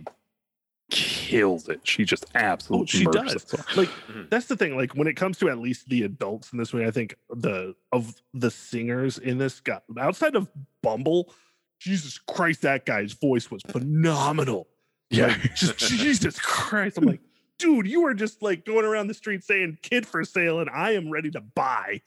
kills 0.89 1.69
it. 1.69 1.79
She 1.83 2.03
just 2.03 2.25
absolutely 2.35 2.83
Oh, 2.83 2.99
she 2.99 3.05
does. 3.05 3.33
that 3.33 3.49
song. 3.49 3.65
Like 3.77 3.89
Mhm. 4.09 4.29
that's 4.29 4.47
the 4.47 4.57
thing. 4.57 4.75
Like 4.75 4.93
when 4.93 5.07
it 5.07 5.15
comes 5.15 5.37
to 5.39 5.49
at 5.49 5.57
least 5.59 5.87
the 5.87 6.03
adults 6.03 6.51
in 6.51 6.59
this 6.59 6.73
movie, 6.73 6.85
I 6.85 6.91
think 6.91 7.15
the 7.29 7.75
of 7.93 8.13
the 8.33 8.51
singers 8.51 9.17
in 9.17 9.37
this 9.37 9.59
got 9.61 9.83
outside 9.97 10.35
of 10.35 10.49
Bumble. 10.81 11.33
Jesus 11.79 12.17
Christ, 12.19 12.61
that 12.61 12.85
guy's 12.85 13.13
voice 13.13 13.49
was 13.49 13.61
phenomenal. 13.69 14.67
Yeah. 15.09 15.27
Like, 15.27 15.55
just 15.55 15.77
Jesus 15.99 16.39
Christ. 16.39 16.97
I'm 16.97 17.05
like, 17.05 17.21
dude, 17.61 17.87
you 17.87 18.05
are 18.05 18.13
just 18.13 18.41
like 18.41 18.65
going 18.65 18.85
around 18.85 19.07
the 19.07 19.13
street 19.13 19.43
saying 19.43 19.77
kid 19.81 20.05
for 20.05 20.23
sale, 20.23 20.59
and 20.59 20.69
I 20.69 20.91
am 20.91 21.09
ready 21.09 21.31
to 21.31 21.41
buy. 21.41 22.01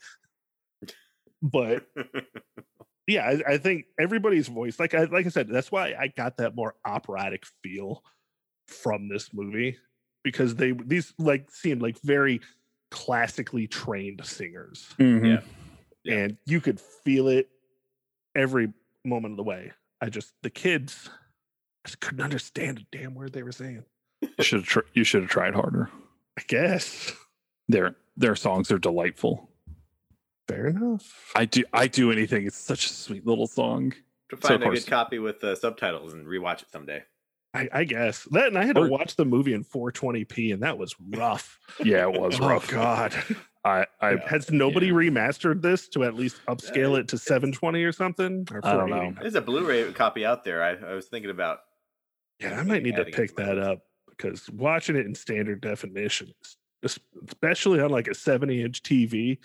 But 1.41 1.85
yeah, 3.07 3.25
I, 3.47 3.53
I 3.53 3.57
think 3.57 3.85
everybody's 3.99 4.47
voice, 4.47 4.79
like 4.79 4.93
I 4.93 5.03
like 5.05 5.25
I 5.25 5.29
said, 5.29 5.47
that's 5.49 5.71
why 5.71 5.93
I 5.99 6.07
got 6.07 6.37
that 6.37 6.55
more 6.55 6.75
operatic 6.85 7.43
feel 7.63 8.03
from 8.67 9.09
this 9.09 9.33
movie 9.33 9.77
because 10.23 10.55
they 10.55 10.71
these 10.71 11.13
like 11.19 11.49
seemed 11.51 11.81
like 11.81 11.99
very 12.03 12.41
classically 12.91 13.67
trained 13.67 14.21
singers, 14.25 14.87
Mhm. 14.99 15.25
Yeah. 15.27 15.41
Yeah. 16.03 16.17
and 16.23 16.37
you 16.45 16.61
could 16.61 16.79
feel 16.79 17.27
it 17.27 17.49
every 18.35 18.71
moment 19.03 19.33
of 19.33 19.37
the 19.37 19.43
way. 19.43 19.71
I 20.01 20.09
just 20.09 20.33
the 20.43 20.49
kids 20.49 21.09
I 21.83 21.87
just 21.89 21.99
couldn't 21.99 22.23
understand 22.23 22.79
a 22.79 22.97
damn 22.97 23.13
word 23.13 23.33
they 23.33 23.43
were 23.43 23.51
saying. 23.51 23.83
You 24.37 24.43
should 24.43 24.59
have 24.59 24.67
tr- 24.67 24.79
you 24.93 25.03
should 25.03 25.21
have 25.23 25.31
tried 25.31 25.53
harder. 25.55 25.89
I 26.37 26.41
guess 26.47 27.13
Their 27.67 27.95
their 28.17 28.35
songs 28.35 28.71
are 28.71 28.77
delightful. 28.79 29.49
fair 30.47 30.67
enough. 30.67 31.31
I 31.35 31.45
do 31.45 31.63
I 31.73 31.87
do 31.87 32.11
anything. 32.11 32.45
It's 32.45 32.57
such 32.57 32.85
a 32.85 32.89
sweet 32.89 33.25
little 33.25 33.47
song. 33.47 33.93
to 34.29 34.37
find 34.37 34.55
of 34.55 34.61
a 34.61 34.65
course- 34.65 34.83
good 34.85 34.89
copy 34.89 35.19
with 35.19 35.43
uh, 35.43 35.55
subtitles 35.55 36.13
and 36.13 36.25
rewatch 36.27 36.61
it 36.63 36.71
someday. 36.71 37.03
I, 37.53 37.69
I 37.71 37.83
guess 37.85 38.23
that, 38.31 38.47
and 38.47 38.57
I 38.57 38.65
had 38.65 38.75
to 38.75 38.85
watch 38.89 39.15
the 39.15 39.23
movie 39.23 39.53
in 39.53 39.63
420p, 39.63 40.51
and 40.53 40.61
that 40.63 40.77
was 40.77 40.93
rough. 40.99 41.57
Yeah, 41.81 42.09
it 42.09 42.19
was 42.19 42.37
oh 42.41 42.49
rough. 42.49 42.67
God. 42.67 43.15
I 43.63 43.85
I 44.01 44.17
Has 44.27 44.51
nobody 44.51 44.87
yeah. 44.87 44.93
remastered 44.93 45.61
this 45.61 45.87
to 45.89 46.03
at 46.03 46.15
least 46.15 46.41
upscale 46.49 46.95
Uh, 46.95 46.99
it 46.99 47.07
to 47.09 47.17
720 47.17 47.81
or 47.83 47.93
something? 47.93 48.45
Or 48.51 48.59
I 48.61 48.73
don't 48.73 48.89
know. 48.89 49.13
There's 49.21 49.35
a 49.35 49.41
Blu-ray 49.41 49.93
copy 49.93 50.25
out 50.25 50.43
there. 50.43 50.61
I, 50.61 50.71
I 50.91 50.93
was 50.95 51.05
thinking 51.07 51.31
about. 51.31 51.59
Yeah, 52.41 52.59
I 52.59 52.63
might 52.63 52.83
need 52.83 52.97
to 52.97 53.05
pick 53.05 53.37
that 53.37 53.55
list. 53.55 53.67
up 53.69 53.79
because 54.17 54.49
watching 54.49 54.95
it 54.95 55.05
in 55.05 55.15
standard 55.15 55.61
definition, 55.61 56.33
especially 56.83 57.79
on 57.79 57.89
like 57.91 58.07
a 58.07 58.15
70 58.15 58.61
inch 58.61 58.83
TV, 58.83 59.39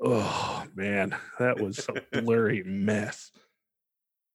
oh 0.00 0.66
man, 0.74 1.16
that 1.38 1.58
was 1.58 1.88
a 1.88 1.96
blurry 2.12 2.62
mess. 2.64 3.32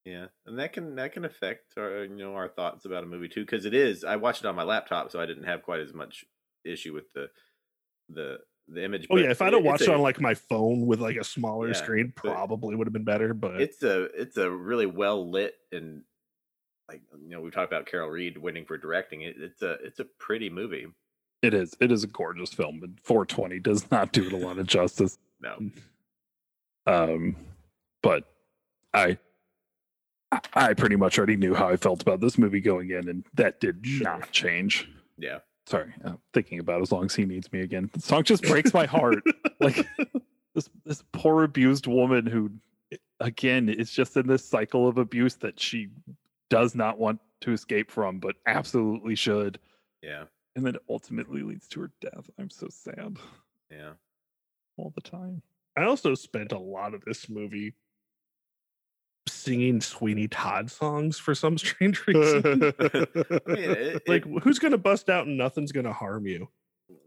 Yeah, 0.05 0.27
and 0.45 0.57
that 0.57 0.73
can 0.73 0.95
that 0.95 1.11
can 1.13 1.25
affect 1.25 1.77
our 1.77 2.03
you 2.05 2.15
know 2.15 2.33
our 2.35 2.47
thoughts 2.47 2.85
about 2.85 3.03
a 3.03 3.07
movie 3.07 3.27
too 3.27 3.41
because 3.41 3.65
it 3.65 3.73
is. 3.73 4.03
I 4.03 4.15
watched 4.15 4.43
it 4.43 4.47
on 4.47 4.55
my 4.55 4.63
laptop, 4.63 5.11
so 5.11 5.19
I 5.19 5.25
didn't 5.25 5.43
have 5.43 5.61
quite 5.61 5.81
as 5.81 5.93
much 5.93 6.25
issue 6.63 6.93
with 6.93 7.11
the 7.13 7.29
the 8.07 8.39
the 8.67 8.83
image. 8.83 9.09
Oh 9.09 9.15
but 9.15 9.23
yeah, 9.23 9.31
if 9.31 9.41
I'd 9.41 9.53
have 9.53 9.63
watched 9.63 9.87
it 9.87 9.89
on 9.89 10.01
like 10.01 10.21
my 10.21 10.35
phone 10.35 10.85
with 10.85 10.99
like 10.99 11.17
a 11.17 11.23
smaller 11.23 11.67
Yeah, 11.67 11.73
screen, 11.73 12.13
probably 12.15 12.75
would 12.75 12.87
have 12.87 12.93
been 12.93 13.03
better. 13.03 13.33
But 13.33 13.55
it's 13.61 13.83
a 13.83 14.03
it's 14.19 14.37
a 14.37 14.49
really 14.49 14.85
well 14.85 15.29
lit 15.29 15.55
and 15.71 16.03
like 16.89 17.01
you 17.23 17.29
know 17.29 17.39
we 17.41 17.51
talked 17.51 17.71
about 17.71 17.85
Carol 17.85 18.09
Reed 18.09 18.37
winning 18.37 18.65
for 18.65 18.77
directing 18.77 19.21
it. 19.21 19.35
It's 19.37 19.61
a 19.61 19.73
it's 19.83 19.99
a 19.99 20.05
pretty 20.05 20.49
movie. 20.49 20.87
it 21.41 21.53
is 21.53 21.75
it 21.79 21.91
is 21.91 22.03
a 22.03 22.07
gorgeous 22.07 22.51
film, 22.53 22.79
but 22.79 22.89
420 23.03 23.59
does 23.59 23.89
not 23.91 24.11
do 24.11 24.25
it 24.25 24.33
a 24.33 24.37
lot 24.37 24.57
of 24.57 24.67
justice. 24.67 25.17
No, 25.41 25.57
Um, 26.85 27.35
but 28.03 28.25
I, 28.93 29.17
I- 30.53 30.73
pretty 30.73 30.95
much 30.95 31.17
already 31.17 31.37
knew 31.37 31.53
how 31.53 31.69
I 31.69 31.77
felt 31.77 32.01
about 32.01 32.19
this 32.19 32.37
movie 32.37 32.59
going 32.59 32.89
in, 32.89 33.07
and 33.07 33.25
that 33.35 33.59
did 33.59 33.85
not 34.01 34.31
change. 34.33 34.89
yeah, 35.17 35.39
Sorry, 35.65 35.93
I'm 36.03 36.17
thinking 36.33 36.59
about 36.59 36.81
as 36.81 36.91
long 36.91 37.05
as 37.05 37.15
he 37.15 37.25
needs 37.25 37.51
me 37.53 37.61
again. 37.61 37.89
The 37.93 38.01
song 38.01 38.23
just 38.23 38.43
breaks 38.43 38.73
my 38.73 38.85
heart. 38.85 39.23
like 39.59 39.87
this 40.55 40.69
this 40.83 41.03
poor 41.13 41.43
abused 41.43 41.85
woman 41.87 42.25
who, 42.25 42.51
again, 43.19 43.69
is 43.69 43.91
just 43.91 44.17
in 44.17 44.25
this 44.27 44.43
cycle 44.43 44.87
of 44.87 44.97
abuse 44.97 45.35
that 45.35 45.59
she 45.59 45.87
does 46.49 46.75
not 46.75 46.97
want 46.99 47.19
to 47.41 47.51
escape 47.51 47.89
from, 47.91 48.19
but 48.19 48.35
absolutely 48.45 49.15
should, 49.15 49.59
yeah, 50.01 50.25
and 50.55 50.65
then 50.65 50.75
ultimately 50.89 51.41
leads 51.43 51.67
to 51.69 51.81
her 51.81 51.91
death. 52.01 52.29
I'm 52.37 52.49
so 52.49 52.67
sad 52.69 53.17
yeah. 53.71 53.91
all 54.77 54.91
the 54.95 55.01
time. 55.01 55.41
I 55.77 55.83
also 55.83 56.15
spent 56.15 56.51
a 56.51 56.59
lot 56.59 56.93
of 56.93 57.05
this 57.05 57.29
movie 57.29 57.73
singing 59.27 59.79
Sweeney 59.79 60.27
Todd 60.27 60.69
songs 60.71 61.17
for 61.17 61.35
some 61.35 61.57
strange 61.57 62.01
reason. 62.07 62.63
I 62.79 63.39
mean, 63.47 63.69
it, 63.71 64.07
like, 64.07 64.25
it- 64.25 64.43
who's 64.43 64.59
gonna 64.59 64.77
bust 64.77 65.09
out 65.09 65.27
and 65.27 65.37
nothing's 65.37 65.71
gonna 65.71 65.93
harm 65.93 66.25
you? 66.27 66.49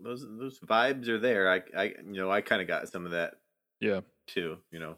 those 0.01 0.25
those 0.39 0.61
vibes 0.61 1.09
are 1.09 1.19
there. 1.19 1.51
I 1.51 1.63
I 1.77 1.85
you 2.07 2.13
know 2.21 2.31
I 2.31 2.41
kind 2.41 2.63
of 2.63 2.69
got 2.69 2.89
some 2.89 3.05
of 3.05 3.11
that 3.13 3.35
Yeah. 3.81 4.01
too. 4.29 4.59
You 4.71 4.79
know, 4.79 4.97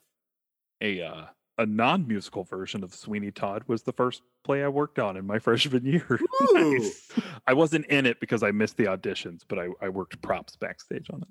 a 0.82 1.00
uh, 1.00 1.24
a 1.58 1.66
non 1.66 2.06
musical 2.08 2.44
version 2.44 2.82
of 2.82 2.94
Sweeney 2.94 3.30
Todd 3.30 3.62
was 3.66 3.82
the 3.82 3.92
first 3.92 4.22
play 4.44 4.64
I 4.64 4.68
worked 4.68 4.98
on 4.98 5.16
in 5.16 5.26
my 5.26 5.38
freshman 5.40 5.84
year. 5.84 6.20
Nice. 6.52 7.10
I 7.46 7.52
wasn't 7.54 7.86
in 7.86 8.06
it 8.06 8.20
because 8.20 8.42
I 8.42 8.50
missed 8.50 8.76
the 8.76 8.84
auditions, 8.86 9.42
but 9.48 9.58
I, 9.58 9.68
I 9.80 9.88
worked 9.88 10.20
props 10.22 10.56
backstage 10.56 11.08
on 11.12 11.22
it. 11.22 11.28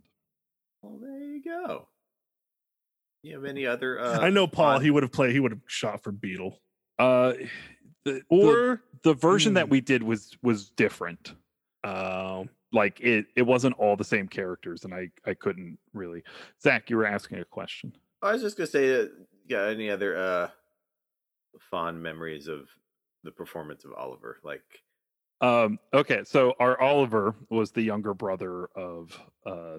well 0.81 0.97
there 1.01 1.19
you 1.19 1.43
go. 1.43 1.87
You 3.23 3.35
have 3.35 3.45
any 3.45 3.65
other? 3.65 3.99
Uh, 3.99 4.19
I 4.19 4.29
know 4.29 4.47
Paul. 4.47 4.73
fond- 4.73 4.83
He 4.83 4.91
would 4.91 5.03
have 5.03 5.11
played. 5.13 5.31
He 5.33 5.39
would 5.39 5.51
have 5.51 5.61
shot 5.67 6.03
for 6.03 6.11
Beetle, 6.11 6.59
Uh, 6.99 7.33
the, 8.05 8.11
the, 8.13 8.21
or 8.29 8.83
the 9.03 9.13
version 9.13 9.53
that 9.55 9.65
Hmm. 9.65 9.71
we 9.71 9.81
did 9.81 10.03
was 10.03 10.37
was 10.41 10.69
different. 10.71 11.33
um, 11.85 12.49
like 12.71 12.99
it 13.01 13.27
it 13.35 13.43
wasn't 13.43 13.77
all 13.77 13.95
the 13.95 14.03
same 14.03 14.27
characters 14.27 14.83
and 14.83 14.95
i 14.95 15.07
i 15.27 15.33
couldn't 15.35 15.77
really 15.93 16.23
zach 16.61 16.89
you 16.89 16.97
were 16.97 17.05
asking 17.05 17.37
a 17.39 17.45
question 17.45 17.93
I 18.21 18.31
was 18.33 18.41
just 18.41 18.57
gonna 18.57 18.65
say, 18.67 19.01
uh, 19.01 19.05
got 19.49 19.69
any 19.69 19.89
other 19.89 20.15
uh 20.17 20.49
fond 21.71 22.01
memories 22.01 22.47
of 22.47 22.69
the 23.23 23.31
performance 23.31 23.85
of 23.85 23.93
Oliver? 23.93 24.39
Like, 24.43 24.63
um 25.41 25.77
okay 25.93 26.23
so 26.23 26.53
our 26.59 26.79
oliver 26.79 27.35
was 27.49 27.71
the 27.71 27.81
younger 27.81 28.13
brother 28.13 28.67
of 28.75 29.19
uh 29.45 29.77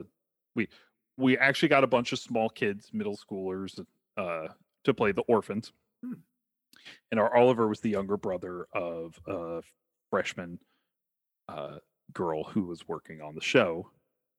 we 0.55 0.69
we 1.17 1.39
actually 1.39 1.69
got 1.69 1.85
a 1.85 1.87
bunch 1.87 2.12
of 2.12 2.19
small 2.19 2.51
kids 2.51 2.91
middle 2.93 3.17
schoolers 3.17 3.83
uh 4.19 4.49
to 4.83 4.93
play 4.93 5.12
the 5.12 5.23
orphans 5.23 5.73
Hmm. 6.05 6.15
and 7.12 7.19
our 7.21 7.35
oliver 7.35 7.67
was 7.67 7.81
the 7.81 7.89
younger 7.89 8.19
brother 8.19 8.67
of 8.75 9.19
a 9.27 9.62
freshman 10.11 10.59
uh 11.49 11.79
girl 12.12 12.45
who 12.45 12.65
was 12.65 12.87
working 12.87 13.23
on 13.23 13.35
the 13.35 13.41
show 13.41 13.89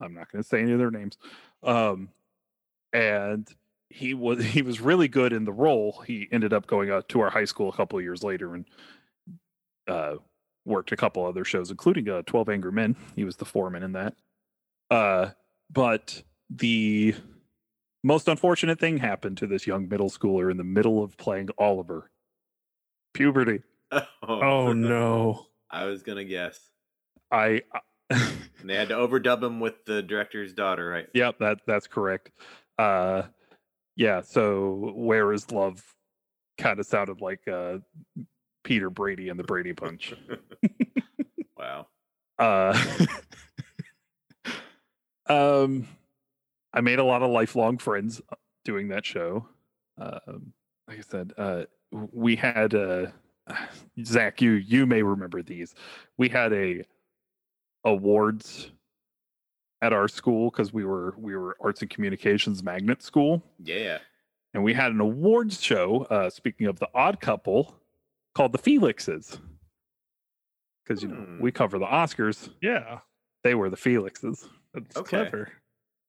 i'm 0.02 0.14
not 0.14 0.32
going 0.32 0.44
to 0.44 0.48
say 0.48 0.62
any 0.62 0.74
of 0.74 0.80
their 0.80 0.92
names 0.92 1.18
um 1.64 2.10
and 2.94 3.50
he 3.90 4.14
was 4.14 4.44
he 4.44 4.62
was 4.62 4.82
really 4.82 5.08
good 5.08 5.34
in 5.34 5.46
the 5.46 5.54
role 5.54 6.04
he 6.06 6.28
ended 6.32 6.54
up 6.54 6.68
going 6.68 6.90
out 6.90 7.08
to 7.10 7.20
our 7.20 7.30
high 7.30 7.46
school 7.46 7.70
a 7.70 7.76
couple 7.76 7.98
of 7.98 8.04
years 8.04 8.24
later 8.24 8.54
and 8.56 8.66
uh 9.88 10.16
worked 10.66 10.92
a 10.92 10.98
couple 10.98 11.26
other 11.26 11.46
shows 11.46 11.70
including 11.70 12.10
uh 12.10 12.22
12 12.24 12.50
angry 12.50 12.72
men 12.72 12.96
he 13.16 13.24
was 13.24 13.36
the 13.36 13.46
foreman 13.46 13.84
in 13.84 13.92
that 13.92 14.16
uh 14.90 15.30
but 15.72 16.24
the 16.50 17.14
most 18.04 18.28
unfortunate 18.28 18.80
thing 18.80 18.98
happened 18.98 19.38
to 19.38 19.48
this 19.48 19.68
young 19.68 19.88
middle 19.88 20.10
schooler 20.10 20.50
in 20.50 20.58
the 20.58 20.64
middle 20.64 21.04
of 21.04 21.16
playing 21.18 21.50
oliver 21.58 22.10
puberty 23.14 23.62
Oh 24.28 24.74
no. 24.74 25.48
I 25.70 25.86
was 25.86 26.04
gonna 26.04 26.24
guess. 26.24 26.60
i 27.32 27.62
And 28.10 28.70
they 28.70 28.76
had 28.76 28.90
to 28.90 28.96
overdub 28.96 29.44
him 29.44 29.60
with 29.60 29.86
the 29.86 30.02
director's 30.02 30.54
daughter, 30.54 30.88
right? 30.88 31.08
Yep, 31.14 31.40
that 31.40 31.60
that's 31.66 31.88
correct. 31.88 32.32
Uh 32.78 33.24
yeah, 33.96 34.22
so 34.22 34.92
where 34.96 35.32
is 35.34 35.52
love 35.52 35.84
kind 36.58 36.80
of 36.80 36.86
sounded 36.86 37.22
like 37.22 37.48
uh 37.48 37.78
Peter 38.64 38.90
Brady 38.90 39.30
and 39.30 39.40
the 39.40 39.44
Brady 39.44 39.74
Punch. 39.74 40.14
wow. 41.58 41.88
Uh 42.40 42.78
um 45.30 45.88
I 46.74 46.82
made 46.82 47.00
a 47.00 47.04
lot 47.04 47.22
of 47.22 47.30
lifelong 47.30 47.78
friends 47.78 48.22
uh, 48.30 48.36
doing 48.64 48.90
that 48.90 49.06
show. 49.06 49.48
Um 49.98 50.54
like 50.88 51.00
I 51.00 51.02
said, 51.02 51.34
uh 51.38 51.64
we 51.92 52.36
had 52.36 52.74
uh 52.74 53.08
Zach, 54.04 54.42
you 54.42 54.52
you 54.52 54.86
may 54.86 55.04
remember 55.04 55.42
these. 55.42 55.74
We 56.18 56.30
had 56.30 56.52
a 56.54 56.84
awards 57.84 58.72
at 59.82 59.94
our 59.94 60.08
school 60.08 60.50
because 60.50 60.74
we 60.74 60.86
were 60.86 61.14
we 61.18 61.36
were 61.36 61.58
arts 61.62 61.82
and 61.82 61.90
communications 61.90 62.64
magnet 62.64 63.02
school 63.04 63.44
Yeah. 63.64 64.00
and 64.54 64.64
we 64.64 64.74
had 64.74 64.92
an 64.92 65.00
awards 65.02 65.62
show 65.62 66.04
uh 66.10 66.30
speaking 66.30 66.68
of 66.68 66.80
the 66.80 66.88
odd 66.94 67.20
couple 67.20 67.76
called 68.34 68.52
the 68.54 68.58
felixes 68.58 69.40
because 70.84 71.04
you 71.04 71.10
know 71.10 71.16
Hmm. 71.16 71.42
we 71.42 71.52
cover 71.52 71.78
the 71.78 71.86
oscars 71.86 72.50
Yeah. 72.62 73.00
they 73.44 73.54
were 73.56 73.70
the 73.70 73.78
felixes 73.78 74.48
That's 74.74 74.96
Okay. 74.98 75.10
clever. 75.10 75.52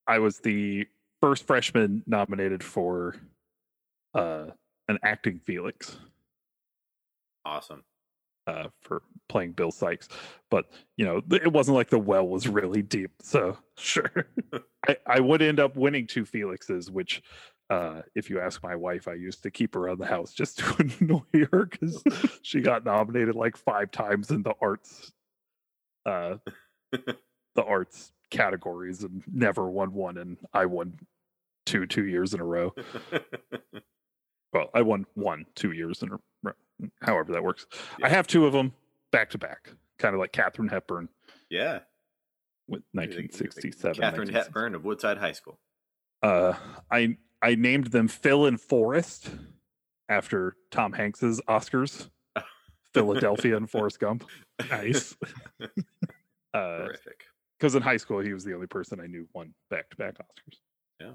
i 0.06 0.18
was 0.18 0.38
the 0.38 0.86
first 1.20 1.46
freshman 1.46 2.02
nominated 2.06 2.62
for 2.62 3.16
uh 4.14 4.46
an 4.88 4.98
acting 5.02 5.40
felix 5.40 5.98
Awesome. 7.44 7.84
Uh, 8.46 8.68
for 8.80 9.02
playing 9.28 9.52
Bill 9.52 9.72
Sikes. 9.72 10.08
But 10.50 10.66
you 10.96 11.04
know, 11.04 11.20
it 11.32 11.52
wasn't 11.52 11.76
like 11.76 11.90
the 11.90 11.98
well 11.98 12.28
was 12.28 12.46
really 12.46 12.80
deep. 12.82 13.10
So 13.20 13.58
Sure. 13.76 14.10
I, 14.88 14.96
I 15.06 15.20
would 15.20 15.42
end 15.42 15.58
up 15.60 15.76
winning 15.76 16.06
two 16.06 16.24
Felixes, 16.24 16.88
which 16.88 17.22
uh, 17.70 18.02
if 18.14 18.30
you 18.30 18.40
ask 18.40 18.62
my 18.62 18.76
wife, 18.76 19.08
I 19.08 19.14
used 19.14 19.42
to 19.42 19.50
keep 19.50 19.74
around 19.74 19.98
the 19.98 20.06
house 20.06 20.32
just 20.32 20.58
to 20.60 20.76
annoy 21.00 21.46
her 21.50 21.66
because 21.66 22.02
she 22.42 22.60
got 22.60 22.84
nominated 22.84 23.34
like 23.34 23.56
five 23.56 23.90
times 23.90 24.30
in 24.30 24.42
the 24.42 24.54
arts 24.60 25.12
uh 26.06 26.36
the 26.92 27.64
arts 27.64 28.12
categories 28.30 29.02
and 29.02 29.22
never 29.32 29.68
won 29.68 29.92
one 29.92 30.18
and 30.18 30.36
I 30.54 30.66
won 30.66 30.96
two 31.64 31.86
two 31.86 32.06
years 32.06 32.32
in 32.32 32.40
a 32.40 32.44
row. 32.44 32.72
Well, 34.52 34.70
I 34.72 34.82
won 34.82 35.04
one 35.14 35.46
two 35.56 35.72
years 35.72 36.02
in 36.02 36.12
a 36.12 36.18
row. 36.44 36.52
However 37.02 37.32
that 37.32 37.42
works. 37.42 37.66
I 38.02 38.08
have 38.08 38.26
two 38.26 38.46
of 38.46 38.52
them 38.52 38.72
back 39.12 39.30
to 39.30 39.38
back, 39.38 39.70
kind 39.98 40.14
of 40.14 40.20
like 40.20 40.32
Katharine 40.32 40.68
Hepburn 40.68 41.08
yeah. 41.48 41.80
with 42.68 42.82
You're 42.92 43.06
the- 43.06 43.12
you're 43.12 43.18
the 43.18 43.24
1967. 43.24 43.94
Katharine 43.94 44.28
1960. 44.28 44.48
Hepburn 44.48 44.74
of 44.74 44.84
Woodside 44.84 45.18
High 45.18 45.32
School. 45.32 45.58
Uh, 46.22 46.54
I 46.90 47.16
I 47.42 47.54
named 47.54 47.88
them 47.88 48.08
Phil 48.08 48.46
and 48.46 48.60
Forrest 48.60 49.30
after 50.08 50.56
Tom 50.70 50.92
Hanks's 50.92 51.40
Oscars, 51.48 52.08
Philadelphia 52.94 53.56
and 53.56 53.68
Forrest 53.70 54.00
Gump. 54.00 54.24
Nice. 54.70 55.16
Uh, 56.54 56.86
Terrific. 56.86 57.24
because 57.58 57.74
in 57.74 57.82
high 57.82 57.98
school 57.98 58.20
he 58.20 58.32
was 58.32 58.42
the 58.42 58.54
only 58.54 58.66
person 58.66 58.98
I 58.98 59.06
knew 59.06 59.28
won 59.34 59.52
back 59.68 59.90
to 59.90 59.96
back 59.96 60.14
Oscars. 60.14 60.56
Yeah. 60.98 61.10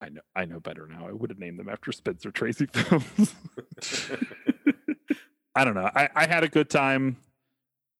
I 0.00 0.08
know 0.08 0.20
I 0.34 0.46
know 0.46 0.60
better 0.60 0.86
now. 0.88 1.06
I 1.06 1.12
would 1.12 1.28
have 1.28 1.38
named 1.38 1.58
them 1.58 1.68
after 1.68 1.92
Spencer 1.92 2.30
Tracy 2.30 2.64
films. 2.64 3.34
I 5.54 5.64
don't 5.64 5.74
know. 5.74 5.90
I, 5.94 6.08
I 6.14 6.26
had 6.26 6.44
a 6.44 6.48
good 6.48 6.70
time. 6.70 7.16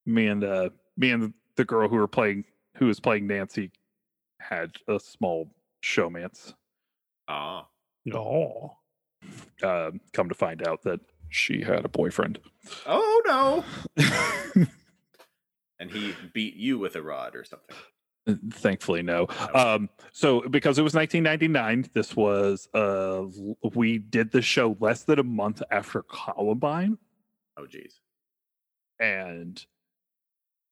Me 0.05 0.27
and 0.27 0.43
uh 0.43 0.69
me 0.97 1.11
and 1.11 1.33
the 1.55 1.65
girl 1.65 1.87
who 1.87 1.95
were 1.95 2.07
playing 2.07 2.45
who 2.77 2.87
was 2.87 2.99
playing 2.99 3.27
Nancy 3.27 3.71
had 4.39 4.71
a 4.87 4.99
small 4.99 5.49
showmance. 5.83 6.53
Ah. 7.27 7.67
No. 8.05 8.77
Uh, 9.61 9.91
come 10.11 10.27
to 10.27 10.35
find 10.35 10.67
out 10.67 10.83
that 10.83 10.99
she 11.29 11.61
had 11.61 11.85
a 11.85 11.89
boyfriend. 11.89 12.39
Oh 12.85 13.21
no. 13.25 14.65
And 15.83 15.91
he 15.91 16.15
beat 16.33 16.55
you 16.55 16.79
with 16.79 16.95
a 16.95 17.01
rod 17.01 17.35
or 17.35 17.43
something. 17.43 17.75
Thankfully, 18.53 19.01
no. 19.01 19.27
Um, 19.53 19.89
so 20.13 20.47
because 20.47 20.79
it 20.79 20.81
was 20.81 20.93
1999, 20.93 21.89
this 21.93 22.15
was 22.15 22.69
uh, 22.73 23.25
we 23.75 23.97
did 23.97 24.31
the 24.31 24.41
show 24.41 24.77
less 24.79 25.03
than 25.03 25.19
a 25.19 25.23
month 25.23 25.61
after 25.71 26.03
Columbine, 26.03 26.97
Oh 27.57 27.67
geez. 27.67 27.99
and 28.99 29.63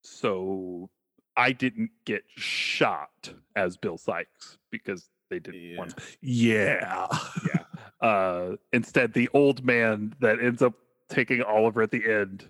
so 0.04 0.90
I 1.38 1.52
didn't 1.52 1.92
get 2.06 2.24
shot 2.36 3.34
as 3.56 3.78
Bill 3.78 3.98
Sikes 3.98 4.58
because 4.72 5.10
they 5.30 5.40
didn't 5.40 5.62
Yeah. 5.62 5.78
want. 5.78 5.94
Yeah. 6.22 7.08
Yeah. 7.48 7.64
Uh, 8.02 8.56
instead, 8.74 9.14
the 9.14 9.30
old 9.36 9.64
man 9.64 10.16
that 10.22 10.40
ends 10.42 10.64
up 10.64 10.74
taking 11.08 11.44
Oliver 11.44 11.84
at 11.84 11.92
the 11.92 12.04
end 12.12 12.50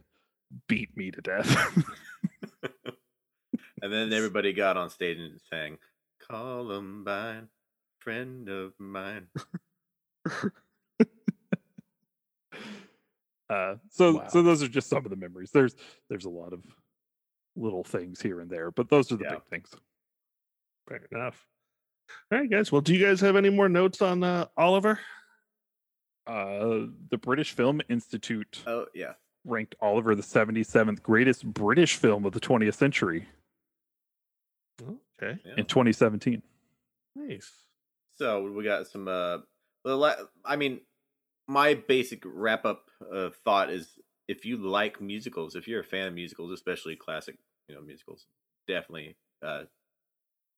beat 0.70 0.96
me 0.96 1.12
to 1.12 1.20
death. 1.22 1.86
And 3.84 3.92
then 3.92 4.14
everybody 4.14 4.54
got 4.54 4.78
on 4.78 4.90
stage 4.92 5.18
and 5.18 5.42
sang 5.50 5.78
Columbine, 6.30 7.50
friend 8.00 8.48
of 8.48 8.74
mine. 8.80 9.28
Uh, 13.52 13.76
so 13.90 14.14
Wow. 14.18 14.28
so 14.30 14.42
those 14.42 14.64
are 14.64 14.68
just 14.70 14.88
some 14.90 15.04
of 15.06 15.10
the 15.10 15.16
memories. 15.18 15.52
There's 15.52 15.76
there's 16.10 16.26
a 16.26 16.30
lot 16.30 16.54
of 16.54 16.64
little 17.58 17.84
things 17.84 18.22
here 18.22 18.40
and 18.40 18.50
there, 18.50 18.72
but 18.72 18.88
those 18.90 19.12
are 19.12 19.18
the 19.18 19.26
Yeah. 19.26 19.32
big 19.36 19.44
things. 19.50 19.76
Fair 20.88 21.06
enough. 21.12 21.46
All 22.32 22.40
right, 22.40 22.50
guys. 22.50 22.72
Well, 22.72 22.82
do 22.82 22.94
you 22.96 23.06
guys 23.06 23.20
have 23.22 23.36
any 23.36 23.50
more 23.50 23.68
notes 23.70 24.02
on 24.02 24.24
uh, 24.24 24.46
Oliver? 24.58 25.00
Uh, 26.28 26.86
the 27.10 27.18
British 27.22 27.52
Film 27.52 27.82
Institute 27.90 28.64
Oh 28.68 28.86
yeah. 28.94 29.14
ranked 29.44 29.76
Oliver 29.82 30.16
the 30.16 30.22
77th 30.24 31.02
greatest 31.04 31.46
British 31.46 31.96
film 31.98 32.26
of 32.26 32.32
the 32.32 32.40
20th 32.40 32.76
century 32.76 33.28
Okay. 34.82 35.40
yeah. 35.46 35.54
in 35.58 35.66
2017. 35.66 36.42
Nice. 37.16 37.52
So 38.16 38.50
we 38.52 38.64
got 38.64 38.88
some. 38.88 39.08
uh 39.08 39.40
the 39.84 39.98
la- 39.98 40.16
I 40.46 40.56
mean, 40.58 40.82
my 41.52 41.74
basic 41.74 42.24
wrap 42.26 42.66
up 42.66 42.90
uh, 43.14 43.30
thought 43.44 43.70
is 43.70 44.00
if 44.28 44.46
you 44.46 44.58
like 44.58 45.02
musicals, 45.02 45.56
if 45.56 45.68
you're 45.68 45.82
a 45.82 45.86
fan 45.86 46.08
of 46.08 46.14
musicals, 46.14 46.52
especially 46.52 46.96
classic, 46.96 47.36
you 47.68 47.76
know, 47.76 47.82
musicals, 47.82 48.26
definitely 48.68 49.16
uh 49.46 49.64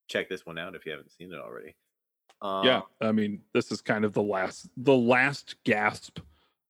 check 0.08 0.30
this 0.30 0.46
one 0.46 0.58
out 0.58 0.76
if 0.76 0.86
you 0.86 0.92
haven't 0.92 1.12
seen 1.12 1.32
it 1.32 1.40
already. 1.40 1.76
Um, 2.42 2.66
yeah, 2.66 2.82
I 3.02 3.12
mean, 3.12 3.42
this 3.54 3.72
is 3.72 3.82
kind 3.82 4.06
of 4.06 4.14
the 4.14 4.22
last 4.22 4.70
the 4.78 4.96
last 4.96 5.56
gasp 5.64 6.20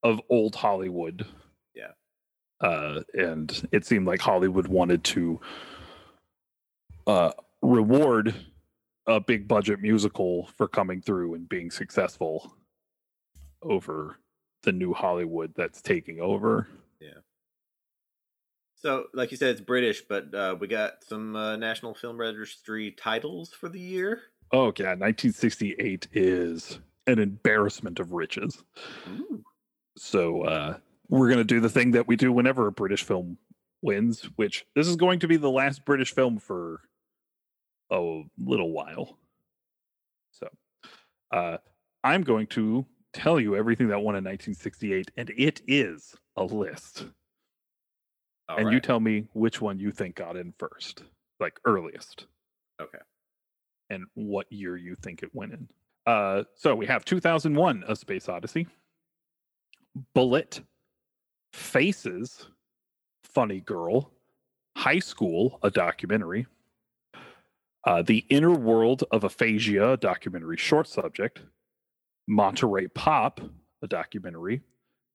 of 0.04 0.22
old 0.30 0.56
Hollywood. 0.56 1.26
Yeah. 1.76 1.92
Uh, 2.62 3.02
and 3.14 3.68
it 3.72 3.86
seemed 3.86 4.08
like 4.08 4.22
Hollywood 4.22 4.68
wanted 4.68 5.04
to 5.06 5.42
uh, 7.08 7.32
reward 7.62 8.36
a 9.08 9.20
big 9.20 9.48
budget 9.48 9.82
musical 9.82 10.48
for 10.56 10.68
coming 10.68 11.02
through 11.02 11.34
and 11.34 11.50
being 11.50 11.70
successful 11.70 12.56
over 13.64 14.18
the 14.64 14.72
new 14.72 14.94
Hollywood 14.94 15.54
that's 15.56 15.82
taking 15.82 16.20
over. 16.20 16.68
Yeah. 17.00 17.20
So, 18.76 19.06
like 19.14 19.32
you 19.32 19.38
said, 19.38 19.52
it's 19.52 19.62
British, 19.62 20.02
but 20.02 20.34
uh, 20.34 20.56
we 20.60 20.68
got 20.68 21.04
some 21.08 21.36
uh, 21.36 21.56
National 21.56 21.94
Film 21.94 22.18
Registry 22.18 22.92
titles 22.92 23.52
for 23.52 23.70
the 23.70 23.80
year. 23.80 24.22
Oh 24.52 24.74
yeah, 24.78 24.96
1968 24.96 26.08
is 26.14 26.80
an 27.08 27.20
embarrassment 27.20 28.00
of 28.00 28.14
riches. 28.14 28.64
Ooh. 29.10 29.44
So 29.98 30.44
uh, 30.44 30.78
we're 31.10 31.30
gonna 31.30 31.44
do 31.44 31.60
the 31.60 31.70
thing 31.70 31.92
that 31.92 32.08
we 32.08 32.16
do 32.16 32.32
whenever 32.32 32.68
a 32.68 32.72
British 32.72 33.04
film 33.04 33.38
wins, 33.82 34.30
which 34.36 34.66
this 34.76 34.88
is 34.88 34.96
going 34.96 35.20
to 35.20 35.28
be 35.28 35.38
the 35.38 35.50
last 35.50 35.86
British 35.86 36.14
film 36.14 36.40
for 36.40 36.82
a 37.92 38.22
little 38.38 38.72
while. 38.72 39.18
So 40.32 40.48
uh, 41.32 41.58
I'm 42.04 42.24
going 42.24 42.48
to 42.48 42.86
tell 43.14 43.40
you 43.40 43.56
everything 43.56 43.88
that 43.88 43.98
won 43.98 44.16
in 44.16 44.24
1968, 44.24 45.12
and 45.18 45.32
it 45.38 45.62
is 45.68 46.16
a 46.36 46.44
list. 46.44 47.06
All 48.50 48.58
and 48.58 48.66
right. 48.68 48.74
you 48.74 48.80
tell 48.80 49.00
me 49.00 49.28
which 49.34 49.62
one 49.62 49.80
you 49.80 49.92
think 49.92 50.16
got 50.16 50.36
in 50.36 50.54
first, 50.58 51.04
like 51.40 51.60
earliest. 51.66 52.26
Okay. 52.82 52.98
And 53.90 54.06
what 54.16 54.52
year 54.52 54.76
you 54.76 54.96
think 54.96 55.24
it 55.24 55.34
went 55.34 55.54
in. 55.54 55.68
Uh, 56.06 56.44
so 56.56 56.76
we 56.76 56.86
have 56.86 57.06
2001: 57.06 57.84
A 57.88 57.96
Space 57.96 58.28
Odyssey, 58.28 58.68
Bullitt, 60.14 60.62
Faces, 61.54 62.48
Funny 63.24 63.62
Girl, 63.62 64.12
High 64.76 65.00
School, 65.00 65.60
a 65.64 65.70
documentary, 65.70 66.48
uh, 67.86 68.02
The 68.02 68.26
Inner 68.30 68.52
World 68.52 69.04
of 69.12 69.24
Aphasia, 69.24 69.92
a 69.92 69.98
documentary 69.98 70.58
short 70.58 70.88
subject, 70.88 71.42
Monterey 72.28 72.88
Pop, 72.88 73.42
a 73.82 73.88
documentary, 73.88 74.62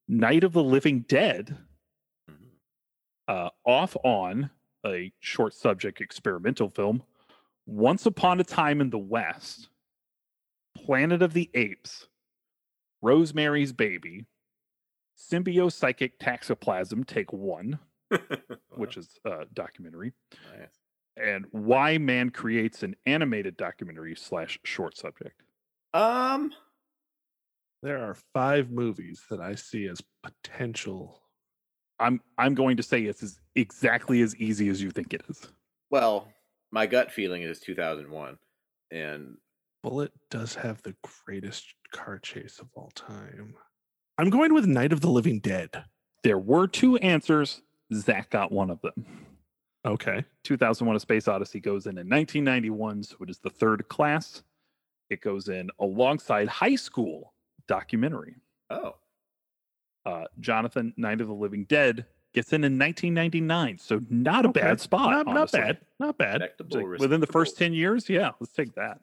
Night 0.08 0.44
of 0.44 0.52
the 0.52 0.62
Living 0.62 1.00
Dead, 1.00 1.58
Mhm. 2.30 2.50
uh, 3.28 3.50
Off 3.64 3.96
On, 4.04 4.50
a 4.86 5.12
short 5.20 5.54
subject 5.54 6.00
experimental 6.00 6.68
film, 6.68 7.02
Once 7.66 8.06
Upon 8.06 8.40
a 8.40 8.44
Time 8.44 8.80
in 8.80 8.90
the 8.90 8.98
West, 8.98 9.68
Planet 10.74 11.20
of 11.22 11.32
the 11.34 11.50
Apes, 11.54 12.08
Rosemary's 13.02 13.72
Baby, 13.72 14.26
Symbiopsychotaxiplasm 15.16 17.06
Take 17.06 17.32
One, 17.32 17.78
which 18.76 18.96
is 18.96 19.18
a 19.24 19.44
documentary, 19.52 20.12
nice. 20.56 20.68
and 21.16 21.46
Why 21.50 21.98
Man 21.98 22.30
Creates 22.30 22.82
an 22.82 22.96
Animated 23.06 23.56
Documentary 23.56 24.14
slash 24.16 24.58
short 24.64 24.96
subject. 24.96 25.42
Um, 25.92 26.52
There 27.82 28.02
are 28.02 28.16
five 28.34 28.70
movies 28.70 29.22
that 29.30 29.40
I 29.40 29.54
see 29.54 29.86
as 29.86 30.00
potential. 30.22 31.22
I'm 32.00 32.20
I'm 32.36 32.54
going 32.54 32.76
to 32.76 32.82
say 32.82 33.02
it's 33.02 33.22
as 33.22 33.38
exactly 33.54 34.20
as 34.22 34.34
easy 34.36 34.68
as 34.68 34.82
you 34.82 34.90
think 34.90 35.14
it 35.14 35.22
is. 35.28 35.48
well, 35.90 36.28
my 36.70 36.86
gut 36.86 37.10
feeling 37.10 37.42
is 37.42 37.60
2001, 37.60 38.36
and 38.90 39.36
Bullitt 39.82 40.12
does 40.30 40.54
have 40.56 40.82
the 40.82 40.94
greatest 41.24 41.66
car 41.92 42.18
chase 42.18 42.58
of 42.58 42.68
all 42.74 42.90
time. 42.94 43.54
I'm 44.18 44.30
going 44.30 44.52
with 44.52 44.66
Night 44.66 44.92
of 44.92 45.00
the 45.00 45.08
Living 45.08 45.38
Dead. 45.38 45.84
There 46.24 46.38
were 46.38 46.66
two 46.66 46.96
answers. 46.96 47.62
Zach 47.94 48.30
got 48.30 48.52
one 48.52 48.70
of 48.70 48.80
them. 48.82 49.06
Okay. 49.86 50.24
2001 50.44 50.96
A 50.96 51.00
Space 51.00 51.28
Odyssey 51.28 51.60
goes 51.60 51.86
in 51.86 51.92
in 51.92 52.08
1991, 52.08 53.04
so 53.04 53.16
it 53.22 53.30
is 53.30 53.38
the 53.38 53.48
third 53.48 53.88
class. 53.88 54.42
It 55.08 55.22
goes 55.22 55.48
in 55.48 55.70
alongside 55.78 56.48
High 56.48 56.74
School 56.74 57.32
documentary. 57.68 58.34
oh, 58.70 58.96
Uh, 60.04 60.24
Jonathan, 60.40 60.92
Night 60.96 61.20
of 61.20 61.28
the 61.28 61.34
Living 61.34 61.64
Dead, 61.64 62.06
gets 62.34 62.52
in 62.52 62.64
in 62.64 62.78
1999, 62.78 63.78
so 63.78 64.00
not 64.10 64.44
a 64.46 64.48
Okay. 64.48 64.60
bad 64.60 64.80
spot. 64.80 65.10
Not, 65.26 65.26
not 65.34 65.52
bad. 65.52 65.78
Not 66.00 66.16
bad. 66.18 66.40
Like 66.70 66.98
within 66.98 67.20
the 67.20 67.26
first 67.26 67.56
10 67.58 67.72
years, 67.74 68.08
yeah, 68.08 68.30
let's 68.40 68.52
take 68.52 68.74
that. 68.74 69.00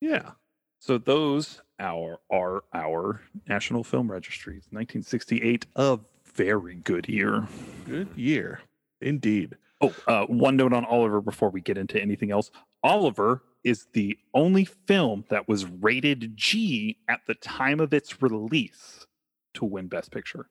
Yeah. 0.00 0.32
So 0.78 0.98
those 0.98 1.60
our 1.78 2.18
are 2.30 2.64
our 2.72 3.22
National 3.48 3.84
Film 3.84 4.10
Registries. 4.10 4.66
1968, 4.70 5.66
a 5.76 5.98
very 6.34 6.76
good 6.76 7.08
year. 7.08 7.46
Good 7.86 8.08
year. 8.16 8.60
Indeed. 9.00 9.56
Oh, 9.80 9.94
uh, 10.06 10.26
one 10.26 10.56
note 10.56 10.72
on 10.72 10.84
Oliver 10.84 11.20
before 11.20 11.50
we 11.50 11.60
get 11.60 11.76
into 11.76 12.00
anything 12.00 12.30
else. 12.30 12.50
Oliver 12.82 13.42
is 13.64 13.86
the 13.92 14.18
only 14.34 14.64
film 14.64 15.24
that 15.28 15.48
was 15.48 15.64
rated 15.64 16.36
G 16.36 16.98
at 17.08 17.20
the 17.26 17.34
time 17.34 17.80
of 17.80 17.94
its 17.94 18.22
release 18.22 19.06
to 19.54 19.64
win 19.64 19.88
Best 19.88 20.10
Picture. 20.10 20.48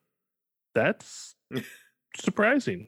That's 0.74 1.34
surprising. 2.16 2.86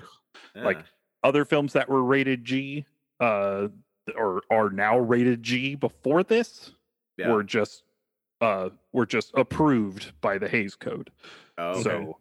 like. 0.55 0.79
Other 1.22 1.47
films 1.47 1.72
that 1.72 1.89
were 1.89 2.05
rated 2.05 2.45
G, 2.45 2.85
uh, 3.18 3.68
or 4.14 4.43
are 4.51 4.68
now 4.68 4.99
rated 4.99 5.43
G 5.43 5.75
before 5.75 6.22
this, 6.22 6.72
yeah. 7.16 7.33
were 7.33 7.43
just 7.43 7.83
uh 8.43 8.68
were 8.93 9.07
just 9.07 9.33
approved 9.35 10.12
by 10.20 10.37
the 10.37 10.49
Hays 10.49 10.75
Code. 10.75 11.11
oh, 11.57 11.70
okay. 11.70 11.83
So 11.83 12.18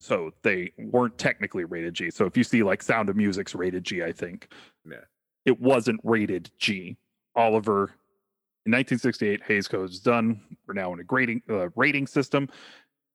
so 0.00 0.30
they 0.42 0.70
weren't 0.78 1.18
technically 1.18 1.64
rated 1.64 1.94
G. 1.94 2.10
So 2.10 2.24
if 2.26 2.36
you 2.36 2.44
see 2.44 2.62
like 2.62 2.82
Sound 2.82 3.08
of 3.08 3.16
Music's 3.16 3.54
rated 3.54 3.84
G, 3.84 4.02
I 4.04 4.12
think. 4.12 4.52
Yeah. 4.88 4.98
It 5.44 5.60
wasn't 5.60 6.00
rated 6.04 6.50
G. 6.58 6.96
Oliver 7.38 7.92
in 8.66 8.72
1968 8.72 9.42
Hays 9.46 9.68
Code 9.68 9.90
is 9.90 10.00
done. 10.00 10.40
We're 10.66 10.74
now 10.74 10.92
in 10.92 10.98
a 10.98 11.04
grading 11.04 11.42
uh, 11.48 11.68
rating 11.76 12.08
system 12.08 12.48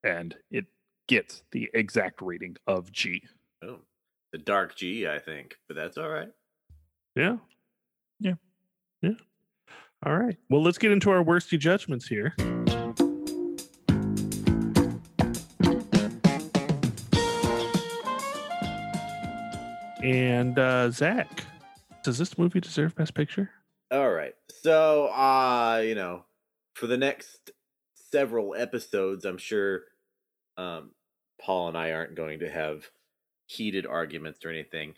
and 0.04 0.34
it 0.50 0.66
gets 1.08 1.44
the 1.52 1.70
exact 1.74 2.22
rating 2.22 2.56
of 2.66 2.90
G. 2.92 3.22
oh, 3.64 3.80
the 4.32 4.38
dark 4.38 4.76
G, 4.76 5.08
I 5.08 5.20
think, 5.20 5.58
but 5.68 5.76
that's 5.76 5.98
all 5.98 6.08
right. 6.08 6.30
Yeah. 7.16 7.38
Yeah. 8.22 8.36
Yeah. 9.02 9.12
All 10.06 10.18
right. 10.18 10.38
Well, 10.50 10.64
let's 10.64 10.78
get 10.78 10.92
into 10.92 11.12
our 11.12 11.24
worsty 11.24 11.58
judgments 11.58 12.08
here. 12.08 12.34
And 20.02 20.58
uh 20.58 20.92
Zach, 20.92 21.46
does 22.04 22.18
this 22.18 22.38
movie 22.38 22.62
deserve 22.62 22.96
Best 22.96 23.14
Picture? 23.14 23.50
All 23.94 24.12
right. 24.12 24.34
So, 24.50 25.06
uh, 25.10 25.84
you 25.86 25.94
know, 25.94 26.26
for 26.74 26.88
the 26.88 26.98
next 26.98 27.52
several 27.94 28.56
episodes, 28.56 29.24
I'm 29.24 29.38
sure 29.38 29.84
um 30.58 30.92
Paul 31.40 31.68
and 31.70 31.78
I 31.78 31.92
aren't 31.92 32.16
going 32.16 32.40
to 32.40 32.50
have 32.50 32.90
heated 33.46 33.86
arguments 33.86 34.44
or 34.44 34.50
anything, 34.50 34.96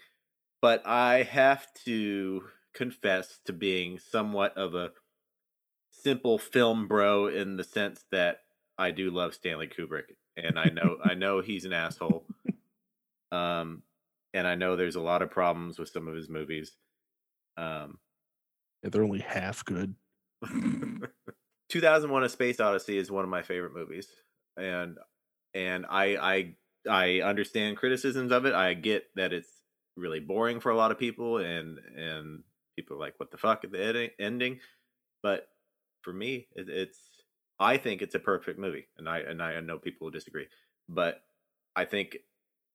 but 0.61 0.81
I 0.87 1.23
have 1.23 1.67
to 1.85 2.43
confess 2.73 3.39
to 3.45 3.53
being 3.53 3.99
somewhat 3.99 4.57
of 4.57 4.75
a 4.75 4.91
simple 5.91 6.37
film 6.37 6.87
bro 6.87 7.27
in 7.27 7.57
the 7.57 7.65
sense 7.65 8.05
that 8.13 8.43
I 8.77 8.91
do 8.91 9.11
love 9.11 9.33
Stanley 9.33 9.67
Kubrick 9.67 10.15
and 10.37 10.57
I 10.57 10.69
know 10.69 10.99
I 11.03 11.15
know 11.15 11.41
he's 11.41 11.65
an 11.65 11.73
asshole. 11.73 12.23
Um 13.33 13.83
and 14.33 14.47
I 14.47 14.55
know 14.55 14.77
there's 14.77 14.95
a 14.95 15.01
lot 15.01 15.21
of 15.21 15.31
problems 15.31 15.79
with 15.79 15.89
some 15.89 16.07
of 16.07 16.15
his 16.15 16.29
movies. 16.29 16.77
Um 17.57 17.99
Yeah, 18.85 18.89
they're 18.91 19.03
only 19.03 19.21
half 19.21 19.65
good. 19.65 19.95
2001 21.69 22.23
a 22.23 22.29
space 22.29 22.59
odyssey 22.59 22.99
is 22.99 23.09
one 23.09 23.23
of 23.23 23.29
my 23.31 23.41
favorite 23.41 23.73
movies 23.73 24.07
and 24.57 24.99
and 25.55 25.87
i 25.89 26.15
i 26.15 26.55
i 26.87 27.21
understand 27.21 27.77
criticisms 27.77 28.31
of 28.31 28.45
it 28.45 28.53
i 28.53 28.75
get 28.75 29.07
that 29.15 29.33
it's 29.33 29.49
really 29.97 30.19
boring 30.19 30.59
for 30.59 30.69
a 30.69 30.77
lot 30.77 30.91
of 30.91 30.99
people 30.99 31.37
and 31.37 31.79
and 31.97 32.43
people 32.75 32.95
are 32.95 32.99
like 32.99 33.15
what 33.17 33.31
the 33.31 33.37
fuck 33.37 33.63
at 33.63 33.71
the 33.71 33.89
edi- 33.89 34.11
ending 34.19 34.59
but 35.23 35.47
for 36.03 36.13
me 36.13 36.47
it, 36.55 36.69
it's 36.69 36.99
i 37.59 37.77
think 37.77 38.03
it's 38.03 38.13
a 38.13 38.19
perfect 38.19 38.59
movie 38.59 38.87
and 38.99 39.09
i 39.09 39.19
and 39.19 39.41
i 39.41 39.59
know 39.61 39.79
people 39.79 40.05
will 40.05 40.11
disagree 40.11 40.45
but 40.87 41.23
i 41.75 41.85
think 41.85 42.17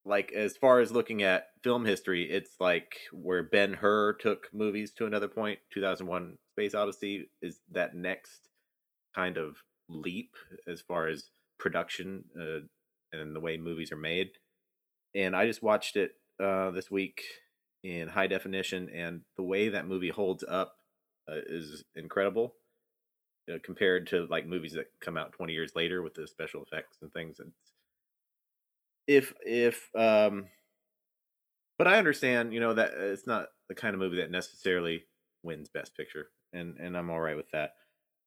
like 0.05 0.32
as 0.32 0.57
far 0.57 0.80
as 0.80 0.92
looking 0.92 1.22
at 1.22 1.48
film 1.62 1.84
history 1.84 2.30
it's 2.30 2.53
like 2.59 2.96
where 3.12 3.42
ben 3.42 3.74
hur 3.74 4.14
took 4.14 4.48
movies 4.53 4.92
to 4.92 5.07
another 5.07 5.28
point. 5.28 5.59
point 5.59 5.59
2001 5.74 6.38
space 6.53 6.74
odyssey 6.74 7.30
is 7.42 7.61
that 7.70 7.94
next 7.94 8.48
kind 9.14 9.36
of 9.36 9.57
leap 9.88 10.34
as 10.66 10.80
far 10.80 11.09
as 11.09 11.30
production 11.59 12.24
uh, 12.40 12.61
and 13.12 13.34
the 13.34 13.40
way 13.40 13.57
movies 13.57 13.92
are 13.92 13.96
made. 13.96 14.30
And 15.14 15.34
I 15.34 15.46
just 15.46 15.62
watched 15.62 15.96
it 15.96 16.12
uh, 16.42 16.70
this 16.70 16.90
week 16.90 17.22
in 17.82 18.09
high 18.09 18.26
definition, 18.26 18.88
and 18.94 19.22
the 19.36 19.42
way 19.42 19.68
that 19.70 19.86
movie 19.86 20.11
holds 20.11 20.44
up 20.46 20.76
uh, 21.28 21.40
is 21.46 21.84
incredible 21.94 22.55
uh, 23.53 23.59
compared 23.62 24.07
to 24.09 24.26
like 24.30 24.46
movies 24.46 24.72
that 24.72 24.86
come 25.01 25.16
out 25.16 25.32
20 25.32 25.53
years 25.53 25.72
later 25.74 26.03
with 26.03 26.14
the 26.14 26.26
special 26.26 26.62
effects 26.62 26.98
and 27.03 27.12
things. 27.12 27.40
And 27.40 27.53
if 29.11 29.34
if 29.44 29.90
um, 29.96 30.46
but 31.78 31.88
I 31.88 31.98
understand, 31.98 32.54
you 32.54 32.61
know, 32.61 32.74
that 32.74 32.92
uh, 32.92 33.06
it's 33.06 33.26
not 33.26 33.48
the 33.68 33.74
kind 33.74 33.94
of 33.94 34.00
movie 34.00 34.18
that 34.18 34.30
necessarily 34.30 35.04
wins 35.42 35.68
Best 35.68 35.96
Picture, 35.96 36.28
and 36.52 36.76
and 36.78 36.96
I'm 36.96 37.11
all 37.11 37.20
right 37.20 37.36
with 37.36 37.50
that. 37.52 37.72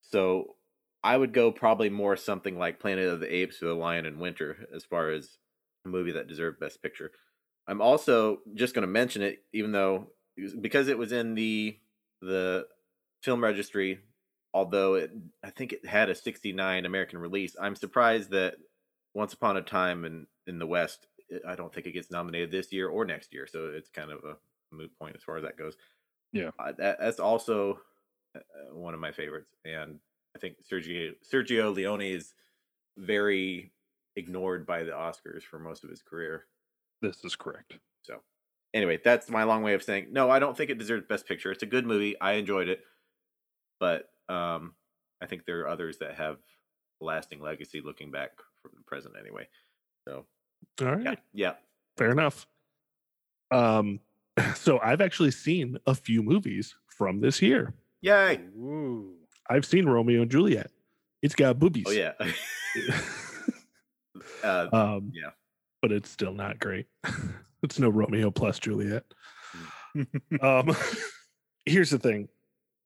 So 0.02 0.56
I 1.02 1.16
would 1.16 1.34
go 1.34 1.54
probably 1.54 1.90
more 1.90 2.18
something 2.18 2.60
like 2.60 2.82
Planet 2.82 3.08
of 3.08 3.22
the 3.22 3.34
Apes 3.34 3.64
or 3.64 3.68
The 3.68 3.76
Lion 3.76 4.06
in 4.06 4.20
Winter 4.20 4.68
as 4.76 4.84
far 4.84 5.10
as 5.12 5.38
a 5.86 5.90
movie 5.90 6.12
that 6.12 6.28
deserved 6.28 6.60
Best 6.60 6.82
Picture. 6.82 7.12
I'm 7.66 7.82
also 7.82 8.40
just 8.54 8.76
going 8.76 8.82
to 8.82 8.88
mention 8.88 9.22
it, 9.22 9.44
even 9.54 9.72
though 9.72 10.10
because 10.60 10.90
it 10.90 10.98
was 10.98 11.14
in 11.14 11.34
the 11.36 11.78
the 12.22 12.68
film 13.22 13.42
registry. 13.42 14.00
Although 14.54 14.96
it, 14.96 15.12
I 15.44 15.50
think 15.50 15.72
it 15.72 15.86
had 15.86 16.10
a 16.10 16.16
'69 16.16 16.86
American 16.86 17.20
release. 17.20 17.56
I'm 17.58 17.78
surprised 17.78 18.32
that 18.32 18.56
Once 19.14 19.32
Upon 19.32 19.56
a 19.56 19.62
Time 19.62 20.04
in 20.04 20.28
in 20.48 20.60
the 20.60 20.68
West. 20.68 21.08
I 21.48 21.56
don't 21.56 21.74
think 21.74 21.88
it 21.88 21.94
gets 21.94 22.12
nominated 22.12 22.52
this 22.52 22.72
year 22.72 22.90
or 22.90 23.06
next 23.06 23.34
year, 23.34 23.48
so 23.48 23.72
it's 23.74 23.90
kind 23.90 24.12
of 24.12 24.20
a 24.24 24.36
moot 24.76 24.92
point 25.00 25.16
as 25.16 25.24
far 25.24 25.38
as 25.38 25.44
that 25.44 25.58
goes. 25.58 25.76
Yeah, 26.32 26.52
uh, 26.60 26.74
that, 26.78 26.98
that's 27.00 27.20
also 27.20 27.80
uh, 28.36 28.40
one 28.74 28.94
of 28.94 29.00
my 29.00 29.12
favorites, 29.12 29.54
and 29.66 30.00
I 30.36 30.40
think 30.40 30.56
Sergio 30.70 31.14
Sergio 31.32 31.74
Leone 31.74 32.02
is 32.02 32.34
very 32.98 33.72
ignored 34.16 34.66
by 34.66 34.84
the 34.84 34.92
Oscars 34.92 35.44
for 35.44 35.60
most 35.60 35.84
of 35.84 35.90
his 35.90 36.02
career. 36.02 36.46
This 37.02 37.24
is 37.24 37.36
correct. 37.36 37.78
So, 38.02 38.22
anyway, 38.74 39.00
that's 39.04 39.30
my 39.30 39.44
long 39.44 39.64
way 39.64 39.74
of 39.74 39.84
saying 39.84 40.08
no. 40.12 40.30
I 40.30 40.40
don't 40.40 40.58
think 40.58 40.70
it 40.70 40.78
deserves 40.78 41.06
Best 41.08 41.28
Picture. 41.28 41.52
It's 41.52 41.64
a 41.64 41.68
good 41.68 41.86
movie. 41.86 42.20
I 42.20 42.34
enjoyed 42.34 42.68
it, 42.68 42.82
but 43.80 44.10
um, 44.30 44.74
I 45.22 45.26
think 45.26 45.46
there 45.46 45.62
are 45.62 45.68
others 45.68 45.98
that 46.00 46.16
have 46.16 46.38
lasting 47.02 47.42
legacy 47.42 47.82
looking 47.84 48.12
back 48.12 48.32
from 48.62 48.72
the 48.76 48.84
present 48.84 49.16
anyway. 49.20 49.48
So, 50.08 50.26
all 50.82 50.96
right, 50.96 51.04
yeah, 51.04 51.16
yeah. 51.34 51.54
fair 51.98 52.12
enough. 52.12 52.48
Um, 53.52 54.00
so 54.56 54.80
I've 54.80 55.02
actually 55.02 55.32
seen 55.32 55.78
a 55.86 55.96
few 55.96 56.24
movies 56.24 56.76
from 56.88 57.22
this 57.22 57.42
year. 57.42 57.74
Yay! 58.02 58.42
Ooh. 58.58 59.16
I've 59.50 59.66
seen 59.66 59.86
Romeo 59.86 60.22
and 60.22 60.32
Juliet. 60.32 60.72
It's 61.22 61.36
got 61.36 61.60
boobies. 61.60 61.86
Oh 61.88 61.92
yeah. 61.92 62.14
uh, 64.44 64.68
um, 64.74 65.12
yeah, 65.14 65.30
but 65.82 65.92
it's 65.92 66.10
still 66.10 66.34
not 66.34 66.60
great. 66.60 66.88
it's 67.64 67.80
no 67.80 67.90
Romeo 67.90 68.32
plus 68.32 68.60
Juliet. 68.60 69.04
um, 70.42 70.76
here's 71.66 71.90
the 71.90 72.00
thing. 72.00 72.28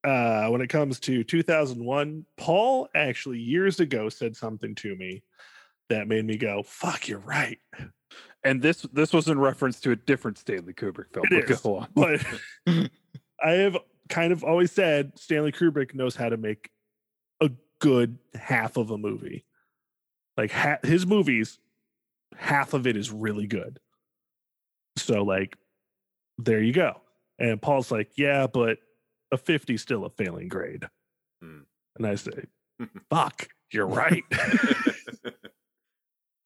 Uh, 0.03 0.47
when 0.47 0.61
it 0.61 0.67
comes 0.67 0.99
to 1.01 1.23
2001, 1.23 2.25
Paul 2.37 2.87
actually 2.95 3.39
years 3.39 3.79
ago 3.79 4.09
said 4.09 4.35
something 4.35 4.75
to 4.75 4.95
me 4.95 5.23
that 5.89 6.07
made 6.07 6.25
me 6.25 6.37
go, 6.37 6.63
"Fuck, 6.63 7.07
you're 7.07 7.19
right." 7.19 7.59
And 8.43 8.61
this 8.61 8.83
this 8.93 9.13
was 9.13 9.27
in 9.27 9.39
reference 9.39 9.79
to 9.81 9.91
a 9.91 9.95
different 9.95 10.37
Stanley 10.37 10.73
Kubrick 10.73 11.13
film. 11.13 11.25
It 11.31 11.47
but 11.47 11.51
is. 11.51 11.61
Go 11.61 11.77
on. 11.77 11.87
But 11.93 12.25
I 13.43 13.51
have 13.51 13.77
kind 14.09 14.31
of 14.31 14.43
always 14.43 14.71
said 14.71 15.17
Stanley 15.17 15.51
Kubrick 15.51 15.93
knows 15.93 16.15
how 16.15 16.29
to 16.29 16.37
make 16.37 16.69
a 17.41 17.51
good 17.79 18.17
half 18.35 18.77
of 18.77 18.91
a 18.91 18.97
movie. 18.97 19.45
Like 20.37 20.51
ha- 20.51 20.79
his 20.83 21.05
movies, 21.05 21.59
half 22.35 22.73
of 22.73 22.87
it 22.87 22.95
is 22.95 23.11
really 23.11 23.47
good. 23.47 23.79
So 24.97 25.23
like, 25.23 25.57
there 26.37 26.61
you 26.61 26.73
go. 26.73 27.01
And 27.39 27.61
Paul's 27.61 27.91
like, 27.91 28.11
yeah, 28.17 28.47
but 28.47 28.79
a 29.31 29.37
50 29.37 29.77
still 29.77 30.05
a 30.05 30.09
failing 30.09 30.47
grade. 30.47 30.87
Hmm. 31.41 31.61
And 31.95 32.07
I 32.07 32.15
say, 32.15 32.45
fuck, 33.09 33.49
you're 33.71 33.87
right. 33.87 34.23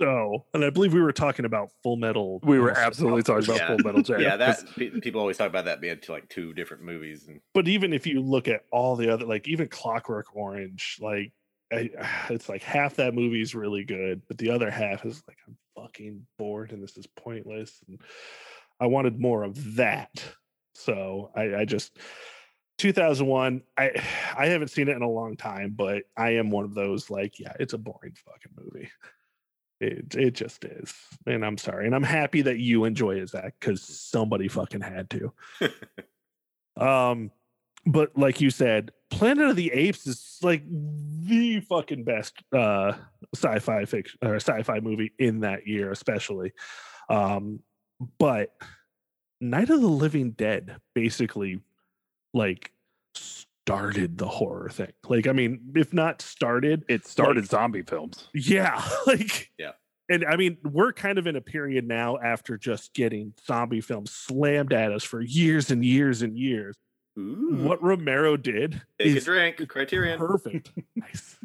so, 0.01 0.45
and 0.53 0.65
I 0.65 0.69
believe 0.69 0.93
we 0.93 1.01
were 1.01 1.11
talking 1.13 1.45
about 1.45 1.69
Full 1.83 1.95
Metal. 1.97 2.39
We 2.43 2.59
were 2.59 2.71
absolutely 2.77 3.23
talking 3.23 3.45
about 3.45 3.57
Yeah. 3.57 3.67
Full 3.67 3.77
Metal 3.85 4.01
Jacket. 4.01 4.23
yeah, 4.23 4.35
that 4.37 4.57
'cause- 4.57 4.73
pe- 4.73 4.99
people 4.99 5.21
always 5.21 5.37
talk 5.37 5.49
about 5.49 5.65
that 5.65 5.79
being 5.81 5.99
to 5.99 6.11
like 6.11 6.27
two 6.29 6.53
different 6.53 6.83
movies, 6.83 7.27
and 7.27 7.39
but 7.53 7.67
even 7.67 7.93
if 7.93 8.07
you 8.07 8.21
look 8.21 8.47
at 8.47 8.63
all 8.71 8.95
the 8.95 9.09
other 9.09 9.25
like 9.25 9.47
even 9.47 9.67
clockwork 9.67 10.35
orange 10.35 10.97
like 10.99 11.31
I, 11.71 11.89
it's 12.29 12.49
like 12.49 12.63
half 12.63 12.95
that 12.95 13.13
movie 13.13 13.41
is 13.41 13.53
really 13.55 13.83
good 13.83 14.21
but 14.27 14.37
the 14.37 14.49
other 14.49 14.69
half 14.71 15.05
is 15.05 15.23
like 15.27 15.37
i'm 15.47 15.55
fucking 15.75 16.25
bored 16.37 16.71
and 16.73 16.83
this 16.83 16.97
is 16.97 17.07
pointless 17.07 17.79
and 17.87 18.01
i 18.79 18.87
wanted 18.87 19.19
more 19.19 19.43
of 19.43 19.75
that 19.75 20.21
so 20.73 21.31
i 21.35 21.55
i 21.57 21.65
just 21.65 21.97
2001 22.77 23.61
i 23.77 23.91
i 24.37 24.47
haven't 24.47 24.69
seen 24.69 24.87
it 24.89 24.95
in 24.95 25.01
a 25.01 25.09
long 25.09 25.37
time 25.37 25.73
but 25.75 26.03
i 26.17 26.31
am 26.31 26.49
one 26.49 26.65
of 26.65 26.73
those 26.73 27.09
like 27.09 27.39
yeah 27.39 27.53
it's 27.59 27.73
a 27.73 27.77
boring 27.77 28.15
fucking 28.25 28.51
movie 28.57 28.89
it, 29.81 30.15
it 30.15 30.31
just 30.31 30.63
is 30.63 30.93
and 31.25 31.43
i'm 31.43 31.57
sorry 31.57 31.85
and 31.85 31.95
i'm 31.95 32.03
happy 32.03 32.41
that 32.41 32.59
you 32.59 32.85
enjoy 32.85 33.15
it 33.15 33.29
zach 33.29 33.55
because 33.59 33.81
somebody 33.81 34.47
fucking 34.47 34.81
had 34.81 35.09
to 35.09 35.33
um, 36.77 37.31
but 37.85 38.15
like 38.17 38.41
you 38.41 38.49
said, 38.49 38.91
Planet 39.09 39.49
of 39.49 39.55
the 39.55 39.71
Apes 39.71 40.05
is 40.07 40.39
like 40.41 40.63
the 40.67 41.61
fucking 41.61 42.03
best 42.03 42.35
uh 42.53 42.93
sci-fi 43.33 43.85
fiction 43.85 44.19
or 44.23 44.35
sci-fi 44.35 44.79
movie 44.79 45.13
in 45.19 45.41
that 45.41 45.67
year, 45.67 45.91
especially. 45.91 46.53
Um, 47.09 47.61
but 48.19 48.53
Night 49.39 49.69
of 49.69 49.81
the 49.81 49.87
Living 49.87 50.31
Dead 50.31 50.77
basically 50.93 51.61
like 52.33 52.71
started 53.71 54.17
the 54.17 54.27
horror 54.27 54.69
thing. 54.69 54.91
Like, 55.07 55.27
I 55.27 55.31
mean, 55.31 55.59
if 55.75 55.93
not 55.93 56.21
started, 56.21 56.83
it 56.89 57.05
started 57.07 57.41
like- 57.43 57.49
zombie 57.49 57.81
films. 57.83 58.27
yeah, 58.33 58.83
like 59.07 59.51
Yeah. 59.57 59.71
And 60.09 60.25
I 60.25 60.35
mean, 60.35 60.57
we're 60.63 60.91
kind 60.91 61.17
of 61.17 61.25
in 61.25 61.37
a 61.37 61.41
period 61.41 61.87
now 61.87 62.17
after 62.17 62.57
just 62.57 62.93
getting 62.93 63.33
zombie 63.47 63.79
films 63.79 64.11
slammed 64.11 64.73
at 64.73 64.91
us 64.91 65.03
for 65.05 65.21
years 65.21 65.71
and 65.71 65.85
years 65.85 66.21
and 66.21 66.37
years. 66.37 66.75
Ooh, 67.17 67.59
What 67.63 67.81
Romero 67.81 68.35
did 68.35 68.81
take 68.99 69.13
a 69.13 69.17
is 69.17 69.23
drink, 69.25 69.65
Criterion. 69.69 70.19
perfect. 70.19 70.71
nice. 70.95 71.37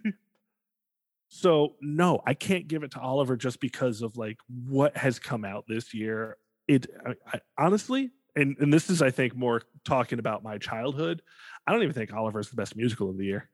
So 1.28 1.74
no, 1.80 2.22
I 2.26 2.34
can't 2.34 2.66
give 2.66 2.82
it 2.82 2.92
to 2.92 3.00
Oliver 3.00 3.36
just 3.36 3.60
because 3.60 4.02
of 4.02 4.16
like 4.16 4.38
what 4.48 4.96
has 4.96 5.18
come 5.18 5.44
out 5.44 5.64
this 5.68 5.92
year. 5.92 6.36
It 6.66 6.86
I, 7.06 7.14
I, 7.34 7.40
honestly, 7.58 8.10
and 8.34 8.56
and 8.58 8.72
this 8.72 8.90
is 8.90 9.02
I 9.02 9.10
think 9.10 9.36
more 9.36 9.62
talking 9.84 10.18
about 10.18 10.42
my 10.42 10.58
childhood. 10.58 11.22
I 11.66 11.72
don't 11.72 11.82
even 11.82 11.94
think 11.94 12.12
Oliver 12.14 12.40
is 12.40 12.48
the 12.50 12.56
best 12.56 12.76
musical 12.76 13.10
of 13.10 13.16
the 13.18 13.24
year. 13.24 13.48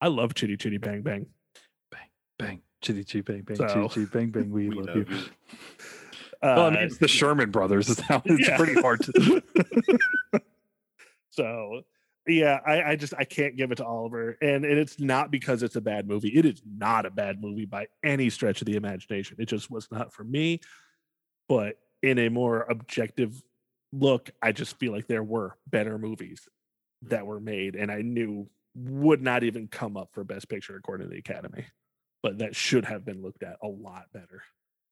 I 0.00 0.08
love 0.08 0.34
Chitty 0.34 0.56
Chitty 0.56 0.78
Bang 0.78 1.02
Bang. 1.02 1.26
Bang, 1.90 2.08
bang, 2.38 2.62
chitty 2.80 3.04
chitty 3.04 3.20
bang 3.22 3.42
bang, 3.42 3.56
So- 3.56 3.66
chitty 3.66 3.88
chitty 3.88 4.06
bang 4.06 4.30
bang. 4.30 4.50
We, 4.50 4.68
We 4.70 4.76
love 4.82 4.96
you. 4.96 5.06
you. 5.08 5.22
well, 6.42 6.66
I 6.66 6.70
mean, 6.70 6.78
Uh, 6.78 6.82
it's 6.86 6.98
the 6.98 7.08
Sherman 7.08 7.50
Brothers. 7.50 7.88
It's 7.98 8.00
it's 8.24 8.48
Yeah. 8.48 8.56
pretty 8.56 8.80
hard 8.80 9.00
to. 9.02 9.42
So 11.30 11.82
yeah, 12.26 12.58
I, 12.66 12.82
I 12.92 12.96
just 12.96 13.14
I 13.16 13.24
can't 13.24 13.56
give 13.56 13.72
it 13.72 13.76
to 13.76 13.84
Oliver, 13.84 14.36
and 14.42 14.64
and 14.64 14.78
it's 14.78 14.98
not 15.00 15.30
because 15.30 15.62
it's 15.62 15.76
a 15.76 15.80
bad 15.80 16.06
movie. 16.08 16.28
It 16.28 16.44
is 16.44 16.62
not 16.66 17.06
a 17.06 17.10
bad 17.10 17.40
movie 17.40 17.64
by 17.66 17.86
any 18.04 18.30
stretch 18.30 18.60
of 18.62 18.66
the 18.66 18.76
imagination. 18.76 19.36
It 19.40 19.46
just 19.46 19.70
was 19.70 19.88
not 19.90 20.12
for 20.12 20.24
me. 20.24 20.60
But 21.48 21.76
in 22.02 22.18
a 22.18 22.28
more 22.28 22.62
objective 22.62 23.42
look, 23.92 24.30
I 24.42 24.52
just 24.52 24.78
feel 24.78 24.92
like 24.92 25.06
there 25.08 25.22
were 25.24 25.56
better 25.68 25.98
movies 25.98 26.48
that 27.02 27.26
were 27.26 27.40
made, 27.40 27.76
and 27.76 27.90
I 27.90 28.02
knew 28.02 28.48
would 28.74 29.22
not 29.22 29.42
even 29.42 29.66
come 29.68 29.96
up 29.96 30.10
for 30.12 30.22
Best 30.24 30.48
Picture 30.48 30.76
according 30.76 31.06
to 31.08 31.12
the 31.12 31.18
Academy, 31.18 31.64
but 32.22 32.38
that 32.38 32.54
should 32.54 32.84
have 32.84 33.04
been 33.04 33.22
looked 33.22 33.42
at 33.42 33.56
a 33.62 33.66
lot 33.68 34.04
better. 34.12 34.42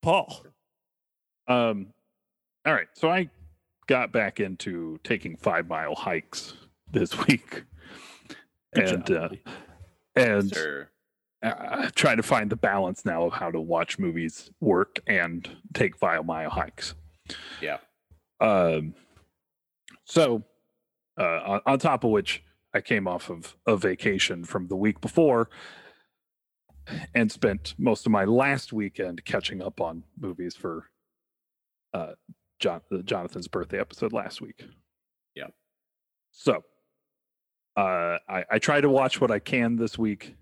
Paul, 0.02 0.44
Um, 1.46 1.92
all 2.66 2.74
right, 2.74 2.88
so 2.94 3.09
I 3.09 3.30
got 3.86 4.12
back 4.12 4.40
into 4.40 4.98
taking 5.04 5.36
five 5.36 5.68
mile 5.68 5.94
hikes 5.94 6.54
this 6.90 7.16
week, 7.26 7.64
Good 8.74 8.88
and 8.88 9.06
job, 9.06 9.36
uh, 9.46 9.50
and 10.16 10.50
Sir. 10.54 10.88
uh, 11.42 11.88
trying 11.94 12.16
to 12.18 12.22
find 12.22 12.50
the 12.50 12.56
balance 12.56 13.04
now 13.04 13.24
of 13.24 13.32
how 13.32 13.50
to 13.50 13.61
watch 13.61 13.98
movies, 13.98 14.50
work, 14.61 14.98
and 15.06 15.48
take 15.74 15.96
five 15.96 16.24
mile 16.26 16.50
hikes. 16.50 16.94
Yeah. 17.61 17.78
Um, 18.40 18.94
so, 20.04 20.42
uh, 21.19 21.41
on, 21.45 21.61
on 21.66 21.79
top 21.79 22.05
of 22.05 22.11
which, 22.11 22.45
I 22.75 22.81
came 22.81 23.09
off 23.09 23.31
of 23.31 23.57
a 23.66 23.77
vacation 23.77 24.45
from 24.45 24.69
the 24.69 24.77
week 24.77 25.01
before 25.01 25.49
and 27.14 27.33
spent 27.33 27.75
most 27.79 28.07
of 28.07 28.12
my 28.12 28.25
last 28.25 28.73
weekend 28.73 29.25
catching 29.25 29.62
up 29.62 29.81
on 29.81 30.05
movies 30.19 30.55
for 30.55 30.91
uh, 31.95 32.12
John, 32.61 32.83
the 32.91 33.03
Jonathan's 33.03 33.49
birthday 33.49 33.81
episode 33.81 34.12
last 34.12 34.41
week. 34.41 34.64
Yeah. 35.35 35.49
So, 36.31 36.62
uh, 37.77 38.19
I, 38.29 38.45
I 38.51 38.59
try 38.59 38.81
to 38.81 38.91
watch 38.91 39.21
what 39.21 39.31
I 39.31 39.39
can 39.39 39.77
this 39.77 39.99
week. 39.99 40.35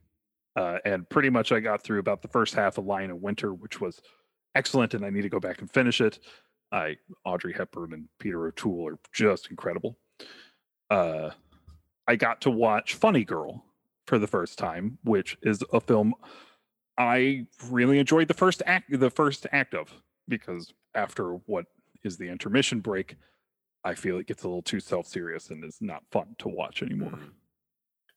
Uh, 0.57 0.79
and 0.87 1.09
pretty 1.11 1.29
much 1.29 1.53
I 1.53 1.61
got 1.61 1.83
through 1.83 1.99
about 1.99 2.23
the 2.23 2.29
first 2.29 2.55
half 2.55 2.79
of 2.79 2.87
Lion 2.87 3.11
of 3.11 3.19
Winter, 3.19 3.53
which 3.53 3.79
was 3.79 4.01
excellent, 4.55 4.95
and 4.95 5.05
I 5.05 5.11
need 5.11 5.23
to 5.23 5.29
go 5.29 5.39
back 5.39 5.61
and 5.61 5.71
finish 5.71 6.01
it. 6.01 6.19
I 6.73 6.97
Audrey 7.25 7.53
Hepburn 7.53 7.93
and 7.93 8.09
Peter 8.19 8.47
O'Toole 8.47 8.89
are 8.89 8.99
just 9.13 9.51
incredible. 9.51 9.99
Uh, 10.91 11.31
I 12.07 12.17
got 12.17 12.41
to 12.43 12.51
watch 12.51 12.95
Funny 12.95 13.25
Girl 13.25 13.65
for 14.07 14.19
the 14.19 14.27
first 14.27 14.59
time, 14.59 14.99
which 15.03 15.37
is 15.43 15.63
a 15.73 15.81
film 15.81 16.15
I 16.99 17.47
really 17.71 17.99
enjoyed 17.99 18.29
the 18.29 18.35
first 18.35 18.63
act 18.65 18.91
the 18.91 19.11
first 19.11 19.47
act 19.53 19.75
of 19.75 19.93
because 20.29 20.73
after 20.95 21.33
what 21.47 21.67
is 22.05 22.17
the 22.17 22.29
intermission 22.29 22.81
break, 22.81 23.17
I 23.85 23.95
feel 23.95 24.19
it 24.19 24.27
gets 24.27 24.45
a 24.45 24.49
little 24.49 24.63
too 24.63 24.81
self-serious 24.81 25.51
and 25.51 25.63
is 25.65 25.79
not 25.81 26.05
fun 26.11 26.35
to 26.39 26.49
watch 26.49 26.83
anymore. 26.83 27.11
Mhm. 27.11 27.33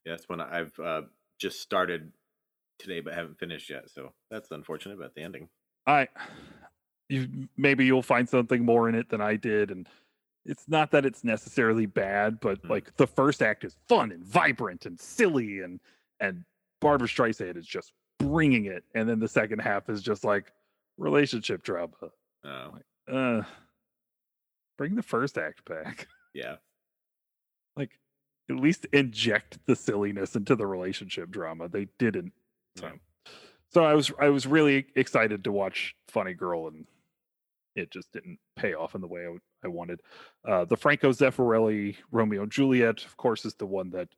Yeah, 0.04 0.12
that's 0.12 0.28
when 0.28 0.40
I've 0.40 0.78
uh, 0.78 1.02
just 1.38 1.60
started 1.60 2.12
today, 2.78 3.00
but 3.00 3.12
haven't 3.12 3.38
finished 3.38 3.68
yet. 3.68 3.90
So 3.90 4.14
that's 4.30 4.50
unfortunate 4.50 4.94
about 4.94 5.14
the 5.14 5.22
ending. 5.22 5.48
I 5.86 6.08
you 7.08 7.48
maybe 7.56 7.84
you'll 7.84 8.02
find 8.02 8.28
something 8.28 8.64
more 8.64 8.88
in 8.88 8.94
it 8.94 9.10
than 9.10 9.20
I 9.20 9.36
did, 9.36 9.70
and 9.70 9.86
it's 10.44 10.68
not 10.68 10.90
that 10.92 11.04
it's 11.04 11.22
necessarily 11.24 11.86
bad, 11.86 12.40
but 12.40 12.62
Mm. 12.62 12.70
like 12.70 12.96
the 12.96 13.06
first 13.06 13.42
act 13.42 13.64
is 13.64 13.76
fun 13.88 14.10
and 14.12 14.24
vibrant 14.24 14.86
and 14.86 14.98
silly, 15.00 15.60
and 15.60 15.80
and 16.20 16.44
Barbra 16.80 17.08
Streisand 17.08 17.56
is 17.56 17.66
just 17.66 17.92
bringing 18.18 18.66
it, 18.66 18.84
and 18.94 19.08
then 19.08 19.18
the 19.20 19.28
second 19.28 19.60
half 19.60 19.88
is 19.88 20.02
just 20.02 20.24
like 20.24 20.52
relationship 20.98 21.62
drama. 21.62 21.92
Oh, 22.44 22.78
Uh, 23.08 23.42
bring 24.78 24.94
the 24.94 25.02
first 25.02 25.36
act 25.38 25.64
back. 25.64 26.06
yeah. 26.34 26.56
like 27.76 27.98
at 28.48 28.56
least 28.56 28.86
inject 28.92 29.58
the 29.66 29.76
silliness 29.76 30.34
into 30.36 30.56
the 30.56 30.66
relationship 30.66 31.30
drama. 31.30 31.68
They 31.68 31.86
didn't. 31.98 32.32
So, 32.76 32.86
Yeah. 32.86 33.32
so 33.68 33.84
I 33.84 33.94
was 33.94 34.10
I 34.18 34.28
was 34.28 34.46
really 34.46 34.86
excited 34.96 35.44
to 35.44 35.52
watch 35.52 35.94
Funny 36.08 36.34
Girl, 36.34 36.66
and 36.68 36.86
it 37.76 37.90
just 37.90 38.10
didn't 38.12 38.38
pay 38.60 38.74
off 38.74 38.94
in 38.94 39.00
the 39.00 39.06
way 39.06 39.22
I, 39.22 39.24
w- 39.24 39.40
I 39.64 39.68
wanted. 39.68 40.02
Uh, 40.46 40.64
the 40.64 40.76
Franco 40.76 41.10
Zeffirelli 41.10 41.96
Romeo 42.12 42.42
and 42.42 42.52
Juliet, 42.52 43.04
of 43.04 43.16
course, 43.16 43.44
is 43.44 43.54
the 43.54 43.66
one 43.66 43.90
that 43.90 44.08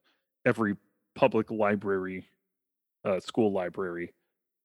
every 0.44 0.76
public 1.14 1.50
library, 1.50 2.26
uh, 3.04 3.20
school 3.20 3.52
library, 3.52 4.14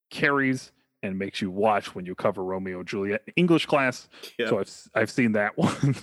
carries 0.10 0.72
and 1.04 1.18
makes 1.18 1.42
you 1.42 1.52
watch 1.52 1.94
when 1.94 2.06
you 2.06 2.16
cover 2.16 2.44
Romeo 2.44 2.80
and 2.80 2.88
Juliet 2.88 3.22
English 3.36 3.66
class. 3.68 4.10
Yeah. 4.40 4.50
So 4.50 4.60
I've 4.60 4.72
I've 4.96 5.12
seen 5.12 5.34
that 5.34 5.58
one, 5.58 5.96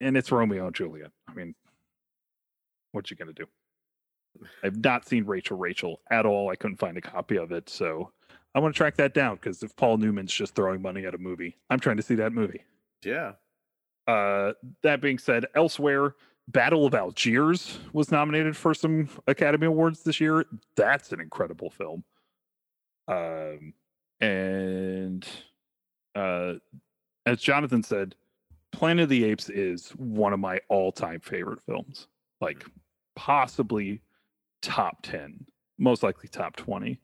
and 0.00 0.16
it's 0.16 0.30
Romeo 0.30 0.66
and 0.66 0.74
Juliet. 0.74 1.10
I 1.28 1.34
mean, 1.34 1.54
what 2.92 3.10
you 3.10 3.16
gonna 3.16 3.32
do? 3.32 3.46
I've 4.62 4.82
not 4.82 5.08
seen 5.08 5.24
Rachel 5.24 5.56
Rachel 5.56 6.00
at 6.10 6.26
all. 6.26 6.50
I 6.50 6.56
couldn't 6.56 6.78
find 6.78 6.96
a 6.96 7.00
copy 7.00 7.36
of 7.36 7.52
it, 7.52 7.68
so 7.68 8.12
I 8.54 8.58
want 8.58 8.74
to 8.74 8.76
track 8.76 8.96
that 8.96 9.14
down 9.14 9.36
because 9.36 9.62
if 9.62 9.74
Paul 9.76 9.98
Newman's 9.98 10.32
just 10.32 10.54
throwing 10.54 10.82
money 10.82 11.06
at 11.06 11.14
a 11.14 11.18
movie, 11.18 11.56
I'm 11.70 11.80
trying 11.80 11.96
to 11.98 12.02
see 12.02 12.16
that 12.16 12.32
movie. 12.32 12.62
yeah. 13.04 13.32
Uh, 14.08 14.54
that 14.82 15.00
being 15.00 15.18
said, 15.18 15.46
elsewhere, 15.54 16.16
Battle 16.48 16.84
of 16.84 16.94
Algiers 16.94 17.78
was 17.92 18.10
nominated 18.10 18.56
for 18.56 18.74
some 18.74 19.08
Academy 19.28 19.66
Awards 19.66 20.02
this 20.02 20.20
year. 20.20 20.44
That's 20.74 21.12
an 21.12 21.20
incredible 21.20 21.70
film. 21.70 22.02
Um, 23.06 23.72
and 24.20 25.26
uh, 26.16 26.54
as 27.26 27.40
Jonathan 27.40 27.84
said, 27.84 28.16
Planet 28.72 29.04
of 29.04 29.08
the 29.10 29.24
Apes 29.24 29.48
is 29.48 29.90
one 29.90 30.32
of 30.32 30.40
my 30.40 30.60
all-time 30.68 31.20
favorite 31.20 31.60
films. 31.62 32.08
Like 32.40 32.64
possibly 33.14 34.00
top 34.62 35.02
10, 35.02 35.44
most 35.78 36.02
likely 36.02 36.28
top 36.28 36.56
20. 36.56 36.98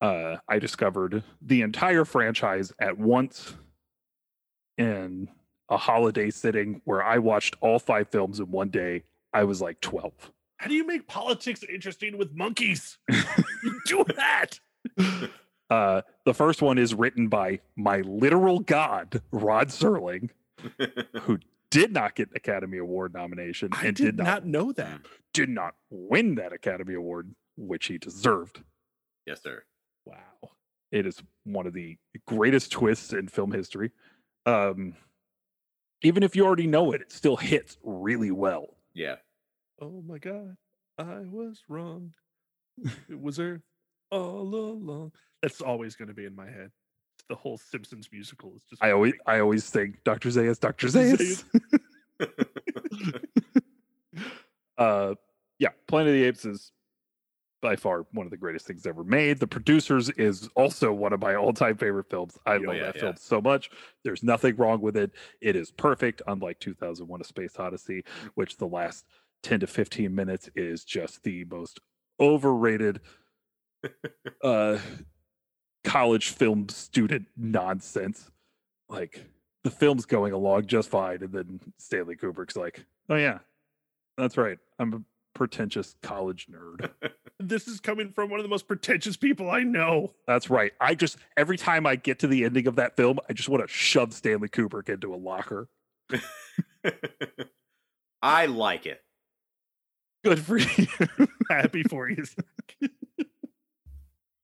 Uh, 0.00 0.36
I 0.48 0.58
discovered 0.58 1.22
the 1.40 1.62
entire 1.62 2.04
franchise 2.04 2.72
at 2.78 2.98
once 2.98 3.54
in 4.76 5.28
a 5.70 5.76
holiday 5.76 6.30
sitting 6.30 6.82
where 6.84 7.02
I 7.02 7.18
watched 7.18 7.56
all 7.60 7.78
five 7.78 8.08
films 8.08 8.38
in 8.40 8.50
one 8.50 8.68
day. 8.68 9.04
I 9.32 9.44
was 9.44 9.60
like 9.60 9.80
12. 9.80 10.12
How 10.58 10.68
do 10.68 10.74
you 10.74 10.86
make 10.86 11.06
politics 11.08 11.62
interesting 11.64 12.16
with 12.18 12.34
monkeys? 12.34 12.98
you 13.10 13.80
do 13.86 14.04
that. 14.16 14.58
Uh, 15.68 16.02
the 16.24 16.32
first 16.34 16.62
one 16.62 16.78
is 16.78 16.94
written 16.94 17.28
by 17.28 17.60
my 17.74 17.98
literal 18.02 18.60
god, 18.60 19.20
Rod 19.32 19.68
Serling, 19.68 20.30
who 21.22 21.38
did 21.70 21.92
not 21.92 22.14
get 22.14 22.28
an 22.30 22.36
Academy 22.36 22.78
Award 22.78 23.12
nomination 23.12 23.70
I 23.72 23.86
and 23.86 23.96
did 23.96 24.16
not 24.16 24.46
know 24.46 24.72
that. 24.72 25.00
did 25.34 25.48
not 25.48 25.74
win 25.90 26.36
that 26.36 26.52
Academy 26.52 26.94
Award, 26.94 27.34
which 27.56 27.86
he 27.86 27.98
deserved. 27.98 28.62
yes, 29.26 29.42
sir. 29.42 29.64
Wow. 30.06 30.50
It 30.92 31.06
is 31.06 31.20
one 31.44 31.66
of 31.66 31.74
the 31.74 31.98
greatest 32.26 32.72
twists 32.72 33.12
in 33.12 33.28
film 33.28 33.52
history. 33.52 33.90
Um, 34.46 34.94
even 36.02 36.22
if 36.22 36.36
you 36.36 36.46
already 36.46 36.66
know 36.66 36.92
it, 36.92 37.00
it 37.00 37.12
still 37.12 37.36
hits 37.36 37.76
really 37.82 38.30
well. 38.30 38.76
Yeah. 38.94 39.16
Oh 39.80 40.02
my 40.06 40.18
god, 40.18 40.56
I 40.98 41.24
was 41.30 41.62
wrong. 41.68 42.12
It 43.08 43.20
was 43.20 43.38
Earth 43.38 43.62
all 44.10 44.54
along. 44.54 45.12
That's 45.42 45.60
always 45.60 45.96
going 45.96 46.08
to 46.08 46.14
be 46.14 46.24
in 46.24 46.34
my 46.34 46.46
head. 46.46 46.70
The 47.28 47.34
whole 47.34 47.58
Simpsons 47.58 48.08
musical 48.12 48.54
is 48.56 48.62
just. 48.70 48.82
I 48.82 48.92
always, 48.92 49.14
I 49.26 49.40
always 49.40 49.68
think 49.68 50.02
Dr. 50.04 50.28
Zaius, 50.28 50.60
Dr. 50.60 50.86
Zaius. 50.86 51.44
uh, 54.78 55.14
yeah, 55.58 55.70
Planet 55.88 56.08
of 56.08 56.14
the 56.14 56.24
Apes 56.24 56.44
is 56.44 56.72
by 57.66 57.74
far 57.74 58.06
one 58.12 58.24
of 58.28 58.30
the 58.30 58.36
greatest 58.36 58.64
things 58.64 58.86
ever 58.86 59.02
made. 59.02 59.40
The 59.40 59.46
Producers 59.48 60.08
is 60.10 60.48
also 60.54 60.92
one 60.92 61.12
of 61.12 61.20
my 61.20 61.34
all-time 61.34 61.76
favorite 61.76 62.08
films. 62.08 62.38
I 62.46 62.54
Oh, 62.54 62.58
love 62.58 62.76
yeah, 62.76 62.82
that 62.84 62.94
yeah. 62.94 63.00
film 63.00 63.14
so 63.18 63.40
much. 63.40 63.70
There's 64.04 64.22
nothing 64.22 64.54
wrong 64.54 64.80
with 64.80 64.96
it. 64.96 65.10
It 65.40 65.56
is 65.56 65.72
perfect, 65.72 66.22
unlike 66.28 66.60
2001: 66.60 67.20
A 67.20 67.24
Space 67.24 67.58
Odyssey, 67.58 68.04
which 68.36 68.56
the 68.58 68.68
last 68.68 69.04
10 69.42 69.58
to 69.60 69.66
15 69.66 70.14
minutes 70.14 70.48
is 70.54 70.84
just 70.84 71.24
the 71.24 71.44
most 71.46 71.80
overrated 72.20 73.00
uh 74.44 74.78
college 75.82 76.28
film 76.30 76.68
student 76.68 77.26
nonsense. 77.36 78.30
Like 78.88 79.26
the 79.64 79.70
film's 79.72 80.06
going 80.06 80.32
along 80.32 80.66
just 80.66 80.88
fine, 80.88 81.20
and 81.20 81.32
then 81.32 81.58
Stanley 81.78 82.14
Kubrick's 82.14 82.54
like, 82.54 82.86
"Oh 83.08 83.16
yeah, 83.16 83.38
that's 84.16 84.36
right. 84.36 84.58
I'm 84.78 84.94
a 84.94 85.00
pretentious 85.34 85.96
college 86.00 86.46
nerd. 86.48 86.90
This 87.38 87.68
is 87.68 87.80
coming 87.80 88.12
from 88.12 88.30
one 88.30 88.40
of 88.40 88.44
the 88.44 88.48
most 88.48 88.66
pretentious 88.66 89.16
people 89.16 89.50
I 89.50 89.62
know. 89.62 90.14
That's 90.26 90.48
right. 90.48 90.72
I 90.80 90.94
just 90.94 91.18
every 91.36 91.58
time 91.58 91.86
I 91.86 91.96
get 91.96 92.18
to 92.20 92.26
the 92.26 92.44
ending 92.44 92.66
of 92.66 92.76
that 92.76 92.96
film, 92.96 93.18
I 93.28 93.34
just 93.34 93.48
want 93.48 93.62
to 93.62 93.68
shove 93.68 94.14
Stanley 94.14 94.48
Kubrick 94.48 94.88
into 94.88 95.14
a 95.14 95.16
locker. 95.16 95.68
I 98.22 98.46
like 98.46 98.86
it. 98.86 99.02
Good 100.24 100.40
for 100.40 100.56
you. 100.58 100.86
Happy 101.50 101.82
for 101.82 102.08
you. 102.08 102.24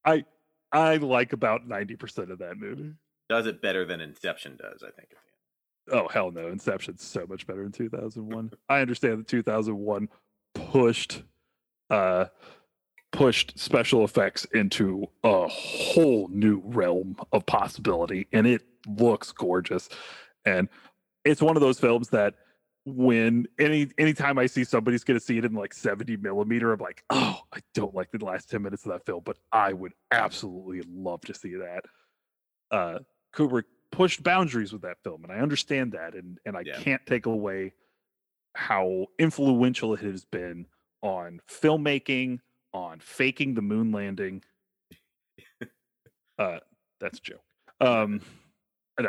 I 0.04 0.24
I 0.70 0.96
like 0.96 1.32
about 1.32 1.66
ninety 1.66 1.96
percent 1.96 2.30
of 2.30 2.38
that 2.40 2.56
movie. 2.58 2.92
Does 3.28 3.46
it 3.46 3.62
better 3.62 3.84
than 3.86 4.00
Inception 4.00 4.56
does, 4.56 4.82
I 4.82 4.90
think. 4.90 5.08
at 5.12 5.16
the 5.86 5.94
Oh 5.98 6.08
hell 6.08 6.30
no! 6.30 6.48
Inception's 6.48 7.02
so 7.02 7.26
much 7.26 7.46
better 7.46 7.62
than 7.62 7.72
2001. 7.72 8.52
I 8.68 8.80
understand 8.80 9.20
that 9.20 9.28
2001 9.28 10.08
pushed 10.54 11.22
uh 11.90 12.26
pushed 13.22 13.56
special 13.56 14.02
effects 14.04 14.44
into 14.46 15.06
a 15.22 15.46
whole 15.46 16.26
new 16.32 16.60
realm 16.64 17.14
of 17.32 17.46
possibility 17.46 18.26
and 18.32 18.48
it 18.48 18.62
looks 18.98 19.30
gorgeous. 19.30 19.88
And 20.44 20.68
it's 21.24 21.40
one 21.40 21.56
of 21.56 21.60
those 21.60 21.78
films 21.78 22.08
that 22.08 22.34
when 22.84 23.46
any 23.60 23.88
anytime 23.96 24.38
I 24.38 24.46
see 24.46 24.64
somebody's 24.64 25.04
gonna 25.04 25.20
see 25.20 25.38
it 25.38 25.44
in 25.44 25.54
like 25.54 25.72
70 25.72 26.16
millimeter, 26.16 26.72
I'm 26.72 26.80
like, 26.80 27.04
oh, 27.10 27.38
I 27.52 27.60
don't 27.74 27.94
like 27.94 28.10
the 28.10 28.24
last 28.24 28.50
10 28.50 28.60
minutes 28.60 28.84
of 28.86 28.90
that 28.90 29.06
film, 29.06 29.22
but 29.24 29.36
I 29.52 29.72
would 29.72 29.92
absolutely 30.10 30.82
love 30.92 31.20
to 31.22 31.34
see 31.34 31.54
that. 31.54 31.84
Uh 32.72 32.98
Kubrick 33.36 33.64
pushed 33.92 34.24
boundaries 34.24 34.72
with 34.72 34.82
that 34.82 34.96
film, 35.04 35.22
and 35.22 35.32
I 35.32 35.36
understand 35.36 35.92
that, 35.92 36.16
and 36.16 36.38
and 36.44 36.56
I 36.56 36.62
Yeah. 36.66 36.80
can't 36.80 37.06
take 37.06 37.26
away 37.26 37.74
how 38.56 39.06
influential 39.20 39.94
it 39.94 40.00
has 40.00 40.24
been 40.24 40.66
on 41.02 41.40
filmmaking, 41.48 42.40
on 42.72 43.00
faking 43.00 43.54
the 43.54 43.62
moon 43.62 43.92
landing. 43.92 44.42
Uh, 46.38 46.58
that's 47.00 47.18
a 47.18 47.22
joke. 47.22 47.42
Um, 47.80 48.20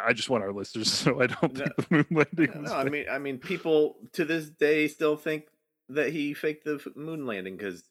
I 0.04 0.14
just 0.14 0.30
want 0.30 0.44
our 0.44 0.52
listeners 0.52 0.92
so 0.92 1.22
I 1.22 1.28
don't 1.28 1.58
think 1.58 1.76
the 1.76 1.86
moon 1.90 2.06
landing. 2.12 2.64
No, 2.64 2.74
I 2.74 2.86
mean, 2.86 3.06
I 3.10 3.18
mean, 3.18 3.38
people 3.38 3.96
to 4.14 4.26
this 4.26 4.50
day 4.50 4.88
still 4.88 5.16
think 5.16 5.46
that 5.90 6.12
he 6.12 6.34
faked 6.34 6.66
the 6.66 6.80
moon 6.96 7.26
landing 7.26 7.58
because 7.58 7.84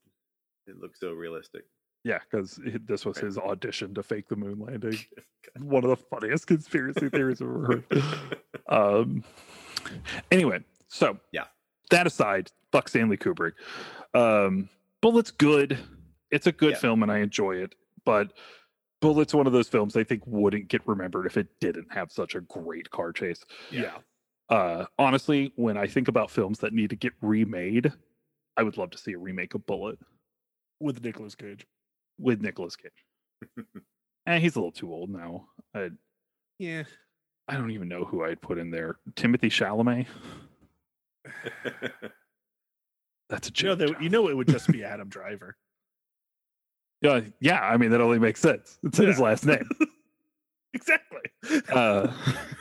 it 0.67 0.79
looks 0.79 1.01
so 1.01 1.13
realistic. 1.13 1.65
yeah, 2.05 2.19
because 2.31 2.61
this 2.87 3.05
was 3.05 3.19
his 3.19 3.37
audition 3.39 3.95
to 3.95 4.03
fake 4.03 4.29
the 4.29 4.37
moon 4.37 4.59
landing. 4.59 4.99
One 5.61 5.85
of 5.85 5.91
the 5.91 5.97
funniest 5.97 6.47
conspiracy 6.47 7.09
theories 7.09 7.41
I've 7.43 7.49
ever 7.49 7.83
heard. 7.91 8.05
Um. 8.69 9.23
Anyway, 10.31 10.61
so 10.89 11.19
Yeah. 11.31 11.45
That 11.91 12.07
aside, 12.07 12.51
fuck 12.71 12.89
Stanley 12.89 13.19
Kubrick. 13.19 13.53
Um, 14.15 14.71
Bullitt's 15.03 15.31
good. 15.33 15.79
It's 16.31 16.47
a 16.47 16.53
good 16.53 16.73
Yeah. 16.73 16.79
film, 16.79 17.03
and 17.03 17.13
I 17.13 17.19
enjoy 17.19 17.57
it. 17.57 17.75
But 18.05 18.33
Bullitt's 19.01 19.35
one 19.35 19.47
of 19.47 19.53
those 19.53 19.69
films 19.69 19.97
I 19.97 20.05
think 20.05 20.23
wouldn't 20.27 20.69
get 20.69 20.87
remembered 20.87 21.27
if 21.27 21.37
it 21.37 21.49
didn't 21.61 21.93
have 21.93 22.11
such 22.11 22.35
a 22.35 22.41
great 22.41 22.89
car 22.91 23.13
chase. 23.13 23.45
Yeah. 23.71 23.99
Uh, 24.49 24.87
honestly, 24.99 25.53
when 25.57 25.77
I 25.77 25.87
think 25.87 26.09
about 26.09 26.31
films 26.31 26.59
that 26.61 26.73
need 26.73 26.91
to 26.91 26.97
get 26.97 27.13
remade, 27.21 27.93
I 28.57 28.63
would 28.63 28.77
love 28.79 28.91
to 28.91 28.99
see 28.99 29.13
a 29.13 29.19
remake 29.19 29.55
of 29.55 29.67
Bullitt 29.67 29.99
with 30.81 31.03
Nicolas 31.05 31.35
Cage. 31.35 31.67
with 32.19 32.41
Nicolas 32.43 32.77
Cage. 32.77 33.67
and 34.27 34.43
he's 34.43 34.55
a 34.55 34.59
little 34.59 34.71
too 34.73 34.93
old 34.93 35.11
now. 35.11 35.49
I, 35.75 35.91
Yeah. 36.59 36.85
I 37.49 37.57
don't 37.57 37.71
even 37.73 37.89
know 37.89 38.05
who 38.05 38.23
I'd 38.25 38.41
put 38.41 38.59
in 38.59 38.71
there. 38.71 38.99
Timothy 39.17 39.49
Chalamet. 39.49 40.07
That's 43.33 43.49
a 43.49 43.53
You 43.57 43.69
know, 43.71 43.77
joke. 43.77 43.95
that, 43.97 44.03
you 44.03 44.11
know, 44.11 44.29
it 44.29 44.37
would 44.37 44.47
just 44.47 44.69
be 44.71 44.85
Adam 44.85 45.09
Driver. 45.09 45.57
Yeah, 47.01 47.23
yeah. 47.41 47.59
I 47.61 47.79
mean, 47.79 47.91
that 47.91 48.01
only 48.01 48.21
makes 48.21 48.39
sense. 48.39 48.79
It's 48.85 49.01
in 49.01 49.09
his 49.09 49.19
last 49.19 49.45
name. 49.45 49.69
exactly. 50.73 51.19
Uh, 51.69 52.13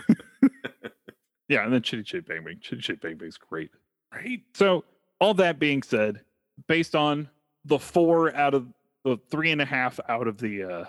yeah, 1.48 1.64
and 1.64 1.72
then 1.72 1.84
Chitty 1.84 2.02
Chitty 2.02 2.26
Bang 2.28 2.44
Bang. 2.44 2.58
Chitty 2.60 2.82
Chitty 2.82 3.00
Bang 3.08 3.18
Bang's 3.18 3.38
great. 3.38 3.70
Right. 4.12 4.42
So, 4.56 4.84
all 5.20 5.36
that 5.36 5.60
being 5.60 5.84
said, 5.84 6.22
based 6.68 6.96
on 6.96 7.30
the 7.66 7.78
four 7.78 8.36
out 8.36 8.56
of 8.56 8.66
the 9.06 9.20
three 9.30 9.52
and 9.52 9.62
a 9.62 9.66
half 9.66 10.00
out 10.10 10.28
of 10.28 10.40
the 10.40 10.64
uh 10.64 10.86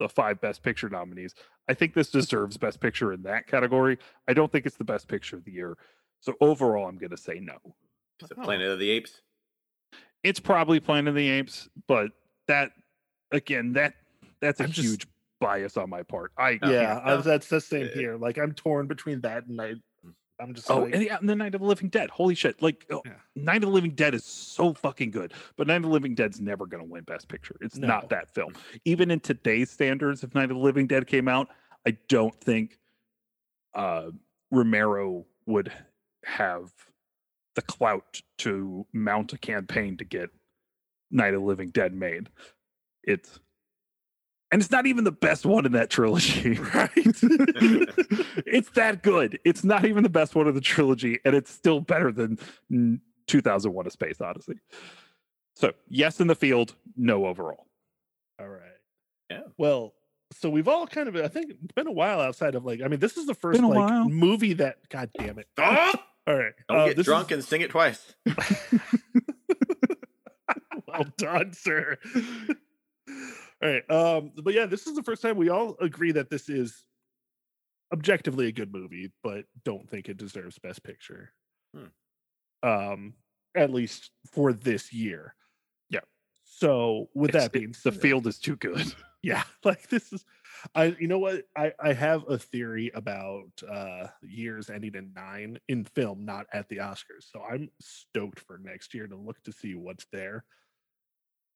the 0.00 0.08
five 0.08 0.40
best 0.40 0.62
picture 0.62 0.88
nominees, 0.88 1.34
I 1.68 1.74
think 1.74 1.92
this 1.92 2.08
deserves 2.10 2.56
best 2.56 2.80
picture 2.80 3.12
in 3.12 3.24
that 3.24 3.46
category. 3.46 3.98
I 4.26 4.32
don't 4.32 4.50
think 4.50 4.64
it's 4.64 4.76
the 4.78 4.84
best 4.84 5.06
picture 5.06 5.36
of 5.36 5.44
the 5.44 5.52
year. 5.52 5.76
So 6.20 6.32
overall, 6.40 6.88
I'm 6.88 6.96
gonna 6.96 7.18
say 7.18 7.40
no. 7.40 7.58
Is 8.22 8.30
it 8.30 8.38
Planet 8.42 8.68
of 8.68 8.78
the 8.78 8.90
Apes? 8.90 9.20
It's 10.22 10.40
probably 10.40 10.80
Planet 10.80 11.08
of 11.08 11.14
the 11.14 11.28
Apes, 11.28 11.68
but 11.86 12.10
that 12.48 12.70
again, 13.32 13.72
that 13.74 13.94
that's 14.40 14.60
a 14.60 14.64
I'm 14.64 14.70
just- 14.70 14.88
huge 14.88 15.06
bias 15.40 15.76
on 15.76 15.90
my 15.90 16.02
part. 16.02 16.32
I 16.38 16.58
No, 16.62 16.70
yeah, 16.70 17.00
I, 17.04 17.16
that's 17.16 17.48
the 17.48 17.60
same 17.60 17.86
Uh, 17.88 17.94
here. 17.94 18.16
Like 18.16 18.38
I'm 18.38 18.52
torn 18.52 18.86
between 18.86 19.20
that 19.22 19.46
and 19.46 19.60
I. 19.60 19.74
I'm 20.40 20.52
just 20.52 20.68
Oh, 20.68 20.80
like, 20.80 20.94
and, 20.94 21.02
yeah, 21.04 21.16
and 21.20 21.28
the 21.28 21.36
Night 21.36 21.54
of 21.54 21.60
the 21.60 21.66
Living 21.66 21.88
Dead. 21.90 22.10
Holy 22.10 22.34
shit! 22.34 22.60
Like, 22.60 22.86
oh, 22.90 23.02
Yeah. 23.04 23.12
Night 23.36 23.56
of 23.62 23.68
the 23.68 23.74
Living 23.74 23.92
Dead 23.92 24.14
is 24.14 24.24
so 24.24 24.74
fucking 24.74 25.12
good, 25.12 25.32
but 25.56 25.68
Night 25.68 25.76
of 25.76 25.82
the 25.82 25.88
Living 25.88 26.14
Dead's 26.16 26.40
never 26.40 26.66
going 26.66 26.82
to 26.84 26.90
win 26.90 27.04
Best 27.04 27.28
Picture. 27.28 27.54
It's 27.60 27.76
No. 27.76 27.86
not 27.86 28.08
that 28.08 28.34
film. 28.34 28.52
Even 28.84 29.12
in 29.12 29.20
today's 29.20 29.70
standards, 29.70 30.24
if 30.24 30.34
Night 30.34 30.50
of 30.50 30.56
the 30.56 30.62
Living 30.62 30.88
Dead 30.88 31.06
came 31.06 31.28
out, 31.28 31.48
I 31.86 31.96
don't 32.08 32.34
think 32.40 32.78
uh, 33.74 34.10
Romero 34.50 35.24
would 35.46 35.70
have 36.24 36.72
the 37.54 37.62
clout 37.62 38.20
to 38.38 38.86
mount 38.92 39.32
a 39.32 39.38
campaign 39.38 39.96
to 39.98 40.04
get 40.04 40.30
Night 41.10 41.34
of 41.34 41.40
the 41.40 41.46
Living 41.46 41.70
Dead 41.70 41.94
made. 41.94 42.28
It's 43.02 43.38
and 44.50 44.62
it's 44.62 44.70
not 44.70 44.86
even 44.86 45.04
the 45.04 45.12
best 45.12 45.44
one 45.44 45.66
in 45.66 45.72
that 45.72 45.90
trilogy. 45.90 46.58
right. 46.74 46.90
it's 46.94 48.70
that 48.70 49.02
good. 49.02 49.38
It's 49.44 49.64
not 49.64 49.84
even 49.84 50.02
the 50.02 50.08
best 50.08 50.34
one 50.34 50.46
of 50.46 50.54
the 50.54 50.60
trilogy, 50.60 51.18
and 51.24 51.34
it's 51.34 51.50
still 51.50 51.80
better 51.80 52.12
than 52.12 52.38
mm, 52.70 53.00
2001: 53.26 53.86
A 53.86 53.90
Space 53.90 54.20
Odyssey. 54.20 54.60
So, 55.56 55.72
yes, 55.88 56.20
in 56.20 56.26
the 56.26 56.34
field, 56.34 56.74
no 56.96 57.26
overall. 57.26 57.66
All 58.40 58.48
right. 58.48 58.60
Yeah. 59.30 59.42
Well, 59.56 59.94
so 60.32 60.50
we've 60.50 60.68
all 60.68 60.86
kind 60.86 61.08
of, 61.08 61.16
I 61.16 61.28
think 61.28 61.50
it's 61.50 61.72
been 61.74 61.86
a 61.86 61.92
while 61.92 62.20
outside 62.20 62.54
of 62.54 62.64
like, 62.64 62.80
I 62.82 62.88
mean, 62.88 63.00
this 63.00 63.16
is 63.16 63.26
the 63.26 63.34
first 63.34 63.60
like 63.60 63.72
while. 63.72 64.08
movie 64.08 64.54
that, 64.54 64.88
God 64.88 65.10
damn 65.16 65.38
it. 65.38 65.46
All 66.26 66.34
right. 66.36 66.52
Don't 66.68 66.78
uh, 66.78 66.86
get 66.92 67.04
drunk 67.04 67.30
is- 67.32 67.36
and 67.38 67.44
sing 67.44 67.60
it 67.60 67.70
twice. 67.70 68.14
well 70.86 71.04
done, 71.18 71.52
sir. 71.52 71.96
all 73.62 73.68
right. 73.70 73.90
Um, 73.90 74.32
but 74.42 74.54
yeah, 74.54 74.66
this 74.66 74.86
is 74.86 74.94
the 74.94 75.02
first 75.02 75.22
time 75.22 75.36
we 75.36 75.48
all 75.50 75.76
agree 75.80 76.12
that 76.12 76.30
this 76.30 76.48
is 76.48 76.84
objectively 77.92 78.46
a 78.48 78.52
good 78.52 78.72
movie, 78.72 79.12
but 79.22 79.44
don't 79.64 79.88
think 79.88 80.08
it 80.08 80.16
deserves 80.16 80.58
Best 80.58 80.82
Picture. 80.82 81.30
Hmm. 81.74 82.68
Um, 82.68 83.14
at 83.56 83.70
least 83.70 84.10
for 84.32 84.52
this 84.52 84.92
year. 84.92 85.34
Yeah. 85.90 86.00
So 86.44 87.08
with 87.14 87.30
It's- 87.30 87.44
that 87.44 87.52
being 87.52 87.72
The 87.72 87.92
said- 87.92 88.00
field 88.00 88.26
is 88.26 88.38
too 88.38 88.56
good. 88.56 88.94
yeah 89.22 89.42
like 89.64 89.88
this 89.88 90.12
is 90.12 90.24
i 90.74 90.94
you 90.98 91.08
know 91.08 91.18
what? 91.18 91.44
I 91.56 91.72
i 91.80 91.92
have 91.92 92.24
a 92.28 92.38
theory 92.38 92.90
about 92.94 93.50
uh 93.70 94.08
years 94.22 94.70
ending 94.70 94.94
in 94.94 95.12
nine 95.14 95.58
in 95.68 95.84
film 95.84 96.24
not 96.24 96.46
at 96.52 96.68
the 96.68 96.78
oscars 96.78 97.30
so 97.30 97.42
i'm 97.42 97.68
stoked 97.80 98.40
for 98.40 98.58
next 98.58 98.94
year 98.94 99.06
to 99.06 99.16
look 99.16 99.42
to 99.44 99.52
see 99.52 99.74
what's 99.74 100.06
there 100.12 100.44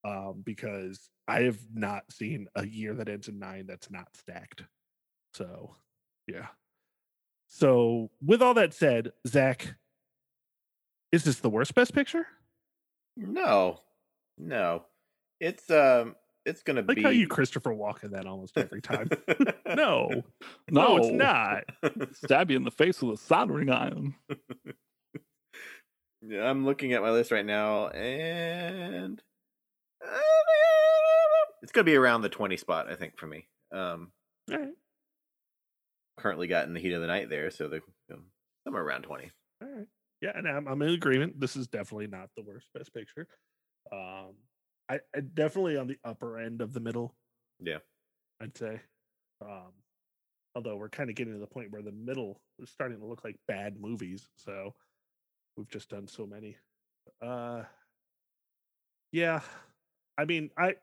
um 0.04 0.42
because 0.44 1.10
i 1.26 1.42
have 1.42 1.58
not 1.74 2.04
seen 2.10 2.48
a 2.54 2.66
year 2.66 2.94
that 2.94 3.08
ends 3.08 3.28
in 3.28 3.38
nine 3.38 3.66
that's 3.66 3.90
not 3.90 4.08
stacked 4.14 4.62
so 5.34 5.76
yeah. 6.26 6.46
So 7.48 8.10
with 8.24 8.42
all 8.42 8.54
that 8.54 8.74
said 8.74 9.12
zach 9.26 9.74
is 11.10 11.24
this 11.24 11.38
the 11.38 11.48
worst 11.48 11.74
best 11.74 11.94
picture? 11.94 12.26
No, 13.16 13.80
no, 14.36 14.84
it's 15.40 15.70
um, 15.70 16.14
it's 16.48 16.62
gonna 16.62 16.82
like 16.86 16.96
be. 16.96 17.02
how 17.02 17.10
you 17.10 17.26
christopher 17.28 17.74
walken 17.74 18.12
that 18.12 18.26
almost 18.26 18.56
every 18.56 18.80
time 18.80 19.08
no 19.76 20.24
no 20.70 20.96
it's 20.96 21.08
not 21.10 21.64
Stab 22.14 22.50
you 22.50 22.56
in 22.56 22.64
the 22.64 22.70
face 22.70 23.00
with 23.02 23.18
a 23.18 23.22
soldering 23.22 23.70
iron. 23.70 24.14
Yeah, 26.22 26.50
I'm 26.50 26.64
looking 26.64 26.92
at 26.92 27.02
my 27.02 27.10
list 27.10 27.30
right 27.30 27.46
now, 27.46 27.88
and 27.88 29.22
it's 31.62 31.72
gonna 31.72 31.84
be 31.84 31.94
around 31.94 32.22
the 32.22 32.28
20 32.28 32.56
spot, 32.56 32.90
I 32.90 32.96
think, 32.96 33.16
for 33.18 33.26
me. 33.26 33.46
Um, 33.72 34.10
All 34.50 34.58
right. 34.58 34.72
currently 36.18 36.48
got 36.48 36.66
in 36.66 36.74
the 36.74 36.80
heat 36.80 36.92
of 36.92 37.00
the 37.00 37.06
night 37.06 37.30
there, 37.30 37.50
so 37.50 37.68
the 37.68 37.80
um, 38.12 38.24
somewhere 38.64 38.82
around 38.82 39.02
20. 39.02 39.30
All 39.62 39.68
right. 39.68 39.86
Yeah, 40.20 40.32
and 40.34 40.48
I'm, 40.48 40.66
I'm 40.66 40.82
in 40.82 40.90
agreement. 40.90 41.38
This 41.38 41.54
is 41.54 41.68
definitely 41.68 42.08
not 42.08 42.30
the 42.36 42.42
worst 42.42 42.66
best 42.74 42.92
picture. 42.92 43.28
Um, 43.92 44.34
I, 44.88 45.00
I 45.14 45.20
definitely 45.20 45.76
on 45.76 45.86
the 45.86 45.98
upper 46.04 46.38
end 46.38 46.60
of 46.60 46.72
the 46.72 46.80
middle. 46.80 47.14
Yeah. 47.60 47.78
I'd 48.40 48.56
say. 48.56 48.80
Um, 49.40 49.72
although 50.54 50.76
we're 50.76 50.88
kind 50.88 51.10
of 51.10 51.16
getting 51.16 51.34
to 51.34 51.38
the 51.38 51.46
point 51.46 51.70
where 51.70 51.82
the 51.82 51.92
middle 51.92 52.40
is 52.58 52.70
starting 52.70 52.98
to 52.98 53.06
look 53.06 53.24
like 53.24 53.36
bad 53.46 53.80
movies. 53.80 54.28
So 54.36 54.74
we've 55.56 55.68
just 55.68 55.90
done 55.90 56.08
so 56.08 56.26
many. 56.26 56.56
Uh, 57.22 57.62
yeah, 59.12 59.40
I 60.16 60.24
mean, 60.24 60.50
I 60.56 60.74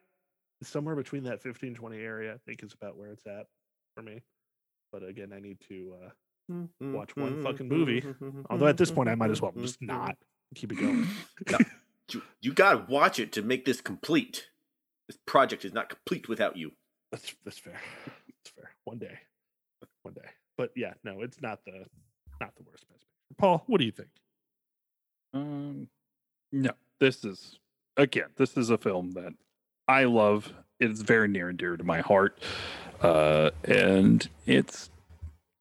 somewhere 0.64 0.96
between 0.96 1.24
that 1.24 1.42
15 1.42 1.76
20 1.76 1.98
area, 1.98 2.34
I 2.34 2.38
think 2.46 2.64
is 2.64 2.74
about 2.74 2.98
where 2.98 3.12
it's 3.12 3.26
at 3.28 3.48
for 3.96 4.02
me. 4.02 4.22
But 4.92 5.04
again, 5.04 5.34
I 5.34 5.40
need 5.40 5.60
to 5.68 5.94
uh, 6.04 6.10
mm, 6.52 6.70
mm, 6.82 6.94
watch 6.94 7.16
one 7.16 7.38
mm, 7.38 7.44
fucking 7.44 7.68
movie. 7.68 8.04
Although 8.50 8.68
at 8.68 8.78
this 8.78 8.92
point, 8.92 9.10
I 9.10 9.16
might 9.16 9.32
as 9.32 9.42
well 9.42 9.54
just 9.58 9.82
not 9.82 10.16
keep 10.56 10.72
it 10.72 10.76
going. 10.76 11.08
No, 11.52 11.58
you, 12.12 12.22
you 12.42 12.54
gotta 12.54 12.86
watch 12.88 13.20
it 13.20 13.32
to 13.34 13.42
make 13.42 13.66
this 13.66 13.82
complete. 13.82 14.48
This 15.08 15.18
project 15.26 15.66
is 15.66 15.74
not 15.74 15.90
complete 15.90 16.28
without 16.28 16.58
you. 16.58 16.72
That's 17.12 17.36
that's 17.44 17.58
fair. 17.58 17.80
That's 18.06 18.50
fair. 18.56 18.72
One 18.86 18.98
day, 18.98 19.18
one 20.04 20.14
day. 20.14 20.30
But 20.58 20.72
yeah, 20.76 20.94
no, 21.04 21.22
it's 21.22 21.42
not 21.42 21.60
the 21.66 21.86
not 22.40 22.56
the 22.56 22.64
worst 22.64 22.88
best 22.90 23.02
picture. 23.02 23.36
Paul, 23.38 23.64
what 23.68 23.80
do 23.80 23.86
you 23.86 23.92
think? 23.92 24.10
Um, 25.34 25.88
no, 26.52 26.72
this 27.00 27.24
is 27.24 27.60
again, 27.98 28.30
this 28.38 28.58
is 28.58 28.70
a 28.70 28.78
film 28.78 29.12
that 29.12 29.34
I 29.88 30.06
love. 30.06 30.54
It's 30.80 31.02
very 31.02 31.28
near 31.28 31.50
and 31.50 31.58
dear 31.58 31.78
to 31.78 31.84
my 31.84 32.02
heart, 32.02 32.38
uh, 33.02 33.52
and 33.64 34.28
it's 34.46 34.90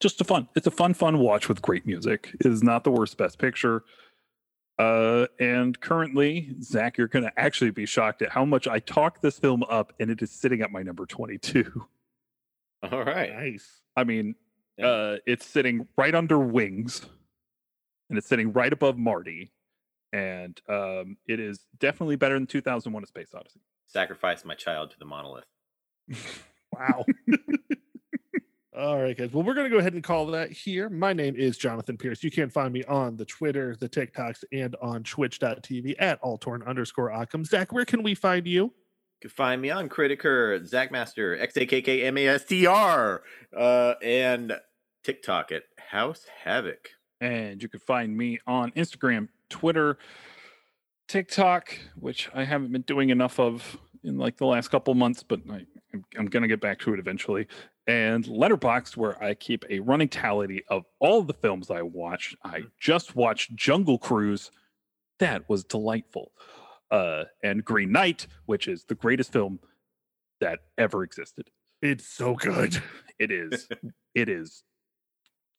just 0.00 0.20
a 0.20 0.24
fun. 0.24 0.48
It's 0.56 0.66
a 0.66 0.72
fun, 0.72 0.94
fun 0.94 1.18
watch 1.18 1.48
with 1.48 1.62
great 1.62 1.86
music. 1.86 2.34
It 2.40 2.46
is 2.46 2.62
not 2.62 2.84
the 2.84 2.90
worst 2.90 3.16
Best 3.16 3.38
Picture. 3.38 3.84
Uh, 4.78 5.26
and 5.38 5.78
currently, 5.80 6.54
Zach, 6.60 6.98
you're 6.98 7.06
going 7.08 7.24
to 7.24 7.32
actually 7.38 7.70
be 7.70 7.86
shocked 7.86 8.22
at 8.22 8.30
how 8.30 8.44
much 8.44 8.66
I 8.66 8.80
talked 8.80 9.22
this 9.22 9.38
film 9.38 9.62
up, 9.64 9.92
and 10.00 10.10
it 10.10 10.20
is 10.22 10.30
sitting 10.30 10.62
at 10.62 10.72
my 10.72 10.82
number 10.82 11.06
22. 11.06 11.86
All 12.90 13.04
right. 13.04 13.32
Nice. 13.32 13.80
I 13.96 14.04
mean, 14.04 14.34
Yeah. 14.76 14.86
uh, 14.86 15.16
it's 15.26 15.46
sitting 15.46 15.86
right 15.96 16.14
under 16.14 16.38
Wings, 16.38 17.06
and 18.10 18.18
it's 18.18 18.26
sitting 18.26 18.52
right 18.52 18.72
above 18.72 18.98
Marty, 18.98 19.52
and 20.12 20.60
um, 20.68 21.16
it 21.28 21.38
is 21.40 21.60
definitely 21.78 22.16
better 22.16 22.34
than 22.34 22.46
2001: 22.46 23.02
A 23.02 23.06
Space 23.06 23.32
Odyssey. 23.34 23.60
Sacrifice 23.86 24.44
my 24.44 24.54
child 24.54 24.90
to 24.90 24.98
the 24.98 25.04
monolith. 25.06 25.44
Wow. 26.76 27.04
All 28.76 29.00
right, 29.00 29.16
guys. 29.16 29.32
Well, 29.32 29.44
we're 29.44 29.54
going 29.54 29.70
to 29.70 29.70
go 29.70 29.78
ahead 29.78 29.92
and 29.94 30.02
call 30.02 30.26
that 30.26 30.50
here. 30.50 30.88
My 30.88 31.12
name 31.12 31.36
is 31.36 31.56
Jonathan 31.56 31.96
Pierce. 31.96 32.24
You 32.24 32.30
can 32.32 32.50
find 32.50 32.72
me 32.72 32.82
on 32.84 33.16
the 33.16 33.24
Twitter, 33.24 33.76
the 33.78 33.88
TikToks, 33.88 34.42
and 34.50 34.74
on 34.82 35.04
twitch.tv 35.04 35.94
at 36.00 36.20
altorn 36.22 36.66
underscore 36.66 37.12
Occam. 37.12 37.44
Zach, 37.44 37.72
where 37.72 37.84
can 37.84 38.02
we 38.02 38.16
find 38.16 38.48
you? 38.48 38.64
You 38.64 38.72
can 39.20 39.30
find 39.30 39.62
me 39.62 39.70
on 39.70 39.88
Criticker, 39.88 40.68
Zachmaster, 40.68 41.40
X 41.40 41.56
A 41.56 41.66
K 41.66 41.82
K 41.82 42.02
M 42.02 42.18
A 42.18 42.26
S 42.26 42.44
T 42.46 42.66
R, 42.66 43.22
uh, 43.56 43.94
and 44.02 44.58
TikTok 45.04 45.52
at 45.52 45.62
House 45.78 46.26
Havoc. 46.42 46.88
And 47.20 47.62
you 47.62 47.68
can 47.68 47.78
find 47.78 48.16
me 48.16 48.40
on 48.44 48.72
Instagram, 48.72 49.28
Twitter, 49.50 49.98
TikTok, 51.06 51.78
which 51.94 52.28
I 52.34 52.42
haven't 52.42 52.72
been 52.72 52.82
doing 52.82 53.10
enough 53.10 53.38
of 53.38 53.76
in 54.02 54.18
like 54.18 54.36
the 54.36 54.46
last 54.46 54.72
couple 54.72 54.92
months, 54.94 55.22
but 55.22 55.40
I, 55.48 55.64
I'm, 55.92 56.04
I'm 56.18 56.26
going 56.26 56.42
to 56.42 56.48
get 56.48 56.60
back 56.60 56.80
to 56.80 56.92
it 56.92 56.98
eventually. 56.98 57.46
And 57.86 58.24
Letterboxd, 58.24 58.96
where 58.96 59.22
I 59.22 59.34
keep 59.34 59.64
a 59.68 59.80
running 59.80 60.08
tally 60.08 60.64
of 60.68 60.84
all 61.00 61.22
the 61.22 61.34
films 61.34 61.70
I 61.70 61.82
watched. 61.82 62.36
I 62.42 62.62
just 62.80 63.14
watched 63.14 63.54
Jungle 63.54 63.98
Cruise. 63.98 64.50
That 65.18 65.48
was 65.48 65.64
delightful. 65.64 66.32
Uh, 66.90 67.24
and 67.42 67.64
Green 67.64 67.92
Knight, 67.92 68.26
which 68.46 68.68
is 68.68 68.84
the 68.84 68.94
greatest 68.94 69.32
film 69.32 69.58
that 70.40 70.60
ever 70.78 71.02
existed. 71.02 71.50
It's 71.82 72.06
so 72.06 72.34
good. 72.34 72.80
It 73.18 73.30
is. 73.30 73.68
it 74.14 74.28
is 74.28 74.64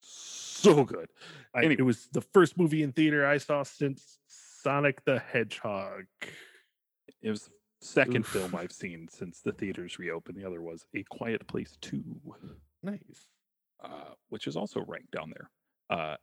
so 0.00 0.84
good. 0.84 1.08
I, 1.54 1.60
Anyway. 1.60 1.76
It 1.78 1.82
was 1.82 2.08
the 2.12 2.20
first 2.20 2.58
movie 2.58 2.82
in 2.82 2.92
theater 2.92 3.26
I 3.26 3.38
saw 3.38 3.62
since 3.62 4.18
Sonic 4.28 5.04
the 5.04 5.18
Hedgehog. 5.18 6.04
It 7.22 7.30
was 7.30 7.48
second 7.86 8.20
Oof. 8.20 8.26
film 8.28 8.54
I've 8.54 8.72
seen 8.72 9.08
since 9.08 9.40
the 9.40 9.52
theaters 9.52 9.98
reopened. 9.98 10.36
The 10.36 10.46
other 10.46 10.60
was 10.60 10.86
A 10.94 11.02
Quiet 11.04 11.46
Place 11.46 11.76
2, 11.80 12.02
Nice. 12.82 13.26
uh, 13.82 14.14
which 14.28 14.46
is 14.46 14.56
also 14.56 14.84
ranked 14.86 15.10
down 15.12 15.30
there. 15.34 15.50
Uh, 15.88 16.16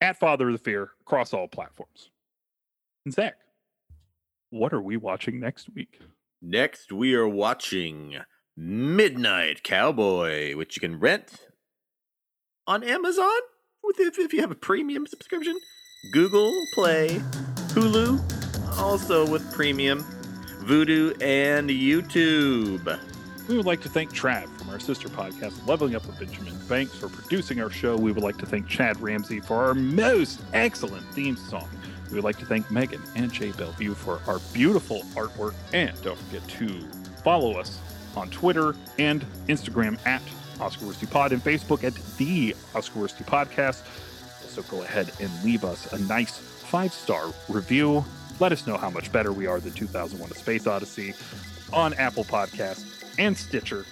at 0.00 0.18
Father 0.18 0.48
of 0.48 0.52
the 0.52 0.58
Fear 0.58 0.90
across 1.02 1.32
all 1.32 1.46
platforms. 1.48 2.10
And 3.04 3.14
Zach, 3.14 3.36
what 4.50 4.72
are 4.72 4.82
we 4.82 4.96
watching 4.96 5.38
next 5.40 5.68
week? 5.74 6.00
Next, 6.40 6.90
we 6.92 7.14
are 7.14 7.28
watching 7.28 8.16
Midnight 8.56 9.62
Cowboy, 9.62 10.56
which 10.56 10.76
you 10.76 10.80
can 10.80 10.98
rent 10.98 11.48
on 12.66 12.82
Amazon 12.82 13.30
with 13.82 14.00
if, 14.00 14.18
if 14.18 14.32
you 14.32 14.40
have 14.40 14.50
a 14.50 14.56
premium 14.56 15.06
subscription, 15.06 15.56
Google 16.12 16.52
Play, 16.74 17.20
Hulu, 17.74 18.20
also 18.78 19.26
with 19.26 19.52
premium, 19.52 20.04
Vudu, 20.62 21.10
and 21.20 21.68
YouTube. 21.68 22.98
We 23.48 23.56
would 23.56 23.66
like 23.66 23.80
to 23.82 23.88
thank 23.88 24.14
Trav 24.14 24.46
from 24.56 24.70
our 24.70 24.78
sister 24.78 25.08
podcast, 25.08 25.66
Leveling 25.66 25.94
Up 25.96 26.06
with 26.06 26.18
Benjamin 26.18 26.56
Banks, 26.68 26.94
for 26.96 27.08
producing 27.08 27.60
our 27.60 27.70
show. 27.70 27.96
We 27.96 28.12
would 28.12 28.22
like 28.22 28.38
to 28.38 28.46
thank 28.46 28.68
Chad 28.68 29.00
Ramsey 29.00 29.40
for 29.40 29.56
our 29.56 29.74
most 29.74 30.40
excellent 30.52 31.04
theme 31.12 31.36
song. 31.36 31.68
We 32.08 32.14
would 32.14 32.24
like 32.24 32.38
to 32.38 32.46
thank 32.46 32.70
Megan 32.70 33.02
and 33.16 33.32
Jay 33.32 33.50
Bellevue 33.52 33.94
for 33.94 34.20
our 34.26 34.38
beautiful 34.52 35.02
artwork. 35.14 35.54
And 35.72 36.00
don't 36.02 36.18
forget 36.18 36.46
to 36.48 36.68
follow 37.24 37.58
us 37.58 37.78
on 38.16 38.30
Twitter 38.30 38.76
and 38.98 39.24
Instagram 39.48 39.98
at 40.06 40.22
Oscar 40.60 40.86
Worsty 40.86 41.10
Pod 41.10 41.32
and 41.32 41.42
Facebook 41.42 41.82
at 41.84 41.94
The 42.16 42.54
Oscar 42.74 43.00
Worsty 43.00 43.24
Podcast. 43.24 43.82
So 44.46 44.62
go 44.62 44.82
ahead 44.82 45.10
and 45.20 45.30
leave 45.42 45.64
us 45.64 45.92
a 45.92 45.98
nice 46.00 46.38
five 46.38 46.92
star 46.92 47.32
review. 47.48 48.04
Let 48.42 48.50
us 48.50 48.66
know 48.66 48.76
how 48.76 48.90
much 48.90 49.12
better 49.12 49.32
we 49.32 49.46
are 49.46 49.60
than 49.60 49.72
2001 49.72 50.28
A 50.28 50.34
Space 50.34 50.66
Odyssey 50.66 51.14
on 51.72 51.94
Apple 51.94 52.24
Podcasts 52.24 53.04
and 53.16 53.38
Stitcher. 53.38 53.86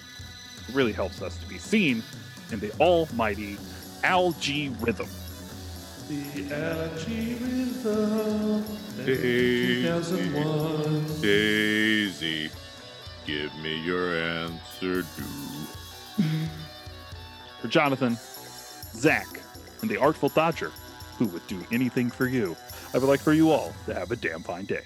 It 0.67 0.75
really 0.75 0.91
helps 0.91 1.21
us 1.21 1.37
to 1.37 1.47
be 1.47 1.57
seen 1.57 2.03
in 2.51 2.59
the 2.59 2.69
almighty 2.73 3.55
algae 4.03 4.67
rhythm. 4.81 5.07
The 6.09 6.53
algorithm. 6.53 8.65
Daisy. 9.05 9.83
2001. 9.83 11.21
Daisy, 11.21 12.51
give 13.25 13.55
me 13.59 13.81
your 13.85 14.17
answer, 14.17 15.03
do. 15.03 15.23
For 17.61 17.69
Jonathan, 17.69 18.17
Zach, 18.95 19.27
and 19.79 19.89
the 19.89 19.95
Artful 19.95 20.27
Dodger, 20.27 20.73
who 21.17 21.27
would 21.27 21.47
do 21.47 21.63
anything 21.71 22.09
for 22.09 22.27
you, 22.27 22.57
I 22.93 22.97
would 22.97 23.07
like 23.07 23.21
for 23.21 23.33
you 23.33 23.51
all 23.51 23.73
to 23.85 23.93
have 23.93 24.11
a 24.11 24.15
damn 24.15 24.43
fine 24.43 24.65
day. 24.65 24.83